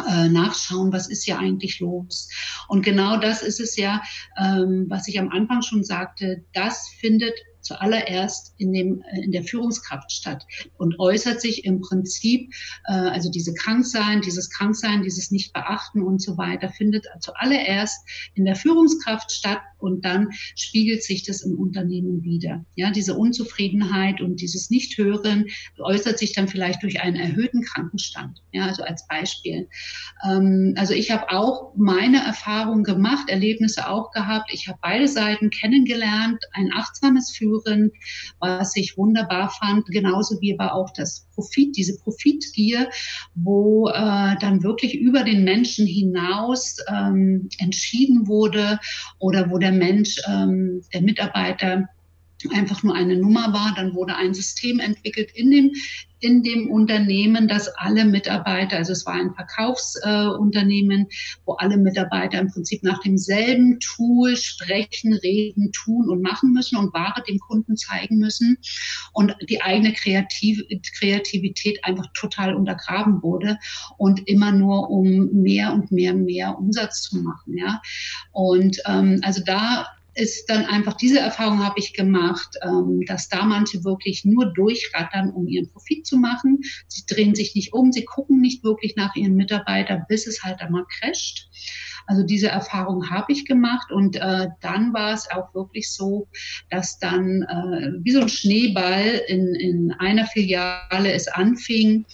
äh, 0.06 0.28
nachschauen, 0.28 0.92
was 0.92 1.08
ist 1.08 1.26
ja 1.26 1.38
eigentlich 1.38 1.80
los. 1.80 2.28
Und 2.68 2.84
genau 2.84 3.18
das 3.18 3.42
ist 3.42 3.60
es 3.60 3.76
ja, 3.76 4.02
ähm, 4.38 4.86
was 4.88 5.08
ich 5.08 5.18
am 5.18 5.30
Anfang 5.30 5.62
schon 5.62 5.82
sagte, 5.82 6.44
das 6.52 6.88
findet 6.88 7.34
zuallererst 7.60 8.54
in, 8.58 8.72
dem, 8.72 9.02
äh, 9.12 9.22
in 9.22 9.32
der 9.32 9.44
Führungskraft 9.44 10.12
statt 10.12 10.46
und 10.76 10.98
äußert 10.98 11.40
sich 11.40 11.64
im 11.64 11.80
Prinzip, 11.80 12.52
äh, 12.86 12.92
also 12.92 13.30
diese 13.30 13.54
Kranksein, 13.54 14.22
dieses 14.22 14.50
Kranksein, 14.50 15.02
dieses 15.02 15.30
Nicht-Beachten 15.30 16.02
und 16.02 16.22
so 16.22 16.38
weiter, 16.38 16.70
findet 16.70 17.06
zuallererst 17.20 18.06
in 18.34 18.44
der 18.44 18.56
Führungskraft 18.56 19.30
statt 19.32 19.60
und 19.78 20.04
dann 20.04 20.28
spiegelt 20.56 21.02
sich 21.02 21.24
das 21.24 21.42
im 21.42 21.58
Unternehmen 21.58 22.22
wieder. 22.24 22.64
Ja, 22.74 22.90
diese 22.90 23.14
Unzufriedenheit 23.14 24.20
und 24.20 24.40
dieses 24.40 24.70
Nicht-Hören 24.70 25.46
äußert 25.78 26.18
sich 26.18 26.32
dann 26.32 26.48
vielleicht 26.48 26.82
durch 26.82 27.00
einen 27.00 27.16
erhöhten 27.16 27.62
Krankenstand. 27.62 28.42
Ja, 28.52 28.66
also 28.66 28.82
als 28.82 29.06
Beispiel. 29.06 29.68
Ähm, 30.24 30.74
also 30.76 30.94
ich 30.94 31.10
habe 31.10 31.30
auch 31.30 31.74
meine 31.76 32.24
Erfahrungen 32.24 32.84
gemacht, 32.84 33.28
Erlebnisse 33.28 33.88
auch 33.88 34.10
gehabt. 34.10 34.50
Ich 34.52 34.68
habe 34.68 34.78
beide 34.82 35.06
Seiten 35.06 35.50
kennengelernt, 35.50 36.42
ein 36.52 36.70
achtsames 36.74 37.30
Führen 37.30 37.47
führen, 37.48 37.92
was 38.40 38.76
ich 38.76 38.96
wunderbar 38.96 39.50
fand, 39.50 39.86
genauso 39.86 40.40
wie 40.40 40.58
aber 40.58 40.74
auch 40.74 40.90
das 40.92 41.26
Profit, 41.34 41.76
diese 41.76 41.98
Profitgier, 41.98 42.88
wo 43.34 43.88
äh, 43.88 44.36
dann 44.40 44.62
wirklich 44.62 44.94
über 44.94 45.24
den 45.24 45.44
Menschen 45.44 45.86
hinaus 45.86 46.78
ähm, 46.88 47.48
entschieden 47.58 48.26
wurde 48.26 48.78
oder 49.18 49.50
wo 49.50 49.58
der 49.58 49.72
Mensch, 49.72 50.20
ähm, 50.28 50.82
der 50.92 51.02
Mitarbeiter 51.02 51.88
einfach 52.50 52.82
nur 52.82 52.94
eine 52.94 53.16
Nummer 53.16 53.52
war. 53.52 53.74
Dann 53.76 53.94
wurde 53.94 54.16
ein 54.16 54.34
System 54.34 54.78
entwickelt 54.78 55.30
in 55.34 55.50
dem, 55.50 55.72
in 56.20 56.42
dem 56.42 56.70
Unternehmen, 56.70 57.46
dass 57.46 57.68
alle 57.68 58.04
Mitarbeiter, 58.04 58.76
also 58.76 58.92
es 58.92 59.06
war 59.06 59.14
ein 59.14 59.34
Verkaufsunternehmen, 59.34 61.02
äh, 61.02 61.14
wo 61.44 61.54
alle 61.54 61.76
Mitarbeiter 61.76 62.40
im 62.40 62.48
Prinzip 62.48 62.82
nach 62.82 63.00
demselben 63.00 63.78
Tool 63.80 64.36
sprechen, 64.36 65.12
reden, 65.14 65.70
tun 65.72 66.08
und 66.08 66.22
machen 66.22 66.52
müssen 66.52 66.76
und 66.76 66.92
Ware 66.92 67.22
dem 67.28 67.38
Kunden 67.38 67.76
zeigen 67.76 68.18
müssen 68.18 68.58
und 69.12 69.36
die 69.48 69.62
eigene 69.62 69.92
Kreativ 69.92 70.62
Kreativität 70.98 71.84
einfach 71.84 72.06
total 72.14 72.54
untergraben 72.54 73.22
wurde 73.22 73.58
und 73.96 74.26
immer 74.28 74.52
nur 74.52 74.90
um 74.90 75.28
mehr 75.32 75.72
und 75.72 75.92
mehr, 75.92 76.14
mehr 76.14 76.58
Umsatz 76.58 77.02
zu 77.02 77.18
machen, 77.18 77.56
ja. 77.56 77.80
Und 78.32 78.78
ähm, 78.86 79.20
also 79.22 79.42
da 79.44 79.86
ist 80.18 80.46
dann 80.50 80.64
einfach, 80.64 80.94
diese 80.94 81.20
Erfahrung 81.20 81.64
habe 81.64 81.78
ich 81.78 81.94
gemacht, 81.94 82.56
ähm, 82.62 83.02
dass 83.06 83.28
da 83.28 83.44
manche 83.44 83.84
wirklich 83.84 84.24
nur 84.24 84.52
durchrattern, 84.52 85.30
um 85.30 85.46
ihren 85.46 85.70
Profit 85.70 86.06
zu 86.06 86.18
machen. 86.18 86.60
Sie 86.88 87.04
drehen 87.06 87.34
sich 87.34 87.54
nicht 87.54 87.72
um, 87.72 87.92
sie 87.92 88.04
gucken 88.04 88.40
nicht 88.40 88.64
wirklich 88.64 88.96
nach 88.96 89.14
ihren 89.14 89.36
Mitarbeitern, 89.36 90.04
bis 90.08 90.26
es 90.26 90.42
halt 90.42 90.60
einmal 90.60 90.84
crasht. 90.98 91.48
Also 92.06 92.22
diese 92.22 92.48
Erfahrung 92.48 93.10
habe 93.10 93.32
ich 93.32 93.44
gemacht 93.44 93.92
und 93.92 94.16
äh, 94.16 94.48
dann 94.60 94.92
war 94.92 95.12
es 95.12 95.30
auch 95.30 95.54
wirklich 95.54 95.92
so, 95.92 96.26
dass 96.70 96.98
dann 96.98 97.42
äh, 97.42 97.92
wie 98.02 98.12
so 98.12 98.22
ein 98.22 98.28
Schneeball 98.28 99.22
in, 99.28 99.54
in 99.54 99.92
einer 99.98 100.26
Filiale 100.26 101.12
es 101.12 101.28
anfing, 101.28 102.06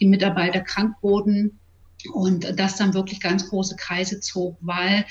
die 0.00 0.06
Mitarbeiter 0.06 0.60
krank 0.60 0.96
wurden, 1.00 1.58
und 2.12 2.58
das 2.58 2.76
dann 2.76 2.94
wirklich 2.94 3.20
ganz 3.20 3.48
große 3.48 3.76
Kreise 3.76 4.20
zog, 4.20 4.58
weil 4.60 5.04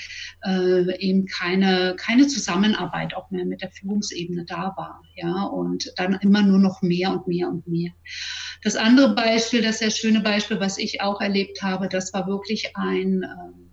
äh, 0.44 0.98
eben 0.98 1.26
keine, 1.26 1.96
keine 1.96 2.26
Zusammenarbeit 2.26 3.14
auch 3.14 3.30
mehr 3.30 3.44
mit 3.44 3.62
der 3.62 3.70
Führungsebene 3.70 4.44
da 4.44 4.74
war. 4.76 5.02
Ja, 5.14 5.44
und 5.44 5.92
dann 5.96 6.14
immer 6.20 6.42
nur 6.42 6.58
noch 6.58 6.82
mehr 6.82 7.12
und 7.12 7.26
mehr 7.26 7.48
und 7.48 7.66
mehr. 7.66 7.92
Das 8.62 8.76
andere 8.76 9.14
Beispiel, 9.14 9.62
das 9.62 9.78
sehr 9.78 9.90
schöne 9.90 10.20
Beispiel, 10.20 10.60
was 10.60 10.78
ich 10.78 11.00
auch 11.00 11.20
erlebt 11.20 11.62
habe, 11.62 11.88
das 11.88 12.12
war 12.12 12.26
wirklich 12.26 12.76
ein 12.76 13.22
äh, 13.22 13.65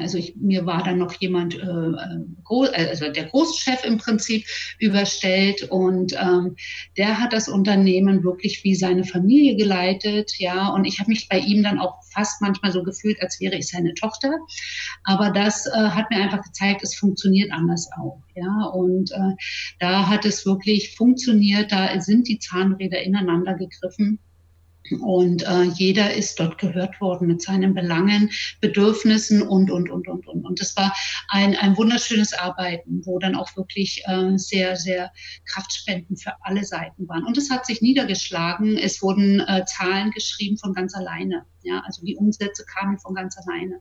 also 0.00 0.18
ich, 0.18 0.36
mir 0.36 0.66
war 0.66 0.82
dann 0.82 0.98
noch 0.98 1.12
jemand, 1.14 1.54
äh, 1.54 1.58
äh, 1.58 2.88
also 2.88 3.10
der 3.10 3.24
Großchef 3.24 3.84
im 3.84 3.98
Prinzip 3.98 4.46
überstellt 4.78 5.64
und 5.70 6.14
ähm, 6.14 6.56
der 6.96 7.20
hat 7.20 7.32
das 7.32 7.48
Unternehmen 7.48 8.24
wirklich 8.24 8.64
wie 8.64 8.74
seine 8.74 9.04
Familie 9.04 9.56
geleitet, 9.56 10.32
ja. 10.38 10.68
Und 10.68 10.84
ich 10.84 11.00
habe 11.00 11.10
mich 11.10 11.28
bei 11.28 11.38
ihm 11.38 11.62
dann 11.62 11.78
auch 11.78 12.02
fast 12.12 12.40
manchmal 12.40 12.72
so 12.72 12.82
gefühlt, 12.82 13.20
als 13.20 13.40
wäre 13.40 13.56
ich 13.56 13.68
seine 13.68 13.94
Tochter. 13.94 14.32
Aber 15.04 15.30
das 15.30 15.66
äh, 15.66 15.70
hat 15.70 16.10
mir 16.10 16.22
einfach 16.22 16.42
gezeigt, 16.42 16.82
es 16.82 16.94
funktioniert 16.94 17.52
anders 17.52 17.88
auch, 17.98 18.22
ja. 18.34 18.66
Und 18.72 19.10
äh, 19.12 19.34
da 19.80 20.08
hat 20.08 20.24
es 20.24 20.46
wirklich 20.46 20.96
funktioniert. 20.96 21.72
Da 21.72 22.00
sind 22.00 22.28
die 22.28 22.38
Zahnräder 22.38 23.02
ineinander 23.02 23.54
gegriffen. 23.54 24.18
Und 25.00 25.42
äh, 25.42 25.62
jeder 25.62 26.14
ist 26.14 26.38
dort 26.38 26.58
gehört 26.58 27.00
worden 27.00 27.26
mit 27.26 27.40
seinen 27.42 27.74
Belangen, 27.74 28.30
Bedürfnissen 28.60 29.42
und, 29.42 29.70
und, 29.70 29.90
und, 29.90 30.08
und, 30.08 30.26
und. 30.26 30.44
Und 30.44 30.60
das 30.60 30.76
war 30.76 30.94
ein, 31.28 31.56
ein 31.56 31.76
wunderschönes 31.76 32.34
Arbeiten, 32.34 33.00
wo 33.04 33.18
dann 33.18 33.34
auch 33.34 33.56
wirklich 33.56 34.02
äh, 34.06 34.36
sehr, 34.36 34.76
sehr 34.76 35.10
Kraftspenden 35.46 36.16
für 36.16 36.34
alle 36.42 36.64
Seiten 36.64 37.08
waren. 37.08 37.24
Und 37.24 37.38
es 37.38 37.50
hat 37.50 37.64
sich 37.66 37.80
niedergeschlagen. 37.80 38.76
Es 38.76 39.00
wurden 39.00 39.40
äh, 39.40 39.64
Zahlen 39.64 40.10
geschrieben 40.10 40.58
von 40.58 40.74
ganz 40.74 40.94
alleine. 40.94 41.44
Ja, 41.62 41.82
also 41.86 42.04
die 42.04 42.16
Umsätze 42.16 42.64
kamen 42.66 42.98
von 42.98 43.14
ganz 43.14 43.36
alleine. 43.38 43.80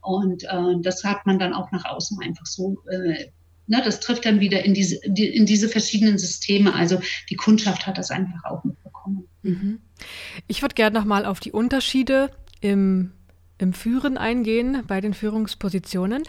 Und 0.00 0.44
äh, 0.44 0.80
das 0.82 1.04
hat 1.04 1.26
man 1.26 1.38
dann 1.38 1.52
auch 1.52 1.70
nach 1.70 1.84
außen 1.84 2.18
einfach 2.22 2.46
so 2.46 2.82
äh, 2.90 3.26
Ne, 3.70 3.80
das 3.84 4.00
trifft 4.00 4.26
dann 4.26 4.40
wieder 4.40 4.64
in 4.64 4.74
diese, 4.74 4.96
in 4.96 5.46
diese 5.46 5.68
verschiedenen 5.68 6.18
Systeme. 6.18 6.74
Also 6.74 7.00
die 7.30 7.36
Kundschaft 7.36 7.86
hat 7.86 7.98
das 7.98 8.10
einfach 8.10 8.42
auch 8.44 8.64
mitbekommen. 8.64 9.28
Mhm. 9.42 9.78
Ich 10.46 10.62
würde 10.62 10.74
gerne 10.74 10.98
nochmal 10.98 11.24
auf 11.24 11.40
die 11.40 11.52
Unterschiede 11.52 12.30
im 12.60 13.12
im 13.60 13.72
Führen 13.72 14.16
eingehen 14.16 14.82
bei 14.86 15.00
den 15.00 15.14
Führungspositionen. 15.14 16.22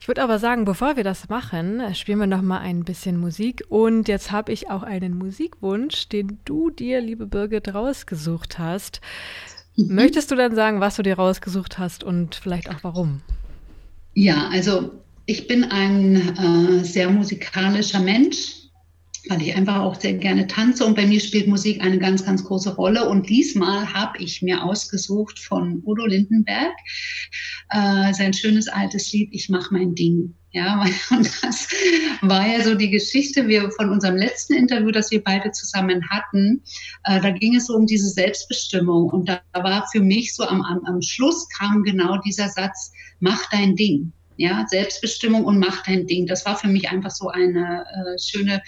Ich 0.00 0.08
würde 0.08 0.22
aber 0.22 0.38
sagen, 0.38 0.64
bevor 0.64 0.96
wir 0.96 1.04
das 1.04 1.28
machen, 1.28 1.82
spielen 1.94 2.20
wir 2.20 2.26
noch 2.26 2.42
mal 2.42 2.60
ein 2.60 2.84
bisschen 2.84 3.18
Musik. 3.18 3.64
Und 3.68 4.08
jetzt 4.08 4.30
habe 4.30 4.52
ich 4.52 4.70
auch 4.70 4.82
einen 4.82 5.16
Musikwunsch, 5.16 6.08
den 6.08 6.38
du 6.44 6.70
dir, 6.70 7.00
liebe 7.00 7.26
Birgit, 7.26 7.74
rausgesucht 7.74 8.58
hast. 8.58 9.00
Mhm. 9.76 9.94
Möchtest 9.94 10.30
du 10.30 10.36
dann 10.36 10.54
sagen, 10.54 10.80
was 10.80 10.96
du 10.96 11.02
dir 11.02 11.16
rausgesucht 11.16 11.78
hast 11.78 12.04
und 12.04 12.36
vielleicht 12.36 12.70
auch 12.70 12.82
warum? 12.82 13.22
Ja, 14.14 14.48
also 14.50 14.92
ich 15.26 15.48
bin 15.48 15.64
ein 15.64 16.36
äh, 16.36 16.84
sehr 16.84 17.10
musikalischer 17.10 18.00
Mensch 18.00 18.65
weil 19.28 19.42
ich 19.42 19.54
einfach 19.54 19.80
auch 19.80 19.98
sehr 20.00 20.14
gerne 20.14 20.46
tanze 20.46 20.84
und 20.84 20.94
bei 20.94 21.06
mir 21.06 21.20
spielt 21.20 21.46
Musik 21.46 21.82
eine 21.82 21.98
ganz, 21.98 22.24
ganz 22.24 22.44
große 22.44 22.74
Rolle. 22.74 23.08
Und 23.08 23.28
diesmal 23.28 23.92
habe 23.92 24.18
ich 24.18 24.42
mir 24.42 24.62
ausgesucht 24.62 25.38
von 25.38 25.82
Udo 25.84 26.06
Lindenberg 26.06 26.74
äh, 27.70 28.12
sein 28.12 28.32
schönes 28.32 28.68
altes 28.68 29.12
Lied 29.12 29.30
Ich 29.32 29.48
mach 29.48 29.70
mein 29.70 29.94
Ding. 29.94 30.34
Ja, 30.52 30.82
und 31.10 31.30
das 31.42 31.68
war 32.22 32.46
ja 32.46 32.62
so 32.62 32.74
die 32.74 32.88
Geschichte 32.88 33.46
wir 33.46 33.70
von 33.72 33.90
unserem 33.90 34.16
letzten 34.16 34.54
Interview, 34.54 34.90
das 34.90 35.10
wir 35.10 35.22
beide 35.22 35.50
zusammen 35.52 36.08
hatten. 36.08 36.62
Äh, 37.04 37.20
da 37.20 37.30
ging 37.30 37.56
es 37.56 37.66
so 37.66 37.74
um 37.74 37.86
diese 37.86 38.08
Selbstbestimmung 38.08 39.10
und 39.10 39.28
da 39.28 39.42
war 39.52 39.86
für 39.92 40.00
mich 40.00 40.34
so 40.34 40.44
am, 40.44 40.62
am, 40.62 40.82
am 40.86 41.02
Schluss 41.02 41.46
kam 41.50 41.82
genau 41.82 42.16
dieser 42.18 42.48
Satz, 42.48 42.90
mach 43.20 43.50
dein 43.50 43.76
Ding. 43.76 44.12
Ja, 44.38 44.66
Selbstbestimmung 44.68 45.44
und 45.44 45.58
mach 45.58 45.82
dein 45.84 46.06
Ding. 46.06 46.26
Das 46.26 46.44
war 46.44 46.58
für 46.58 46.68
mich 46.68 46.90
einfach 46.90 47.10
so 47.10 47.28
eine 47.28 47.84
äh, 47.84 48.18
schöne, 48.18 48.62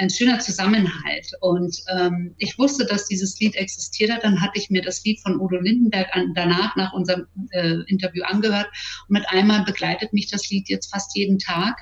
ein 0.00 0.10
schöner 0.10 0.40
Zusammenhalt. 0.40 1.32
Und 1.40 1.76
ähm, 1.94 2.34
ich 2.38 2.58
wusste, 2.58 2.86
dass 2.86 3.06
dieses 3.06 3.38
Lied 3.38 3.54
existiert 3.54 4.10
hat. 4.10 4.24
Dann 4.24 4.40
hatte 4.40 4.58
ich 4.58 4.70
mir 4.70 4.82
das 4.82 5.04
Lied 5.04 5.20
von 5.20 5.38
Udo 5.38 5.60
Lindenberg 5.60 6.08
an, 6.16 6.32
danach 6.34 6.74
nach 6.76 6.92
unserem 6.92 7.26
äh, 7.50 7.76
Interview 7.86 8.24
angehört. 8.24 8.68
Und 9.08 9.14
mit 9.14 9.28
einmal 9.28 9.64
begleitet 9.64 10.12
mich 10.12 10.30
das 10.30 10.48
Lied 10.50 10.68
jetzt 10.68 10.90
fast 10.90 11.14
jeden 11.16 11.38
Tag. 11.38 11.76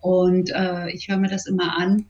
Und 0.00 0.50
äh, 0.50 0.90
ich 0.90 1.08
höre 1.08 1.18
mir 1.18 1.28
das 1.28 1.46
immer 1.46 1.78
an. 1.78 2.06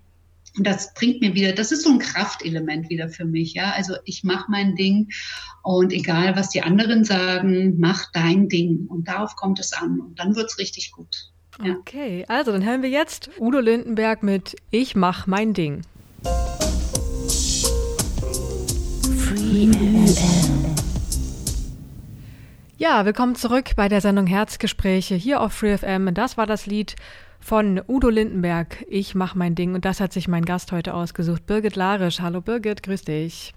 Und 0.57 0.67
das 0.67 0.93
bringt 0.95 1.21
mir 1.21 1.35
wieder, 1.35 1.53
das 1.53 1.73
ist 1.73 1.83
so 1.83 1.91
ein 1.91 1.99
Kraftelement 1.99 2.91
wieder 2.91 3.09
für 3.09 3.25
mich, 3.25 3.55
ja. 3.55 3.73
Also 3.73 3.95
ich 4.05 4.23
mache 4.23 4.51
mein 4.51 4.77
Ding 4.77 5.09
und 5.63 5.93
egal, 5.93 6.37
was 6.37 6.51
die 6.51 6.61
anderen 6.61 7.05
sagen, 7.05 7.79
mach 7.79 8.13
dein 8.13 8.49
Ding. 8.49 8.87
Und 8.87 9.09
darauf 9.09 9.35
kommt 9.35 9.59
es 9.61 9.73
an. 9.73 9.99
Und 10.01 10.19
dann 10.19 10.37
wird's 10.37 10.59
richtig 10.59 10.93
gut. 10.93 11.32
Ja. 11.61 11.75
Okay, 11.75 12.25
also 12.29 12.51
dann 12.51 12.65
hören 12.65 12.83
wir 12.83 12.89
jetzt 12.89 13.31
Udo 13.39 13.61
Lindenberg 13.61 14.23
mit 14.23 14.57
Ich 14.71 14.97
mach 14.97 15.27
mein 15.27 15.53
Ding. 15.53 15.83
Free 19.19 19.71
ja, 22.79 23.05
willkommen 23.05 23.37
zurück 23.37 23.77
bei 23.77 23.89
der 23.89 24.01
Sendung 24.01 24.27
Herzgespräche 24.27 25.15
hier 25.15 25.41
auf 25.41 25.53
FreeFM. 25.53 26.15
Das 26.15 26.37
war 26.37 26.47
das 26.47 26.67
Lied 26.67 26.97
von 27.39 27.81
Udo 27.87 28.09
Lindenberg. 28.09 28.85
Ich 28.89 29.15
mach 29.15 29.37
mein 29.37 29.55
Ding 29.55 29.75
und 29.75 29.85
das 29.85 30.01
hat 30.01 30.13
sich 30.13 30.27
mein 30.27 30.45
Gast 30.45 30.73
heute 30.73 30.95
ausgesucht, 30.95 31.47
Birgit 31.47 31.77
Larisch. 31.77 32.21
Hallo 32.21 32.41
Birgit, 32.41 32.83
grüß 32.83 33.03
dich. 33.03 33.55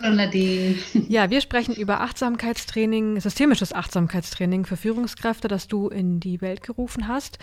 Hallo 0.00 0.14
Nadine. 0.14 0.76
Ja, 1.08 1.30
wir 1.30 1.40
sprechen 1.40 1.74
über 1.74 2.00
Achtsamkeitstraining, 2.00 3.20
systemisches 3.20 3.72
Achtsamkeitstraining 3.72 4.66
für 4.66 4.76
Führungskräfte, 4.76 5.48
das 5.48 5.68
du 5.68 5.88
in 5.88 6.20
die 6.20 6.40
Welt 6.40 6.62
gerufen 6.62 7.08
hast. 7.08 7.38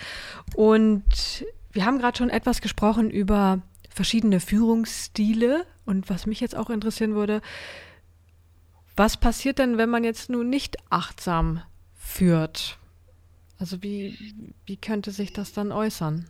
Und 0.55 1.45
wir 1.71 1.85
haben 1.85 1.97
gerade 1.97 2.17
schon 2.17 2.29
etwas 2.29 2.61
gesprochen 2.61 3.09
über 3.09 3.61
verschiedene 3.89 4.39
Führungsstile. 4.39 5.65
Und 5.85 6.09
was 6.09 6.25
mich 6.25 6.39
jetzt 6.39 6.55
auch 6.55 6.69
interessieren 6.69 7.15
würde, 7.15 7.41
was 8.95 9.17
passiert 9.17 9.57
denn, 9.57 9.77
wenn 9.77 9.89
man 9.89 10.03
jetzt 10.03 10.29
nun 10.29 10.49
nicht 10.49 10.77
achtsam 10.91 11.61
führt? 11.95 12.77
Also 13.57 13.81
wie, 13.81 14.53
wie 14.65 14.77
könnte 14.77 15.11
sich 15.11 15.33
das 15.33 15.53
dann 15.53 15.71
äußern? 15.71 16.25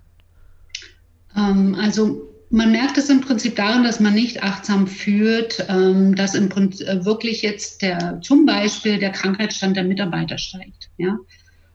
Ähm, 1.35 1.75
also 1.75 2.29
man 2.53 2.71
merkt 2.71 2.99
es 2.99 3.09
im 3.09 3.21
Prinzip 3.21 3.55
daran, 3.55 3.83
dass 3.83 3.99
man 3.99 4.13
nicht 4.13 4.43
achtsam 4.43 4.85
führt, 4.85 5.65
ähm, 5.69 6.15
dass 6.15 6.35
im 6.35 6.49
Prinzip 6.49 6.87
äh, 6.87 7.03
wirklich 7.03 7.41
jetzt 7.41 7.81
der, 7.81 8.21
zum 8.21 8.45
Beispiel 8.45 8.99
der 8.99 9.09
Krankheitsstand 9.09 9.75
der 9.75 9.83
Mitarbeiter 9.83 10.37
steigt. 10.37 10.91
Ja? 10.97 11.17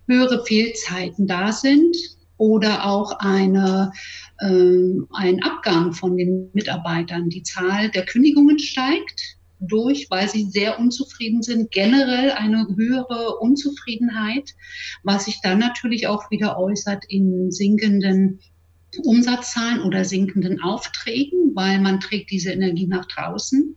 Höhere 0.07 0.45
Fehlzeiten 0.47 1.27
da 1.27 1.51
sind 1.51 1.97
oder 2.37 2.87
auch 2.87 3.19
eine, 3.19 3.91
äh, 4.39 4.47
ein 5.15 5.43
Abgang 5.43 5.95
von 5.95 6.17
den 6.17 6.49
Mitarbeitern. 6.53 7.29
Die 7.29 7.43
Zahl 7.43 7.91
der 7.91 8.07
Kündigungen 8.07 8.61
steigt 8.61 9.21
durch, 9.59 10.07
weil 10.11 10.29
sie 10.29 10.45
sehr 10.45 10.79
unzufrieden 10.79 11.43
sind, 11.43 11.73
generell 11.73 12.31
eine 12.31 12.69
höhere 12.77 13.39
Unzufriedenheit, 13.41 14.55
was 15.03 15.25
sich 15.25 15.41
dann 15.43 15.59
natürlich 15.59 16.07
auch 16.07 16.31
wieder 16.31 16.57
äußert 16.57 17.05
in 17.09 17.51
sinkenden 17.51 18.39
Umsatzzahlen 19.01 19.83
oder 19.83 20.05
sinkenden 20.05 20.61
Aufträgen, 20.63 21.53
weil 21.55 21.81
man 21.81 22.01
trägt 22.01 22.31
diese 22.31 22.53
Energie 22.53 22.87
nach 22.87 23.07
draußen. 23.07 23.77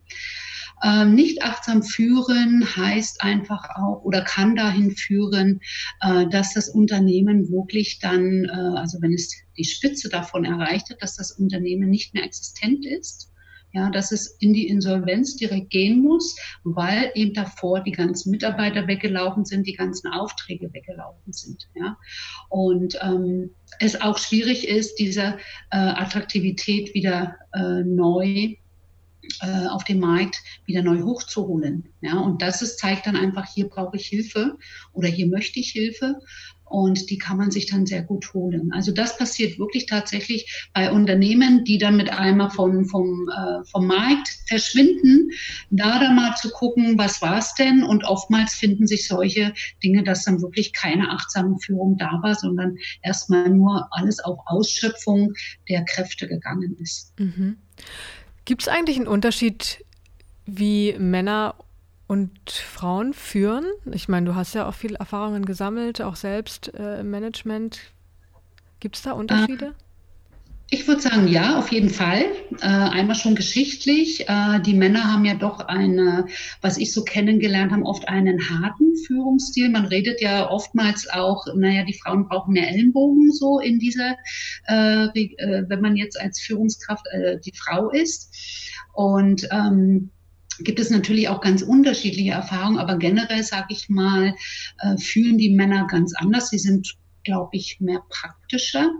Ähm, 0.84 1.14
nicht 1.14 1.42
achtsam 1.42 1.82
führen 1.82 2.66
heißt 2.76 3.22
einfach 3.22 3.68
auch 3.76 4.02
oder 4.02 4.22
kann 4.22 4.56
dahin 4.56 4.90
führen, 4.90 5.60
äh, 6.00 6.26
dass 6.28 6.54
das 6.54 6.68
Unternehmen 6.68 7.50
wirklich 7.50 8.00
dann, 8.00 8.46
äh, 8.46 8.78
also 8.78 9.00
wenn 9.00 9.12
es 9.12 9.32
die 9.56 9.64
Spitze 9.64 10.08
davon 10.08 10.44
erreicht 10.44 10.90
hat, 10.90 11.00
dass 11.00 11.16
das 11.16 11.30
Unternehmen 11.30 11.88
nicht 11.88 12.14
mehr 12.14 12.24
existent 12.24 12.84
ist 12.84 13.31
ja, 13.72 13.90
dass 13.90 14.12
es 14.12 14.36
in 14.40 14.52
die 14.52 14.68
Insolvenz 14.68 15.36
direkt 15.36 15.70
gehen 15.70 16.02
muss, 16.02 16.36
weil 16.64 17.10
eben 17.14 17.34
davor 17.34 17.80
die 17.80 17.92
ganzen 17.92 18.30
Mitarbeiter 18.30 18.86
weggelaufen 18.86 19.44
sind, 19.44 19.66
die 19.66 19.74
ganzen 19.74 20.12
Aufträge 20.12 20.72
weggelaufen 20.72 21.32
sind. 21.32 21.68
Ja. 21.74 21.96
Und 22.48 22.98
ähm, 23.02 23.50
es 23.80 24.00
auch 24.00 24.18
schwierig 24.18 24.68
ist, 24.68 24.96
diese 24.96 25.38
äh, 25.70 25.76
Attraktivität 25.76 26.94
wieder 26.94 27.36
äh, 27.54 27.82
neu 27.82 28.56
äh, 29.40 29.66
auf 29.68 29.84
dem 29.84 30.00
Markt 30.00 30.36
wieder 30.66 30.82
neu 30.82 31.02
hochzuholen. 31.02 31.88
Ja, 32.00 32.18
und 32.18 32.42
das 32.42 32.60
ist, 32.60 32.78
zeigt 32.78 33.06
dann 33.06 33.16
einfach, 33.16 33.46
hier 33.52 33.68
brauche 33.68 33.96
ich 33.96 34.06
Hilfe 34.06 34.58
oder 34.92 35.08
hier 35.08 35.28
möchte 35.28 35.60
ich 35.60 35.70
Hilfe. 35.70 36.16
Und 36.72 37.10
die 37.10 37.18
kann 37.18 37.36
man 37.36 37.50
sich 37.50 37.66
dann 37.66 37.84
sehr 37.84 38.02
gut 38.02 38.32
holen. 38.32 38.72
Also 38.72 38.92
das 38.92 39.18
passiert 39.18 39.58
wirklich 39.58 39.86
tatsächlich 39.86 40.66
bei 40.72 40.90
Unternehmen, 40.90 41.64
die 41.64 41.76
dann 41.76 41.96
mit 41.96 42.10
einmal 42.10 42.50
vom, 42.50 42.86
vom, 42.86 43.28
äh, 43.28 43.64
vom 43.64 43.86
Markt 43.86 44.28
verschwinden, 44.48 45.30
da 45.70 45.98
dann 45.98 46.16
mal 46.16 46.34
zu 46.36 46.50
gucken, 46.50 46.96
was 46.96 47.20
war 47.20 47.38
es 47.38 47.54
denn? 47.54 47.82
Und 47.82 48.04
oftmals 48.04 48.54
finden 48.54 48.86
sich 48.86 49.06
solche 49.06 49.52
Dinge, 49.82 50.02
dass 50.02 50.24
dann 50.24 50.40
wirklich 50.40 50.72
keine 50.72 51.10
achtsame 51.10 51.58
Führung 51.58 51.98
da 51.98 52.20
war, 52.22 52.34
sondern 52.34 52.78
erstmal 53.02 53.50
nur 53.50 53.88
alles 53.90 54.20
auf 54.20 54.38
Ausschöpfung 54.46 55.34
der 55.68 55.84
Kräfte 55.84 56.26
gegangen 56.26 56.76
ist. 56.80 57.12
Mhm. 57.18 57.58
Gibt 58.44 58.62
es 58.62 58.68
eigentlich 58.68 58.96
einen 58.96 59.08
Unterschied, 59.08 59.84
wie 60.46 60.94
Männer 60.98 61.54
und 62.12 62.50
Frauen 62.50 63.14
führen? 63.14 63.64
Ich 63.90 64.06
meine, 64.06 64.26
du 64.26 64.34
hast 64.34 64.54
ja 64.54 64.68
auch 64.68 64.74
viele 64.74 64.98
Erfahrungen 64.98 65.46
gesammelt, 65.46 66.02
auch 66.02 66.16
selbst 66.16 66.70
äh, 66.74 67.00
im 67.00 67.10
Management. 67.10 67.80
Gibt 68.80 68.96
es 68.96 69.02
da 69.02 69.12
Unterschiede? 69.12 69.72
Ah. 69.72 69.84
Ich 70.68 70.86
würde 70.86 71.00
sagen, 71.00 71.26
ja, 71.26 71.58
auf 71.58 71.72
jeden 71.72 71.88
Fall. 71.88 72.24
Äh, 72.60 72.66
einmal 72.66 73.16
schon 73.16 73.34
geschichtlich. 73.34 74.28
Äh, 74.28 74.60
die 74.60 74.74
Männer 74.74 75.10
haben 75.10 75.24
ja 75.24 75.32
doch 75.32 75.60
eine, 75.60 76.26
was 76.60 76.76
ich 76.76 76.92
so 76.92 77.02
kennengelernt 77.02 77.72
habe, 77.72 77.84
oft 77.84 78.06
einen 78.08 78.38
harten 78.50 78.94
Führungsstil. 79.06 79.70
Man 79.70 79.86
redet 79.86 80.20
ja 80.20 80.50
oftmals 80.50 81.08
auch, 81.08 81.46
naja, 81.56 81.82
die 81.84 81.98
Frauen 81.98 82.28
brauchen 82.28 82.52
mehr 82.52 82.68
Ellenbogen 82.68 83.32
so 83.32 83.58
in 83.58 83.78
dieser, 83.78 84.16
äh, 84.68 85.06
äh 85.06 85.64
wenn 85.66 85.80
man 85.80 85.96
jetzt 85.96 86.20
als 86.20 86.40
Führungskraft 86.40 87.06
äh, 87.10 87.40
die 87.40 87.54
Frau 87.56 87.88
ist. 87.88 88.34
Und 88.92 89.48
ähm, 89.50 90.10
gibt 90.60 90.80
es 90.80 90.90
natürlich 90.90 91.28
auch 91.28 91.40
ganz 91.40 91.62
unterschiedliche 91.62 92.32
Erfahrungen, 92.32 92.78
aber 92.78 92.96
generell 92.96 93.42
sage 93.42 93.68
ich 93.70 93.88
mal, 93.88 94.34
äh, 94.80 94.96
fühlen 94.98 95.38
die 95.38 95.50
Männer 95.50 95.86
ganz 95.86 96.14
anders. 96.16 96.50
Sie 96.50 96.58
sind, 96.58 96.96
glaube 97.24 97.56
ich, 97.56 97.80
mehr 97.80 98.02
praktischer 98.08 98.90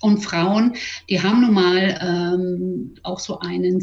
und 0.00 0.18
Frauen, 0.18 0.76
die 1.08 1.22
haben 1.22 1.42
nun 1.42 1.54
mal 1.54 1.98
ähm, 2.00 2.94
auch 3.02 3.18
so 3.18 3.38
einen 3.40 3.80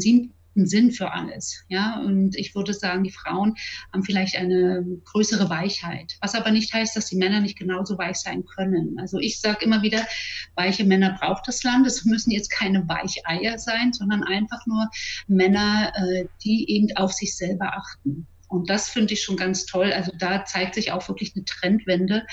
siebten 0.58 0.66
Sinn 0.66 0.90
für 0.90 1.12
alles. 1.12 1.64
Ja, 1.68 2.00
und 2.00 2.36
ich 2.36 2.54
würde 2.54 2.74
sagen, 2.74 3.04
die 3.04 3.10
Frauen 3.10 3.54
haben 3.92 4.02
vielleicht 4.02 4.36
eine 4.36 4.84
größere 5.04 5.48
Weichheit, 5.48 6.16
was 6.20 6.34
aber 6.34 6.50
nicht 6.50 6.72
heißt, 6.72 6.96
dass 6.96 7.06
die 7.06 7.16
Männer 7.16 7.40
nicht 7.40 7.58
genauso 7.58 7.98
weich 7.98 8.16
sein 8.16 8.44
können. 8.44 8.98
Also 8.98 9.18
ich 9.18 9.40
sage 9.40 9.64
immer 9.64 9.82
wieder, 9.82 10.06
weiche 10.54 10.84
Männer 10.84 11.16
braucht 11.20 11.46
das 11.46 11.62
Land. 11.62 11.86
Es 11.86 12.04
müssen 12.04 12.30
jetzt 12.30 12.50
keine 12.50 12.88
Weicheier 12.88 13.58
sein, 13.58 13.92
sondern 13.92 14.24
einfach 14.24 14.66
nur 14.66 14.88
Männer, 15.26 15.92
äh, 15.94 16.26
die 16.44 16.70
eben 16.70 16.88
auf 16.96 17.12
sich 17.12 17.36
selber 17.36 17.76
achten. 17.76 18.26
Und 18.48 18.70
das 18.70 18.88
finde 18.88 19.14
ich 19.14 19.22
schon 19.22 19.36
ganz 19.36 19.66
toll. 19.66 19.92
Also 19.92 20.12
da 20.18 20.44
zeigt 20.44 20.74
sich 20.74 20.90
auch 20.92 21.06
wirklich 21.08 21.34
eine 21.34 21.44
Trendwende, 21.44 22.26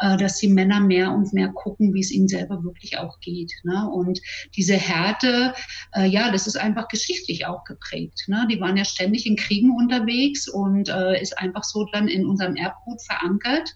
äh, 0.00 0.16
dass 0.16 0.38
die 0.38 0.48
Männer 0.48 0.80
mehr 0.80 1.12
und 1.12 1.32
mehr 1.32 1.48
gucken, 1.48 1.94
wie 1.94 2.00
es 2.00 2.10
ihnen 2.10 2.28
selber 2.28 2.62
wirklich 2.64 2.98
auch 2.98 3.20
geht. 3.20 3.52
Ne? 3.62 3.88
Und 3.88 4.20
diese 4.56 4.74
Härte, 4.74 5.54
äh, 5.94 6.06
ja, 6.06 6.30
das 6.30 6.46
ist 6.46 6.56
einfach 6.56 6.88
geschichtlich 6.88 7.46
auch 7.46 7.64
geprägt. 7.64 8.24
Ne? 8.26 8.46
Die 8.50 8.60
waren 8.60 8.76
ja 8.76 8.84
ständig 8.84 9.26
in 9.26 9.36
Kriegen 9.36 9.70
unterwegs 9.70 10.48
und 10.48 10.88
äh, 10.88 11.20
ist 11.20 11.38
einfach 11.38 11.64
so 11.64 11.86
dann 11.92 12.08
in 12.08 12.26
unserem 12.26 12.56
Erbgut 12.56 13.00
verankert, 13.02 13.74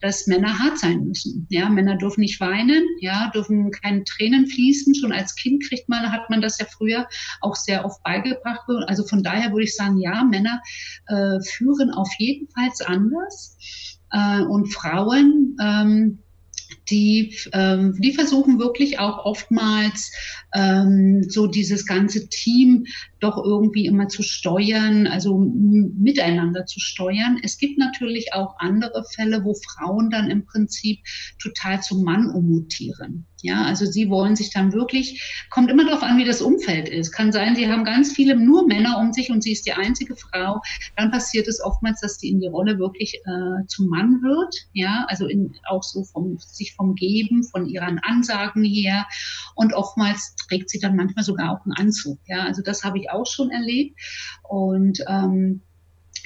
dass 0.00 0.26
Männer 0.26 0.58
hart 0.58 0.78
sein 0.78 1.04
müssen. 1.04 1.46
Ja, 1.50 1.68
Männer 1.68 1.96
dürfen 1.96 2.20
nicht 2.20 2.40
weinen, 2.40 2.84
ja, 3.00 3.30
dürfen 3.34 3.70
keine 3.70 4.04
Tränen 4.04 4.46
fließen. 4.46 4.94
Schon 4.94 5.12
als 5.12 5.34
Kind 5.34 5.62
kriegt 5.68 5.88
man, 5.88 6.10
hat 6.10 6.30
man 6.30 6.40
das 6.40 6.58
ja 6.58 6.66
früher 6.66 7.06
auch 7.40 7.56
sehr 7.56 7.84
oft 7.84 8.02
beigebracht. 8.02 8.62
Also 8.86 9.06
von 9.06 9.22
daher 9.22 9.52
würde 9.52 9.64
ich 9.64 9.74
sagen, 9.74 9.98
ja, 9.98 10.24
Männer 10.24 10.60
führen 11.42 11.90
auf 11.90 12.10
jeden 12.18 12.48
Fall 12.48 12.70
anders. 12.86 13.56
Äh, 14.10 14.42
und 14.42 14.72
Frauen, 14.72 15.56
ähm, 15.60 16.18
die, 16.90 17.36
ähm, 17.52 17.94
die 17.98 18.12
versuchen 18.12 18.58
wirklich 18.58 18.98
auch 18.98 19.24
oftmals 19.24 20.12
ähm, 20.54 21.24
so 21.28 21.46
dieses 21.46 21.86
ganze 21.86 22.28
Team 22.28 22.84
doch 23.24 23.42
irgendwie 23.42 23.86
immer 23.86 24.08
zu 24.08 24.22
steuern, 24.22 25.06
also 25.06 25.38
miteinander 25.38 26.66
zu 26.66 26.78
steuern. 26.78 27.40
Es 27.42 27.58
gibt 27.58 27.78
natürlich 27.78 28.34
auch 28.34 28.56
andere 28.58 29.04
Fälle, 29.14 29.44
wo 29.44 29.54
Frauen 29.54 30.10
dann 30.10 30.30
im 30.30 30.44
Prinzip 30.44 31.00
total 31.40 31.82
zum 31.82 32.04
Mann 32.04 32.30
ummutieren. 32.30 33.26
Ja, 33.44 33.64
also 33.64 33.84
sie 33.84 34.08
wollen 34.08 34.36
sich 34.36 34.50
dann 34.54 34.72
wirklich, 34.72 35.46
kommt 35.50 35.70
immer 35.70 35.84
darauf 35.84 36.02
an, 36.02 36.16
wie 36.16 36.24
das 36.24 36.40
Umfeld 36.40 36.88
ist. 36.88 37.12
Kann 37.12 37.30
sein, 37.30 37.54
sie 37.54 37.70
haben 37.70 37.84
ganz 37.84 38.12
viele 38.12 38.36
nur 38.36 38.66
Männer 38.66 38.98
um 38.98 39.12
sich 39.12 39.30
und 39.30 39.42
sie 39.42 39.52
ist 39.52 39.66
die 39.66 39.74
einzige 39.74 40.16
Frau. 40.16 40.62
Dann 40.96 41.10
passiert 41.10 41.46
es 41.46 41.62
oftmals, 41.62 42.00
dass 42.00 42.18
sie 42.18 42.30
in 42.30 42.40
die 42.40 42.46
Rolle 42.46 42.78
wirklich 42.78 43.16
äh, 43.16 43.66
zum 43.66 43.88
Mann 43.88 44.22
wird. 44.22 44.54
Ja, 44.72 45.04
also 45.08 45.26
in, 45.26 45.54
auch 45.68 45.82
so 45.82 46.04
vom, 46.04 46.38
sich 46.38 46.74
vom 46.74 46.94
Geben, 46.94 47.44
von 47.44 47.66
ihren 47.66 47.98
Ansagen 47.98 48.64
her. 48.64 49.06
Und 49.54 49.74
oftmals 49.74 50.34
trägt 50.48 50.70
sie 50.70 50.78
dann 50.78 50.96
manchmal 50.96 51.24
sogar 51.26 51.52
auch 51.52 51.66
einen 51.66 51.74
Anzug. 51.74 52.18
Ja, 52.26 52.44
also 52.44 52.62
das 52.62 52.82
habe 52.82 52.98
ich 52.98 53.10
auch 53.10 53.13
schon 53.24 53.50
erlebt. 53.50 54.00
Und 54.42 55.02
ähm, 55.06 55.60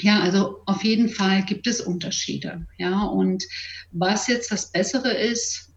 ja, 0.00 0.20
also 0.20 0.60
auf 0.66 0.84
jeden 0.84 1.08
Fall 1.08 1.44
gibt 1.44 1.66
es 1.66 1.80
Unterschiede. 1.80 2.66
Ja, 2.78 3.04
und 3.04 3.44
was 3.90 4.28
jetzt 4.28 4.52
das 4.52 4.70
Bessere 4.70 5.12
ist, 5.12 5.68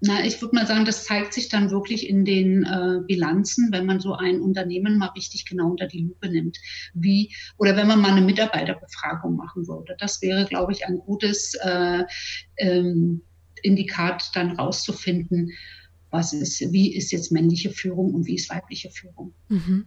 na, 0.00 0.24
ich 0.24 0.40
würde 0.42 0.54
mal 0.54 0.66
sagen, 0.66 0.84
das 0.84 1.04
zeigt 1.04 1.32
sich 1.32 1.48
dann 1.48 1.70
wirklich 1.70 2.08
in 2.08 2.24
den 2.24 2.64
äh, 2.64 3.00
Bilanzen, 3.06 3.72
wenn 3.72 3.86
man 3.86 3.98
so 3.98 4.12
ein 4.12 4.40
Unternehmen 4.40 4.98
mal 4.98 5.08
richtig 5.08 5.46
genau 5.46 5.70
unter 5.70 5.86
die 5.86 6.02
Lupe 6.02 6.28
nimmt. 6.28 6.58
Wie, 6.92 7.34
oder 7.56 7.76
wenn 7.76 7.86
man 7.86 8.00
mal 8.00 8.12
eine 8.12 8.20
Mitarbeiterbefragung 8.20 9.36
machen 9.36 9.66
würde. 9.66 9.96
Das 9.98 10.20
wäre, 10.20 10.44
glaube 10.44 10.72
ich, 10.72 10.86
ein 10.86 10.98
gutes 10.98 11.54
äh, 11.54 12.04
ähm, 12.58 13.22
Indikat, 13.62 14.30
dann 14.34 14.52
rauszufinden, 14.52 15.52
was 16.10 16.32
ist, 16.34 16.60
wie 16.72 16.94
ist 16.94 17.10
jetzt 17.10 17.32
männliche 17.32 17.70
Führung 17.70 18.14
und 18.14 18.26
wie 18.26 18.36
ist 18.36 18.50
weibliche 18.50 18.90
Führung. 18.90 19.32
Mhm. 19.48 19.86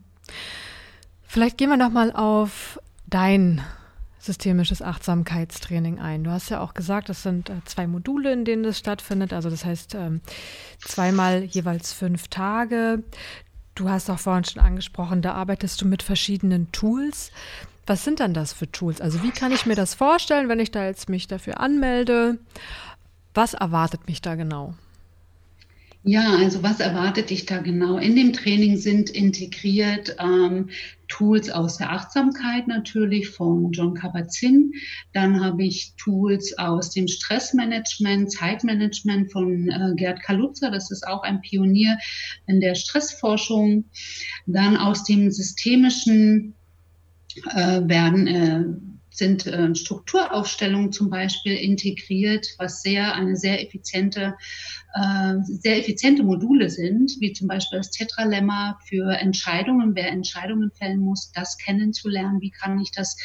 Vielleicht 1.28 1.58
gehen 1.58 1.70
wir 1.70 1.78
noch 1.78 1.92
mal 1.92 2.12
auf 2.12 2.80
dein 3.08 3.62
systemisches 4.20 4.82
Achtsamkeitstraining 4.82 6.00
ein. 6.00 6.24
Du 6.24 6.32
hast 6.32 6.50
ja 6.50 6.60
auch 6.60 6.74
gesagt, 6.74 7.10
es 7.10 7.24
sind 7.24 7.50
äh, 7.50 7.62
zwei 7.66 7.88
Module, 7.88 8.34
in 8.34 8.46
denen 8.46 8.64
das 8.64 8.78
stattfindet. 8.78 9.34
Also 9.34 9.50
das 9.50 9.66
heißt 9.66 9.96
ähm, 9.96 10.22
zweimal 10.80 11.44
jeweils 11.44 11.94
fünf 11.94 12.28
Tage. 12.28 13.04
Du 13.76 13.90
hast 13.90 14.10
auch 14.10 14.20
vorhin 14.20 14.44
schon 14.44 14.62
angesprochen, 14.62 15.22
da 15.22 15.34
arbeitest 15.34 15.82
du 15.82 15.86
mit 15.86 16.04
verschiedenen 16.04 16.72
Tools. 16.74 17.32
Was 17.86 18.04
sind 18.04 18.20
dann 18.20 18.34
das 18.34 18.52
für 18.52 18.70
Tools? 18.70 19.00
Also 19.00 19.24
wie 19.24 19.32
kann 19.32 19.54
ich 19.54 19.66
mir 19.66 19.76
das 19.76 19.94
vorstellen, 19.94 20.50
wenn 20.50 20.60
ich 20.60 20.72
da 20.72 20.86
jetzt 20.86 21.10
mich 21.10 21.28
dafür 21.28 21.60
anmelde? 21.60 22.38
Was 23.34 23.54
erwartet 23.54 24.06
mich 24.08 24.22
da 24.22 24.36
genau? 24.36 24.74
Ja, 26.04 26.38
also 26.38 26.64
was 26.64 26.80
erwartet 26.80 27.30
dich 27.30 27.46
da 27.46 27.58
genau? 27.60 27.98
In 27.98 28.16
dem 28.16 28.32
Training 28.32 28.78
sind 28.78 29.10
integriert 29.10 30.16
ähm, 30.18 30.70
Tools 31.10 31.50
aus 31.50 31.78
der 31.78 31.92
Achtsamkeit 31.92 32.68
natürlich 32.68 33.30
von 33.30 33.74
John 33.74 33.96
Kabat-Zinn. 33.96 34.72
Dann 35.12 35.44
habe 35.44 35.66
ich 35.66 35.94
Tools 35.98 36.58
aus 36.58 36.92
dem 36.92 37.10
Stressmanagement, 37.10 38.32
Zeitmanagement 38.32 39.30
von 39.30 39.68
äh, 39.70 39.94
Gerd 39.96 40.24
Kaluza. 40.24 40.70
Das 40.70 40.90
ist 40.90 41.06
auch 41.06 41.24
ein 41.24 41.42
Pionier 41.42 41.98
in 42.48 42.62
der 42.62 42.76
Stressforschung. 42.76 43.84
Dann 44.46 44.78
aus 44.78 45.04
dem 45.04 45.32
systemischen 45.32 46.56
äh, 47.54 47.82
werden 47.84 48.28
äh, 48.28 48.64
sind 49.20 49.46
äh, 49.46 49.76
Strukturaufstellungen 49.76 50.92
zum 50.92 51.10
Beispiel 51.10 51.56
integriert, 51.56 52.48
was 52.58 52.82
sehr 52.82 53.14
eine 53.14 53.36
sehr 53.36 53.62
effiziente 53.62 54.36
sehr 55.44 55.78
effiziente 55.78 56.24
Module 56.24 56.70
sind, 56.70 57.18
wie 57.20 57.34
zum 57.34 57.48
Beispiel 57.48 57.78
das 57.78 57.92
Tetralemma 57.92 58.80
für 58.88 59.12
Entscheidungen, 59.12 59.94
wer 59.96 60.10
Entscheidungen 60.10 60.72
fällen 60.72 61.00
muss, 61.00 61.32
das 61.34 61.58
kennenzulernen, 61.58 62.42
wie 62.42 62.50
kann 62.50 62.80
ich 62.80 62.92
das 62.92 63.16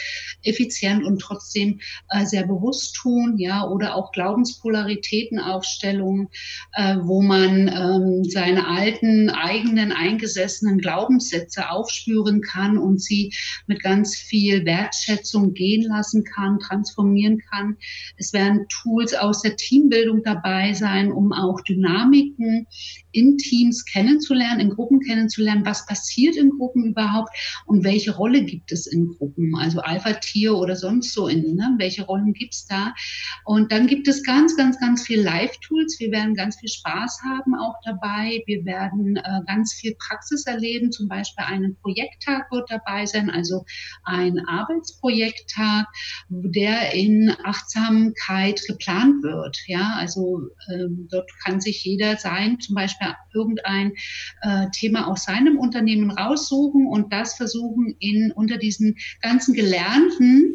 effizient 0.42 1.04
und 1.04 1.20
trotzdem 1.20 1.80
äh, 2.10 2.26
sehr 2.26 2.46
bewusst 2.46 2.94
tun, 2.96 3.38
ja, 3.38 3.66
oder 3.66 3.94
auch 3.94 4.12
Glaubenspolaritätenaufstellungen, 4.12 6.28
äh, 6.72 6.96
wo 7.00 7.22
man 7.22 7.68
ähm, 7.68 8.24
seine 8.24 8.66
alten, 8.66 9.30
eigenen, 9.30 9.92
eingesessenen 9.92 10.78
Glaubenssätze 10.78 11.70
aufspüren 11.70 12.42
kann 12.42 12.78
und 12.78 13.00
sie 13.00 13.32
mit 13.66 13.80
ganz 13.82 14.16
viel 14.16 14.64
Wertschätzung 14.64 15.52
gehen 15.54 15.82
lassen 15.82 16.24
kann, 16.24 16.58
transformieren 16.58 17.40
kann. 17.50 17.76
Es 18.16 18.32
werden 18.32 18.66
Tools 18.68 19.14
aus 19.14 19.42
der 19.42 19.56
Teambildung 19.56 20.22
dabei 20.22 20.72
sein, 20.74 21.12
um 21.12 21.32
auch 21.32 21.53
auch 21.54 21.62
Dynamiken 21.62 22.66
in 23.14 23.38
Teams 23.38 23.84
kennenzulernen, 23.84 24.60
in 24.60 24.70
Gruppen 24.70 25.00
kennenzulernen, 25.00 25.64
was 25.64 25.86
passiert 25.86 26.36
in 26.36 26.50
Gruppen 26.50 26.84
überhaupt 26.84 27.30
und 27.66 27.84
welche 27.84 28.14
Rolle 28.14 28.44
gibt 28.44 28.72
es 28.72 28.86
in 28.86 29.08
Gruppen, 29.08 29.54
also 29.56 29.80
Alpha-Tier 29.80 30.54
oder 30.54 30.76
sonst 30.76 31.14
so, 31.14 31.28
in, 31.28 31.54
ne? 31.54 31.74
welche 31.78 32.04
Rollen 32.04 32.32
gibt 32.32 32.54
es 32.54 32.66
da? 32.66 32.94
Und 33.44 33.72
dann 33.72 33.86
gibt 33.86 34.08
es 34.08 34.22
ganz, 34.22 34.56
ganz, 34.56 34.78
ganz 34.78 35.02
viel 35.02 35.20
Live-Tools. 35.20 35.98
Wir 36.00 36.10
werden 36.10 36.34
ganz 36.34 36.58
viel 36.58 36.68
Spaß 36.68 37.20
haben 37.24 37.54
auch 37.54 37.76
dabei. 37.84 38.42
Wir 38.46 38.64
werden 38.64 39.16
äh, 39.16 39.40
ganz 39.46 39.72
viel 39.74 39.94
Praxis 39.96 40.46
erleben, 40.46 40.92
zum 40.92 41.08
Beispiel 41.08 41.44
einen 41.44 41.76
Projekttag 41.76 42.50
wird 42.50 42.70
dabei 42.70 43.06
sein, 43.06 43.30
also 43.30 43.64
ein 44.04 44.38
Arbeitsprojekttag, 44.46 45.86
der 46.28 46.92
in 46.94 47.34
Achtsamkeit 47.44 48.60
geplant 48.66 49.22
wird. 49.22 49.56
Ja, 49.66 49.94
also 49.98 50.48
ähm, 50.72 51.08
dort 51.10 51.30
kann 51.44 51.60
sich 51.60 51.84
jeder 51.84 52.16
sein, 52.16 52.60
zum 52.60 52.74
Beispiel 52.74 53.03
irgendein 53.32 53.92
äh, 54.42 54.66
Thema 54.72 55.08
aus 55.08 55.24
seinem 55.24 55.58
Unternehmen 55.58 56.10
raussuchen 56.10 56.86
und 56.86 57.12
das 57.12 57.34
versuchen 57.34 57.94
in 57.98 58.32
unter 58.32 58.58
diesen 58.58 58.96
ganzen 59.20 59.54
Gelernten 59.54 60.53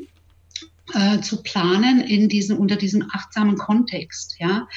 äh, 0.94 1.22
zu 1.22 1.44
planen 1.44 2.02
in 2.02 2.30
diesen, 2.30 2.58
unter 2.58 2.76
diesem 2.76 3.06
achtsamen 3.12 3.58
Kontext, 3.58 4.36
ja. 4.40 4.68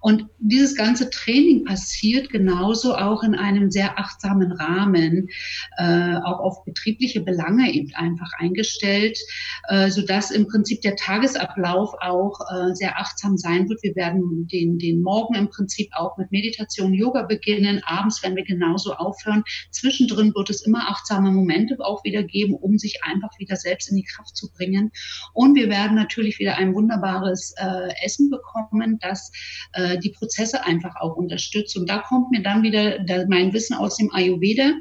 Und 0.00 0.26
dieses 0.38 0.74
ganze 0.76 1.10
Training 1.10 1.64
passiert 1.64 2.30
genauso 2.30 2.94
auch 2.94 3.22
in 3.22 3.34
einem 3.34 3.70
sehr 3.70 3.98
achtsamen 3.98 4.52
Rahmen, 4.52 5.28
äh, 5.76 6.16
auch 6.24 6.40
auf 6.40 6.64
betriebliche 6.64 7.20
Belange 7.20 7.72
eben 7.72 7.94
einfach 7.94 8.30
eingestellt, 8.38 9.18
äh, 9.68 9.90
so 9.90 10.02
dass 10.02 10.30
im 10.30 10.46
Prinzip 10.46 10.80
der 10.82 10.96
Tagesablauf 10.96 11.94
auch 12.00 12.40
äh, 12.40 12.74
sehr 12.74 12.98
achtsam 12.98 13.36
sein 13.36 13.68
wird. 13.68 13.82
Wir 13.82 13.96
werden 13.96 14.46
den, 14.46 14.78
den 14.78 15.02
Morgen 15.02 15.34
im 15.34 15.48
Prinzip 15.50 15.90
auch 15.92 16.16
mit 16.16 16.30
Meditation, 16.30 16.94
Yoga 16.94 17.22
beginnen. 17.22 17.82
Abends 17.84 18.22
werden 18.22 18.36
wir 18.36 18.44
genauso 18.44 18.94
aufhören. 18.94 19.44
Zwischendrin 19.70 20.34
wird 20.34 20.50
es 20.50 20.62
immer 20.62 20.88
achtsame 20.88 21.30
Momente 21.30 21.76
auch 21.80 22.04
wieder 22.04 22.22
geben, 22.22 22.54
um 22.54 22.78
sich 22.78 23.02
einfach 23.02 23.30
wieder 23.38 23.56
selbst 23.56 23.90
in 23.90 23.96
die 23.96 24.04
Kraft 24.04 24.36
zu 24.36 24.50
bringen. 24.50 24.90
Und 25.32 25.57
wir 25.58 25.68
werden 25.68 25.96
natürlich 25.96 26.38
wieder 26.38 26.56
ein 26.56 26.72
wunderbares 26.72 27.52
äh, 27.56 27.88
Essen 28.04 28.30
bekommen, 28.30 28.98
das 29.00 29.32
äh, 29.72 29.98
die 29.98 30.10
Prozesse 30.10 30.64
einfach 30.64 30.94
auch 31.00 31.16
unterstützt. 31.16 31.76
Und 31.76 31.88
da 31.90 31.98
kommt 31.98 32.30
mir 32.30 32.42
dann 32.42 32.62
wieder 32.62 32.98
mein 33.28 33.52
Wissen 33.52 33.74
aus 33.74 33.96
dem 33.96 34.14
Ayurveda 34.14 34.72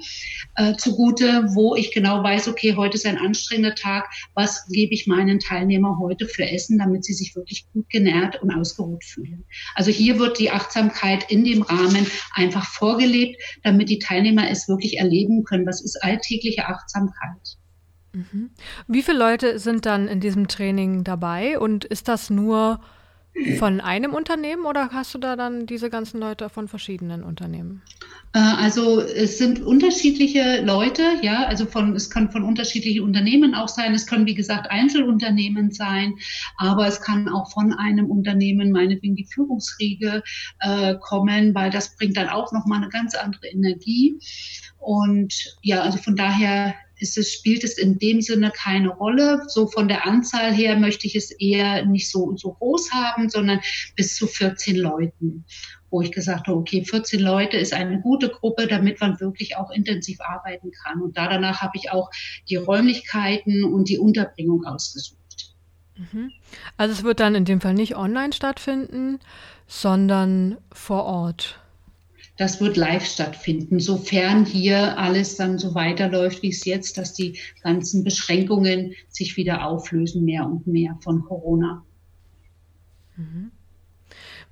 äh, 0.55 0.75
zugute, 0.75 1.47
wo 1.55 1.75
ich 1.75 1.91
genau 1.91 2.23
weiß, 2.23 2.47
okay, 2.47 2.75
heute 2.75 2.95
ist 2.95 3.07
ein 3.07 3.17
anstrengender 3.17 3.73
Tag. 3.73 4.07
Was 4.35 4.67
gebe 4.67 4.93
ich 4.93 5.07
meinen 5.07 5.39
Teilnehmern 5.39 5.97
heute 5.99 6.27
für 6.27 6.47
Essen, 6.47 6.77
damit 6.77 7.03
sie 7.03 7.13
sich 7.13 7.35
wirklich 7.35 7.65
gut 7.73 7.89
genährt 7.89 8.41
und 8.43 8.51
ausgeruht 8.51 9.03
fühlen? 9.03 9.45
Also 9.73 9.89
hier 9.89 10.19
wird 10.19 10.37
die 10.37 10.51
Achtsamkeit 10.51 11.31
in 11.31 11.43
dem 11.43 11.63
Rahmen 11.63 12.05
einfach 12.33 12.67
vorgelebt, 12.67 13.41
damit 13.63 13.89
die 13.89 13.99
Teilnehmer 13.99 14.49
es 14.49 14.67
wirklich 14.67 14.99
erleben 14.99 15.43
können. 15.43 15.65
Was 15.65 15.81
ist 15.81 16.03
alltägliche 16.03 16.67
Achtsamkeit? 16.67 17.56
Mhm. 18.13 18.49
Wie 18.87 19.03
viele 19.03 19.17
Leute 19.17 19.59
sind 19.59 19.85
dann 19.85 20.07
in 20.07 20.19
diesem 20.19 20.47
Training 20.47 21.03
dabei 21.03 21.59
und 21.59 21.85
ist 21.85 22.07
das 22.07 22.29
nur 22.29 22.79
von 23.59 23.81
einem 23.81 24.13
Unternehmen 24.13 24.65
oder 24.65 24.89
hast 24.91 25.13
du 25.13 25.19
da 25.19 25.35
dann 25.35 25.67
diese 25.67 25.89
ganzen 25.89 26.19
Leute 26.19 26.49
von 26.49 26.67
verschiedenen 26.67 27.23
Unternehmen? 27.23 27.83
Äh, 28.33 28.39
also 28.39 28.99
es 28.99 29.37
sind 29.37 29.61
unterschiedliche 29.61 30.61
Leute, 30.63 31.03
ja, 31.21 31.45
also 31.45 31.65
von 31.65 31.95
es 31.95 32.09
kann 32.09 32.31
von 32.31 32.43
unterschiedlichen 32.43 33.03
Unternehmen 33.03 33.53
auch 33.53 33.67
sein. 33.67 33.93
Es 33.93 34.07
können 34.07 34.25
wie 34.25 34.35
gesagt 34.35 34.69
Einzelunternehmen 34.71 35.71
sein, 35.71 36.15
aber 36.57 36.87
es 36.87 37.01
kann 37.01 37.29
auch 37.29 37.51
von 37.51 37.73
einem 37.73 38.09
Unternehmen 38.09 38.71
meinetwegen 38.71 39.15
die 39.15 39.27
Führungsriege 39.31 40.23
äh, 40.59 40.95
kommen, 40.99 41.53
weil 41.53 41.69
das 41.69 41.95
bringt 41.95 42.17
dann 42.17 42.29
auch 42.29 42.51
noch 42.51 42.65
mal 42.65 42.77
eine 42.77 42.89
ganz 42.89 43.15
andere 43.15 43.47
Energie. 43.47 44.19
Und 44.79 45.57
ja, 45.61 45.81
also 45.81 45.97
von 45.97 46.15
daher 46.15 46.73
ist 46.99 47.17
es, 47.17 47.31
spielt 47.31 47.63
es 47.63 47.77
in 47.77 47.97
dem 47.99 48.21
Sinne 48.21 48.51
keine 48.51 48.89
Rolle. 48.89 49.43
So 49.47 49.67
von 49.67 49.87
der 49.87 50.05
Anzahl 50.05 50.53
her 50.53 50.77
möchte 50.77 51.07
ich 51.07 51.15
es 51.15 51.31
eher 51.31 51.85
nicht 51.85 52.09
so, 52.09 52.35
so 52.35 52.53
groß 52.53 52.91
haben, 52.91 53.29
sondern 53.29 53.59
bis 53.95 54.15
zu 54.15 54.27
14 54.27 54.75
Leuten, 54.75 55.45
wo 55.89 56.01
ich 56.01 56.11
gesagt 56.11 56.47
habe, 56.47 56.57
okay, 56.57 56.83
14 56.83 57.19
Leute 57.19 57.57
ist 57.57 57.73
eine 57.73 58.01
gute 58.01 58.29
Gruppe, 58.29 58.67
damit 58.67 58.99
man 58.99 59.19
wirklich 59.19 59.57
auch 59.57 59.71
intensiv 59.71 60.19
arbeiten 60.21 60.71
kann. 60.71 61.01
Und 61.01 61.17
da 61.17 61.27
danach 61.27 61.61
habe 61.61 61.73
ich 61.75 61.91
auch 61.91 62.09
die 62.49 62.55
Räumlichkeiten 62.55 63.63
und 63.63 63.89
die 63.89 63.99
Unterbringung 63.99 64.65
ausgesucht. 64.65 65.17
Mhm. 65.95 66.31
Also 66.77 66.93
es 66.93 67.03
wird 67.03 67.19
dann 67.19 67.35
in 67.35 67.45
dem 67.45 67.61
Fall 67.61 67.73
nicht 67.73 67.95
online 67.95 68.33
stattfinden, 68.33 69.19
sondern 69.67 70.57
vor 70.71 71.05
Ort. 71.05 71.59
Das 72.37 72.61
wird 72.61 72.77
live 72.77 73.05
stattfinden, 73.05 73.79
sofern 73.79 74.45
hier 74.45 74.97
alles 74.97 75.35
dann 75.35 75.57
so 75.57 75.73
weiterläuft, 75.73 76.43
wie 76.43 76.49
es 76.49 76.65
jetzt, 76.65 76.97
dass 76.97 77.13
die 77.13 77.39
ganzen 77.63 78.03
Beschränkungen 78.03 78.93
sich 79.09 79.37
wieder 79.37 79.65
auflösen, 79.65 80.23
mehr 80.23 80.45
und 80.45 80.67
mehr 80.67 80.97
von 81.01 81.23
Corona. 81.23 81.83
Mhm. 83.15 83.51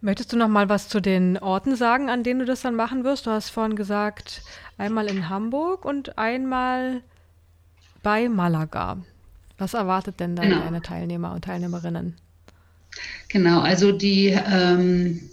Möchtest 0.01 0.33
du 0.33 0.37
noch 0.37 0.47
mal 0.47 0.67
was 0.67 0.89
zu 0.89 0.99
den 0.99 1.37
Orten 1.37 1.75
sagen, 1.75 2.09
an 2.09 2.23
denen 2.23 2.39
du 2.39 2.45
das 2.45 2.61
dann 2.61 2.75
machen 2.75 3.03
wirst? 3.03 3.27
Du 3.27 3.31
hast 3.31 3.49
vorhin 3.49 3.75
gesagt, 3.75 4.41
einmal 4.77 5.07
in 5.07 5.29
Hamburg 5.29 5.85
und 5.85 6.17
einmal 6.17 7.01
bei 8.03 8.29
Malaga. 8.29 8.97
Was 9.57 9.73
erwartet 9.73 10.19
denn 10.19 10.35
dann 10.35 10.49
genau. 10.49 10.63
deine 10.63 10.81
Teilnehmer 10.81 11.33
und 11.33 11.45
Teilnehmerinnen? 11.45 12.15
Genau, 13.29 13.61
also 13.61 13.91
die 13.91 14.27
ähm, 14.27 15.29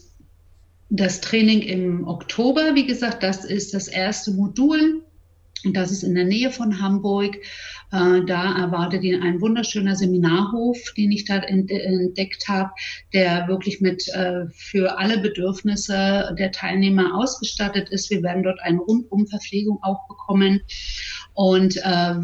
das 0.95 1.23
Training 1.23 1.63
im 1.63 2.07
Oktober, 2.07 2.75
wie 2.75 2.87
gesagt, 2.87 3.23
das 3.23 3.47
ist 3.47 3.73
das 3.73 3.89
erste 3.89 4.31
Modul. 4.33 5.03
Und 5.65 5.77
das 5.77 5.93
ist 5.93 6.03
in 6.03 6.15
der 6.15 6.25
Nähe 6.25 6.51
von 6.51 6.83
Hamburg. 6.83 7.37
Äh, 7.93 8.25
da 8.27 8.59
erwartet 8.59 9.05
ihn 9.05 9.23
ein 9.23 9.41
wunderschöner 9.41 9.95
Seminarhof, 9.95 10.77
den 10.97 11.13
ich 11.13 11.25
da 11.25 11.37
entdeckt 11.39 12.49
habe, 12.49 12.73
der 13.13 13.47
wirklich 13.49 13.81
mit 13.81 14.07
äh, 14.09 14.47
für 14.53 14.99
alle 14.99 15.19
Bedürfnisse 15.19 16.35
der 16.39 16.51
Teilnehmer 16.51 17.15
ausgestattet 17.15 17.91
ist. 17.91 18.11
Wir 18.11 18.23
werden 18.23 18.43
dort 18.43 18.61
eine 18.61 18.81
Rundumverpflegung 18.81 19.79
auch 19.83 20.09
bekommen 20.09 20.63
und 21.35 21.77
äh, 21.79 21.81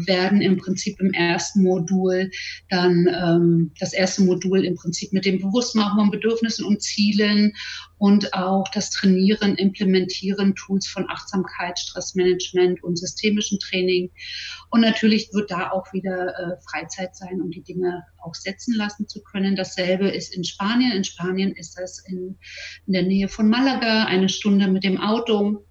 werden 0.07 0.41
im 0.41 0.57
Prinzip 0.57 0.99
im 0.99 1.13
ersten 1.13 1.63
Modul 1.63 2.29
dann 2.69 3.07
ähm, 3.07 3.71
das 3.79 3.93
erste 3.93 4.23
Modul 4.23 4.65
im 4.65 4.75
Prinzip 4.75 5.13
mit 5.13 5.25
dem 5.25 5.39
Bewusstmachen 5.39 5.99
von 5.99 6.11
Bedürfnissen 6.11 6.65
und 6.65 6.81
Zielen 6.81 7.53
und 7.97 8.33
auch 8.33 8.65
das 8.73 8.91
Trainieren, 8.91 9.55
Implementieren 9.55 10.55
Tools 10.55 10.87
von 10.87 11.05
Achtsamkeit, 11.09 11.77
Stressmanagement 11.77 12.81
und 12.83 12.97
systemischen 12.97 13.59
Training. 13.59 14.09
Und 14.69 14.81
natürlich 14.81 15.29
wird 15.33 15.51
da 15.51 15.71
auch 15.71 15.91
wieder 15.91 16.29
äh, 16.29 16.61
Freizeit 16.69 17.15
sein, 17.15 17.41
um 17.41 17.51
die 17.51 17.63
Dinge 17.63 18.03
auch 18.23 18.35
setzen 18.35 18.75
lassen 18.75 19.07
zu 19.07 19.21
können. 19.21 19.55
Dasselbe 19.55 20.07
ist 20.07 20.33
in 20.33 20.43
Spanien. 20.43 20.93
In 20.93 21.03
Spanien 21.03 21.51
ist 21.51 21.77
das 21.77 21.99
in, 22.07 22.37
in 22.87 22.93
der 22.93 23.03
Nähe 23.03 23.27
von 23.27 23.49
Malaga, 23.49 24.05
eine 24.05 24.29
Stunde 24.29 24.67
mit 24.67 24.83
dem 24.83 24.99
Auto. 24.99 25.65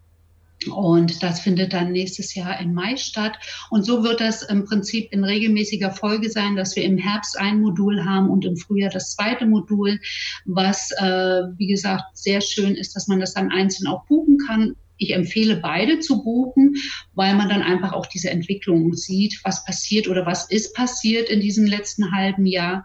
Und 0.66 1.22
das 1.22 1.40
findet 1.40 1.72
dann 1.72 1.92
nächstes 1.92 2.34
Jahr 2.34 2.60
im 2.60 2.74
Mai 2.74 2.96
statt. 2.96 3.38
Und 3.70 3.84
so 3.84 4.02
wird 4.02 4.20
das 4.20 4.42
im 4.42 4.64
Prinzip 4.64 5.12
in 5.12 5.24
regelmäßiger 5.24 5.92
Folge 5.92 6.30
sein, 6.30 6.56
dass 6.56 6.74
wir 6.74 6.82
im 6.82 6.98
Herbst 6.98 7.38
ein 7.38 7.60
Modul 7.60 8.04
haben 8.04 8.28
und 8.28 8.44
im 8.44 8.56
Frühjahr 8.56 8.90
das 8.90 9.14
zweite 9.14 9.46
Modul, 9.46 10.00
was, 10.44 10.90
äh, 10.98 11.42
wie 11.56 11.68
gesagt, 11.68 12.04
sehr 12.14 12.40
schön 12.40 12.74
ist, 12.74 12.96
dass 12.96 13.06
man 13.06 13.20
das 13.20 13.34
dann 13.34 13.50
einzeln 13.50 13.86
auch 13.86 14.04
buchen 14.06 14.38
kann. 14.46 14.74
Ich 14.96 15.14
empfehle 15.14 15.56
beide 15.56 16.00
zu 16.00 16.24
buchen, 16.24 16.74
weil 17.14 17.36
man 17.36 17.48
dann 17.48 17.62
einfach 17.62 17.92
auch 17.92 18.06
diese 18.06 18.30
Entwicklung 18.30 18.94
sieht, 18.94 19.40
was 19.44 19.64
passiert 19.64 20.08
oder 20.08 20.26
was 20.26 20.50
ist 20.50 20.74
passiert 20.74 21.28
in 21.28 21.40
diesem 21.40 21.66
letzten 21.66 22.12
halben 22.12 22.46
Jahr. 22.46 22.84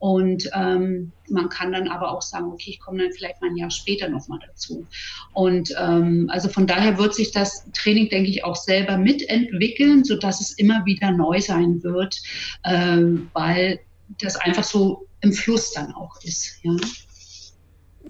Und 0.00 0.48
ähm, 0.54 1.12
man 1.28 1.50
kann 1.50 1.72
dann 1.72 1.86
aber 1.88 2.10
auch 2.10 2.22
sagen, 2.22 2.46
okay, 2.46 2.70
ich 2.70 2.80
komme 2.80 3.02
dann 3.02 3.12
vielleicht 3.12 3.40
mal 3.42 3.50
ein 3.50 3.56
Jahr 3.56 3.70
später 3.70 4.08
nochmal 4.08 4.38
dazu. 4.46 4.86
Und 5.34 5.74
ähm, 5.78 6.28
also 6.32 6.48
von 6.48 6.66
daher 6.66 6.96
wird 6.96 7.14
sich 7.14 7.32
das 7.32 7.70
Training, 7.72 8.08
denke 8.08 8.30
ich, 8.30 8.42
auch 8.42 8.56
selber 8.56 8.96
mitentwickeln, 8.96 10.02
sodass 10.02 10.40
es 10.40 10.52
immer 10.52 10.86
wieder 10.86 11.10
neu 11.10 11.38
sein 11.40 11.82
wird, 11.82 12.16
ähm, 12.64 13.28
weil 13.34 13.78
das 14.22 14.36
einfach 14.36 14.64
so 14.64 15.06
im 15.20 15.34
Fluss 15.34 15.72
dann 15.72 15.92
auch 15.92 16.16
ist. 16.22 16.58
Ja, 16.62 16.76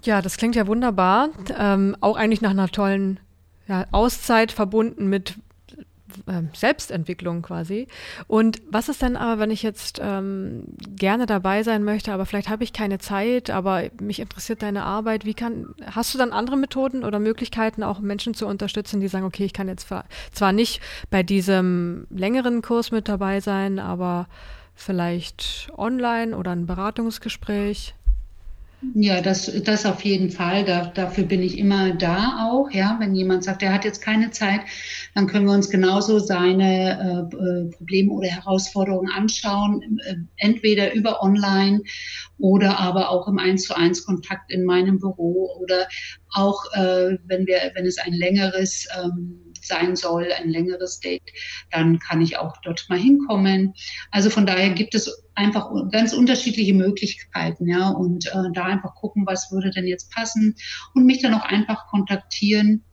ja 0.05 0.21
das 0.21 0.37
klingt 0.37 0.55
ja 0.55 0.67
wunderbar. 0.67 1.29
Ähm, 1.59 1.97
auch 1.99 2.15
eigentlich 2.15 2.41
nach 2.41 2.51
einer 2.51 2.69
tollen 2.69 3.19
ja, 3.67 3.85
Auszeit 3.91 4.53
verbunden 4.53 5.07
mit 5.07 5.35
ähm, 6.27 6.49
Selbstentwicklung 6.53 7.41
quasi. 7.41 7.87
Und 8.27 8.61
was 8.69 8.89
ist 8.89 9.01
denn 9.01 9.17
aber, 9.17 9.41
wenn 9.41 9.51
ich 9.51 9.63
jetzt 9.63 9.99
ähm, 10.01 10.63
gerne 10.95 11.25
dabei 11.25 11.63
sein 11.63 11.83
möchte, 11.83 12.13
aber 12.13 12.25
vielleicht 12.25 12.49
habe 12.49 12.63
ich 12.63 12.73
keine 12.73 12.99
Zeit, 12.99 13.49
aber 13.49 13.83
mich 13.99 14.19
interessiert 14.19 14.61
deine 14.61 14.83
Arbeit. 14.83 15.25
Wie 15.25 15.33
kann, 15.33 15.73
hast 15.85 16.13
du 16.13 16.17
dann 16.17 16.31
andere 16.31 16.57
Methoden 16.57 17.03
oder 17.03 17.19
Möglichkeiten, 17.19 17.83
auch 17.83 17.99
Menschen 17.99 18.33
zu 18.33 18.47
unterstützen, 18.47 18.99
die 18.99 19.07
sagen, 19.07 19.25
okay, 19.25 19.45
ich 19.45 19.53
kann 19.53 19.67
jetzt 19.67 19.87
zwar 20.31 20.53
nicht 20.53 20.81
bei 21.09 21.23
diesem 21.23 22.07
längeren 22.09 22.61
Kurs 22.61 22.91
mit 22.91 23.07
dabei 23.07 23.39
sein, 23.39 23.79
aber 23.79 24.27
vielleicht 24.75 25.69
online 25.77 26.35
oder 26.35 26.51
ein 26.51 26.65
Beratungsgespräch? 26.65 27.95
Ja, 28.95 29.21
das, 29.21 29.51
das 29.63 29.85
auf 29.85 30.01
jeden 30.01 30.31
Fall. 30.31 30.65
Da, 30.65 30.87
dafür 30.87 31.25
bin 31.25 31.43
ich 31.43 31.59
immer 31.59 31.93
da 31.93 32.49
auch. 32.49 32.71
Ja, 32.71 32.97
wenn 32.99 33.13
jemand 33.13 33.43
sagt, 33.43 33.61
er 33.61 33.73
hat 33.73 33.85
jetzt 33.85 34.01
keine 34.01 34.31
Zeit, 34.31 34.61
dann 35.13 35.27
können 35.27 35.45
wir 35.45 35.53
uns 35.53 35.69
genauso 35.69 36.17
seine 36.17 37.29
äh, 37.31 37.35
äh 37.35 37.69
Probleme 37.69 38.11
oder 38.11 38.27
Herausforderungen 38.27 39.11
anschauen, 39.11 39.99
äh, 40.05 40.15
entweder 40.37 40.93
über 40.93 41.21
online 41.21 41.81
oder 42.39 42.79
aber 42.79 43.09
auch 43.09 43.27
im 43.27 43.37
Eins 43.37 43.63
zu 43.63 43.75
eins 43.75 44.03
Kontakt 44.03 44.51
in 44.51 44.65
meinem 44.65 44.99
Büro 44.99 45.51
oder 45.59 45.87
auch 46.33 46.65
äh, 46.73 47.17
wenn 47.25 47.45
wir, 47.45 47.71
wenn 47.75 47.85
es 47.85 47.99
ein 47.99 48.13
längeres 48.13 48.87
ähm, 48.99 49.51
sein 49.61 49.95
soll, 49.95 50.31
ein 50.31 50.49
längeres 50.49 50.99
Date, 50.99 51.21
dann 51.71 51.99
kann 51.99 52.21
ich 52.21 52.37
auch 52.37 52.57
dort 52.63 52.85
mal 52.89 52.97
hinkommen. 52.97 53.73
Also 54.09 54.31
von 54.31 54.47
daher 54.47 54.71
gibt 54.71 54.95
es 54.95 55.20
einfach 55.35 55.71
ganz 55.91 56.13
unterschiedliche 56.13 56.73
Möglichkeiten, 56.73 57.67
ja, 57.67 57.89
und 57.89 58.27
äh, 58.27 58.51
da 58.53 58.65
einfach 58.65 58.95
gucken, 58.95 59.25
was 59.25 59.51
würde 59.51 59.71
denn 59.71 59.87
jetzt 59.87 60.11
passen 60.11 60.55
und 60.93 61.05
mich 61.05 61.21
dann 61.21 61.33
auch 61.33 61.45
einfach 61.45 61.87
kontaktieren 61.87 62.83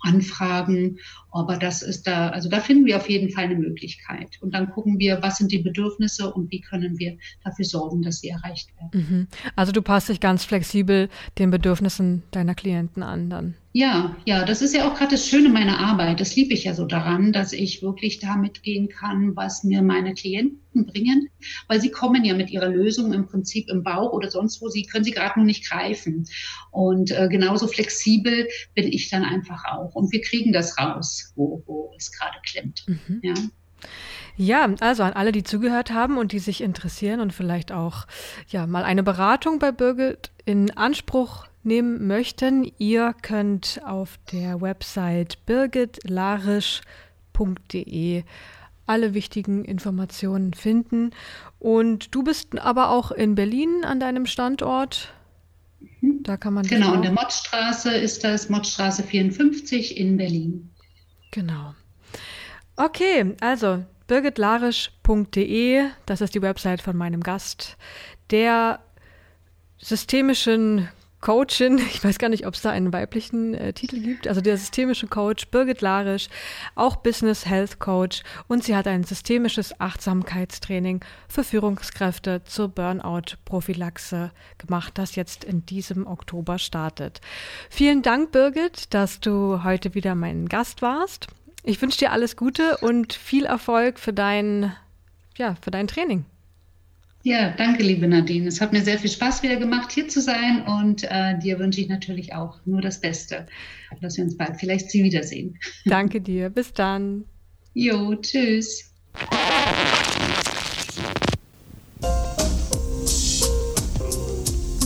anfragen. 0.00 0.98
Aber 1.34 1.56
das 1.56 1.82
ist 1.82 2.06
da, 2.06 2.28
also 2.28 2.48
da 2.48 2.60
finden 2.60 2.86
wir 2.86 2.96
auf 2.96 3.10
jeden 3.10 3.28
Fall 3.28 3.44
eine 3.44 3.56
Möglichkeit. 3.56 4.38
Und 4.40 4.54
dann 4.54 4.70
gucken 4.70 5.00
wir, 5.00 5.20
was 5.20 5.38
sind 5.38 5.50
die 5.50 5.58
Bedürfnisse 5.58 6.32
und 6.32 6.48
wie 6.52 6.60
können 6.60 6.96
wir 7.00 7.18
dafür 7.42 7.64
sorgen, 7.64 8.02
dass 8.02 8.20
sie 8.20 8.28
erreicht 8.28 8.70
werden. 8.76 9.06
Mhm. 9.08 9.26
Also 9.56 9.72
du 9.72 9.82
passt 9.82 10.08
dich 10.08 10.20
ganz 10.20 10.44
flexibel 10.44 11.08
den 11.38 11.50
Bedürfnissen 11.50 12.22
deiner 12.30 12.54
Klienten 12.54 13.02
an 13.02 13.30
dann. 13.30 13.54
Ja, 13.76 14.14
ja, 14.24 14.44
das 14.44 14.62
ist 14.62 14.72
ja 14.72 14.88
auch 14.88 14.94
gerade 14.94 15.16
das 15.16 15.26
Schöne 15.26 15.48
meiner 15.48 15.80
Arbeit. 15.80 16.20
Das 16.20 16.36
liebe 16.36 16.54
ich 16.54 16.62
ja 16.62 16.74
so 16.74 16.84
daran, 16.84 17.32
dass 17.32 17.52
ich 17.52 17.82
wirklich 17.82 18.20
damit 18.20 18.62
gehen 18.62 18.88
kann, 18.88 19.34
was 19.34 19.64
mir 19.64 19.82
meine 19.82 20.14
Klienten 20.14 20.86
bringen, 20.86 21.28
weil 21.66 21.80
sie 21.80 21.90
kommen 21.90 22.24
ja 22.24 22.34
mit 22.34 22.50
ihrer 22.50 22.68
Lösung 22.68 23.12
im 23.12 23.26
Prinzip 23.26 23.68
im 23.68 23.82
Bauch 23.82 24.12
oder 24.12 24.30
sonst 24.30 24.62
wo, 24.62 24.68
sie 24.68 24.84
können 24.84 25.04
sie 25.04 25.10
gerade 25.10 25.40
nur 25.40 25.46
nicht 25.46 25.68
greifen. 25.68 26.28
Und 26.70 27.10
äh, 27.10 27.26
genauso 27.28 27.66
flexibel 27.66 28.46
bin 28.74 28.86
ich 28.86 29.10
dann 29.10 29.24
einfach 29.24 29.64
auch. 29.64 29.96
Und 29.96 30.12
wir 30.12 30.20
kriegen 30.20 30.52
das 30.52 30.78
raus, 30.78 31.23
wo, 31.36 31.62
wo 31.66 31.92
es 31.96 32.12
gerade 32.12 32.36
klemmt. 32.44 32.84
Mhm. 32.86 33.20
Ja. 33.22 33.34
Ja, 34.36 34.68
also 34.80 35.04
an 35.04 35.12
alle, 35.12 35.30
die 35.30 35.44
zugehört 35.44 35.92
haben 35.92 36.18
und 36.18 36.32
die 36.32 36.38
sich 36.38 36.60
interessieren 36.60 37.20
und 37.20 37.32
vielleicht 37.32 37.70
auch 37.70 38.06
ja 38.48 38.66
mal 38.66 38.82
eine 38.82 39.02
Beratung 39.02 39.58
bei 39.58 39.72
Birgit 39.72 40.30
in 40.44 40.76
Anspruch 40.76 41.46
nehmen 41.62 42.06
möchten, 42.06 42.70
ihr 42.78 43.14
könnt 43.22 43.80
auf 43.84 44.18
der 44.32 44.60
Website 44.60 45.38
birgitlarisch.de 45.46 48.24
alle 48.86 49.14
wichtigen 49.14 49.64
Informationen 49.64 50.52
finden. 50.52 51.10
Und 51.58 52.14
du 52.14 52.22
bist 52.22 52.58
aber 52.58 52.90
auch 52.90 53.10
in 53.10 53.34
Berlin 53.34 53.84
an 53.84 54.00
deinem 54.00 54.26
Standort. 54.26 55.14
Da 56.02 56.36
kann 56.36 56.54
man. 56.54 56.66
Genau, 56.66 56.94
in 56.94 57.02
der 57.02 57.12
Mottstraße 57.12 57.94
ist 57.94 58.24
das, 58.24 58.50
Mottstraße 58.50 59.02
54 59.02 59.96
in 59.96 60.16
Berlin. 60.16 60.70
Genau. 61.34 61.74
Okay, 62.76 63.34
also 63.40 63.84
birgitlarisch.de, 64.06 65.82
das 66.06 66.20
ist 66.20 66.36
die 66.36 66.42
Website 66.42 66.80
von 66.80 66.96
meinem 66.96 67.24
Gast, 67.24 67.76
der 68.30 68.78
systemischen 69.78 70.88
Coachin, 71.24 71.78
ich 71.78 72.04
weiß 72.04 72.18
gar 72.18 72.28
nicht, 72.28 72.46
ob 72.46 72.52
es 72.52 72.60
da 72.60 72.70
einen 72.70 72.92
weiblichen 72.92 73.54
äh, 73.54 73.72
Titel 73.72 73.98
gibt, 73.98 74.28
also 74.28 74.42
der 74.42 74.58
systemische 74.58 75.06
Coach 75.06 75.46
Birgit 75.46 75.80
Larisch, 75.80 76.28
auch 76.74 76.96
Business 76.96 77.46
Health 77.46 77.78
Coach 77.78 78.22
und 78.46 78.62
sie 78.62 78.76
hat 78.76 78.86
ein 78.86 79.04
systemisches 79.04 79.80
Achtsamkeitstraining 79.80 81.00
für 81.26 81.42
Führungskräfte 81.42 82.44
zur 82.44 82.68
Burnout-Prophylaxe 82.68 84.32
gemacht, 84.58 84.98
das 84.98 85.16
jetzt 85.16 85.44
in 85.44 85.64
diesem 85.64 86.06
Oktober 86.06 86.58
startet. 86.58 87.22
Vielen 87.70 88.02
Dank, 88.02 88.30
Birgit, 88.30 88.92
dass 88.92 89.18
du 89.18 89.64
heute 89.64 89.94
wieder 89.94 90.14
mein 90.14 90.46
Gast 90.46 90.82
warst. 90.82 91.28
Ich 91.62 91.80
wünsche 91.80 92.00
dir 92.00 92.12
alles 92.12 92.36
Gute 92.36 92.76
und 92.82 93.14
viel 93.14 93.46
Erfolg 93.46 93.98
für 93.98 94.12
dein, 94.12 94.76
ja, 95.38 95.56
für 95.62 95.70
dein 95.70 95.88
Training. 95.88 96.26
Ja, 97.26 97.54
danke, 97.56 97.82
liebe 97.82 98.06
Nadine. 98.06 98.48
Es 98.48 98.60
hat 98.60 98.74
mir 98.74 98.82
sehr 98.82 98.98
viel 98.98 99.08
Spaß 99.08 99.42
wieder 99.42 99.56
gemacht, 99.56 99.90
hier 99.90 100.06
zu 100.08 100.20
sein 100.20 100.62
und 100.66 101.04
äh, 101.04 101.38
dir 101.38 101.58
wünsche 101.58 101.80
ich 101.80 101.88
natürlich 101.88 102.34
auch 102.34 102.58
nur 102.66 102.82
das 102.82 103.00
Beste, 103.00 103.46
dass 104.02 104.18
wir 104.18 104.24
uns 104.24 104.36
bald 104.36 104.60
vielleicht 104.60 104.90
sie 104.90 105.02
wiedersehen. 105.02 105.58
Danke 105.86 106.20
dir. 106.20 106.50
Bis 106.50 106.74
dann. 106.74 107.24
Jo, 107.72 108.14
tschüss. 108.16 108.92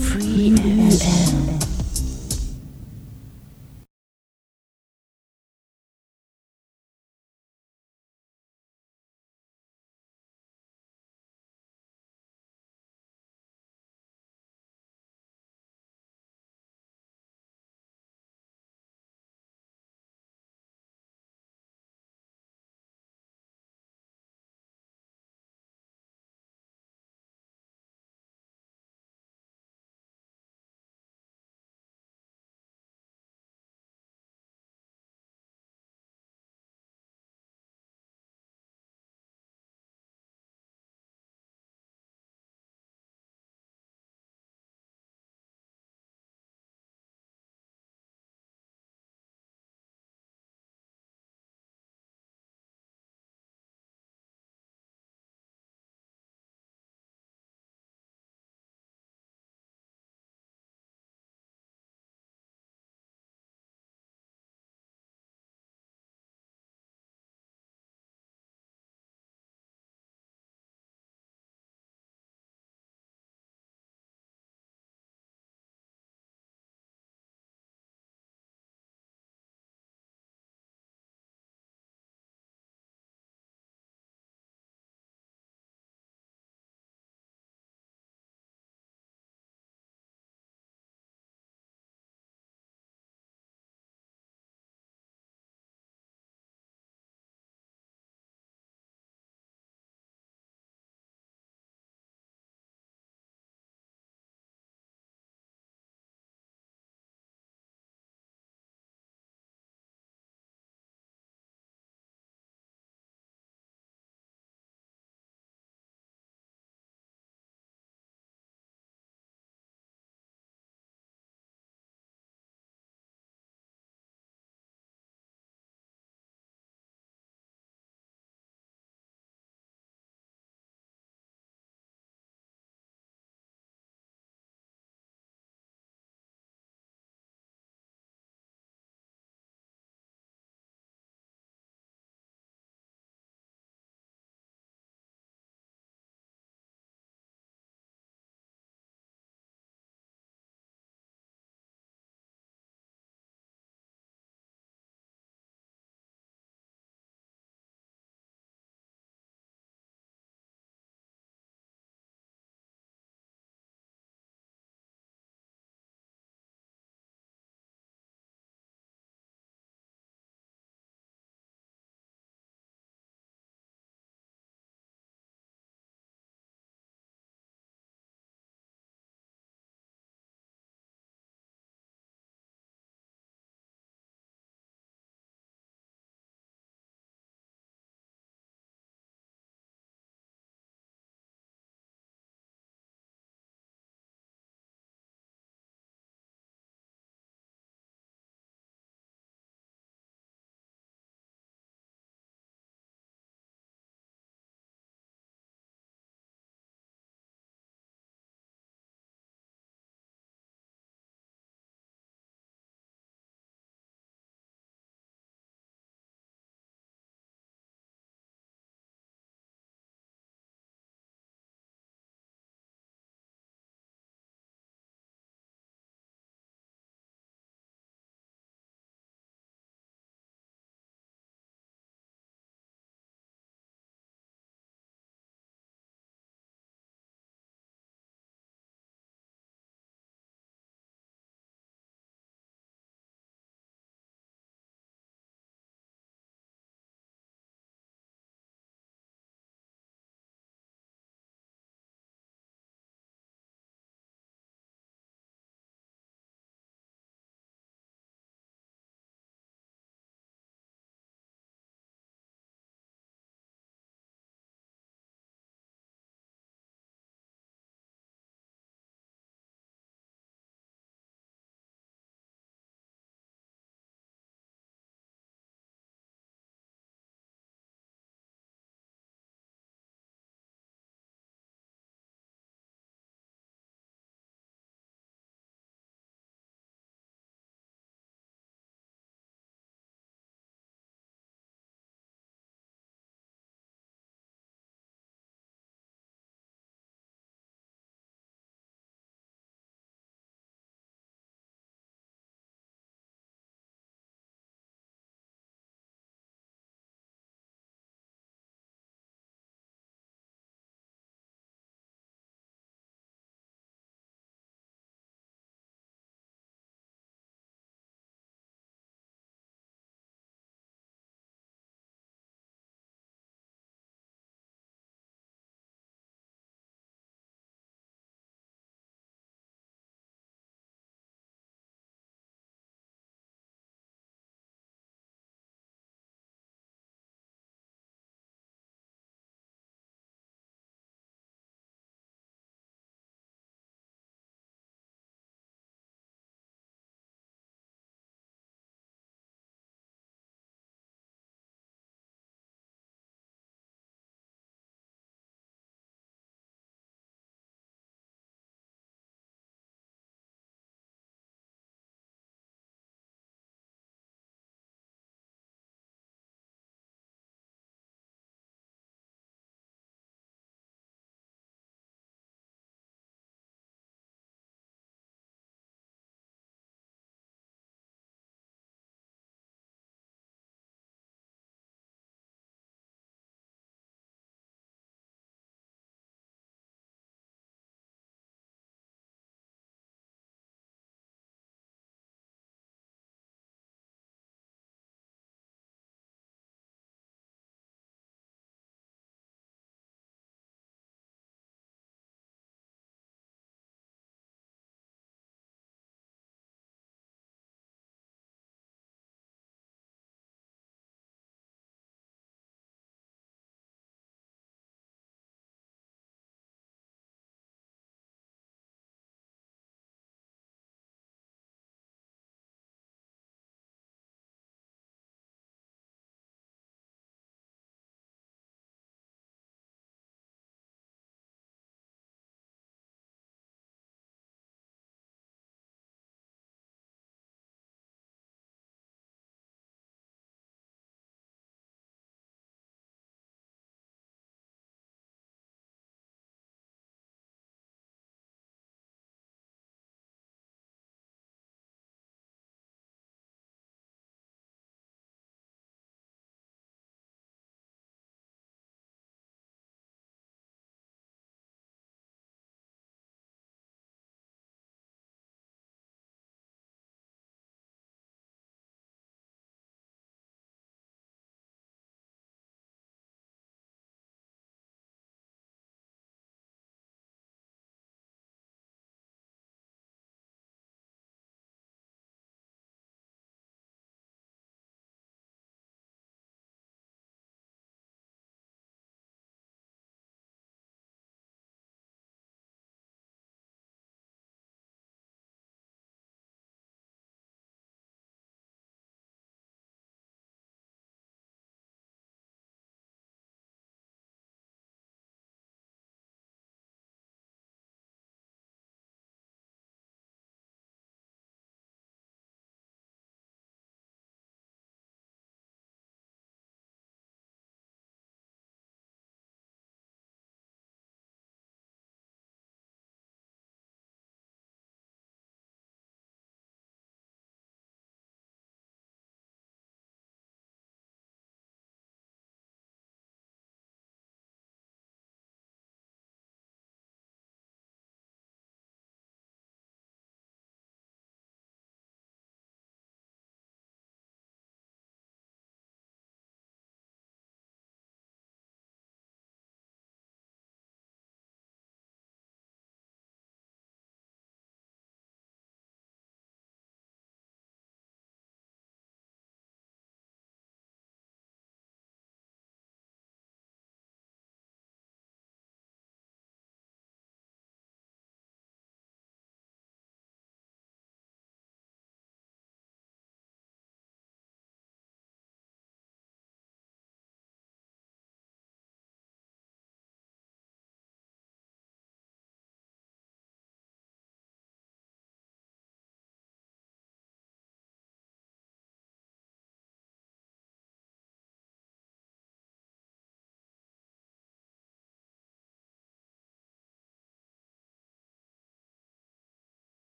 Free 0.00 0.50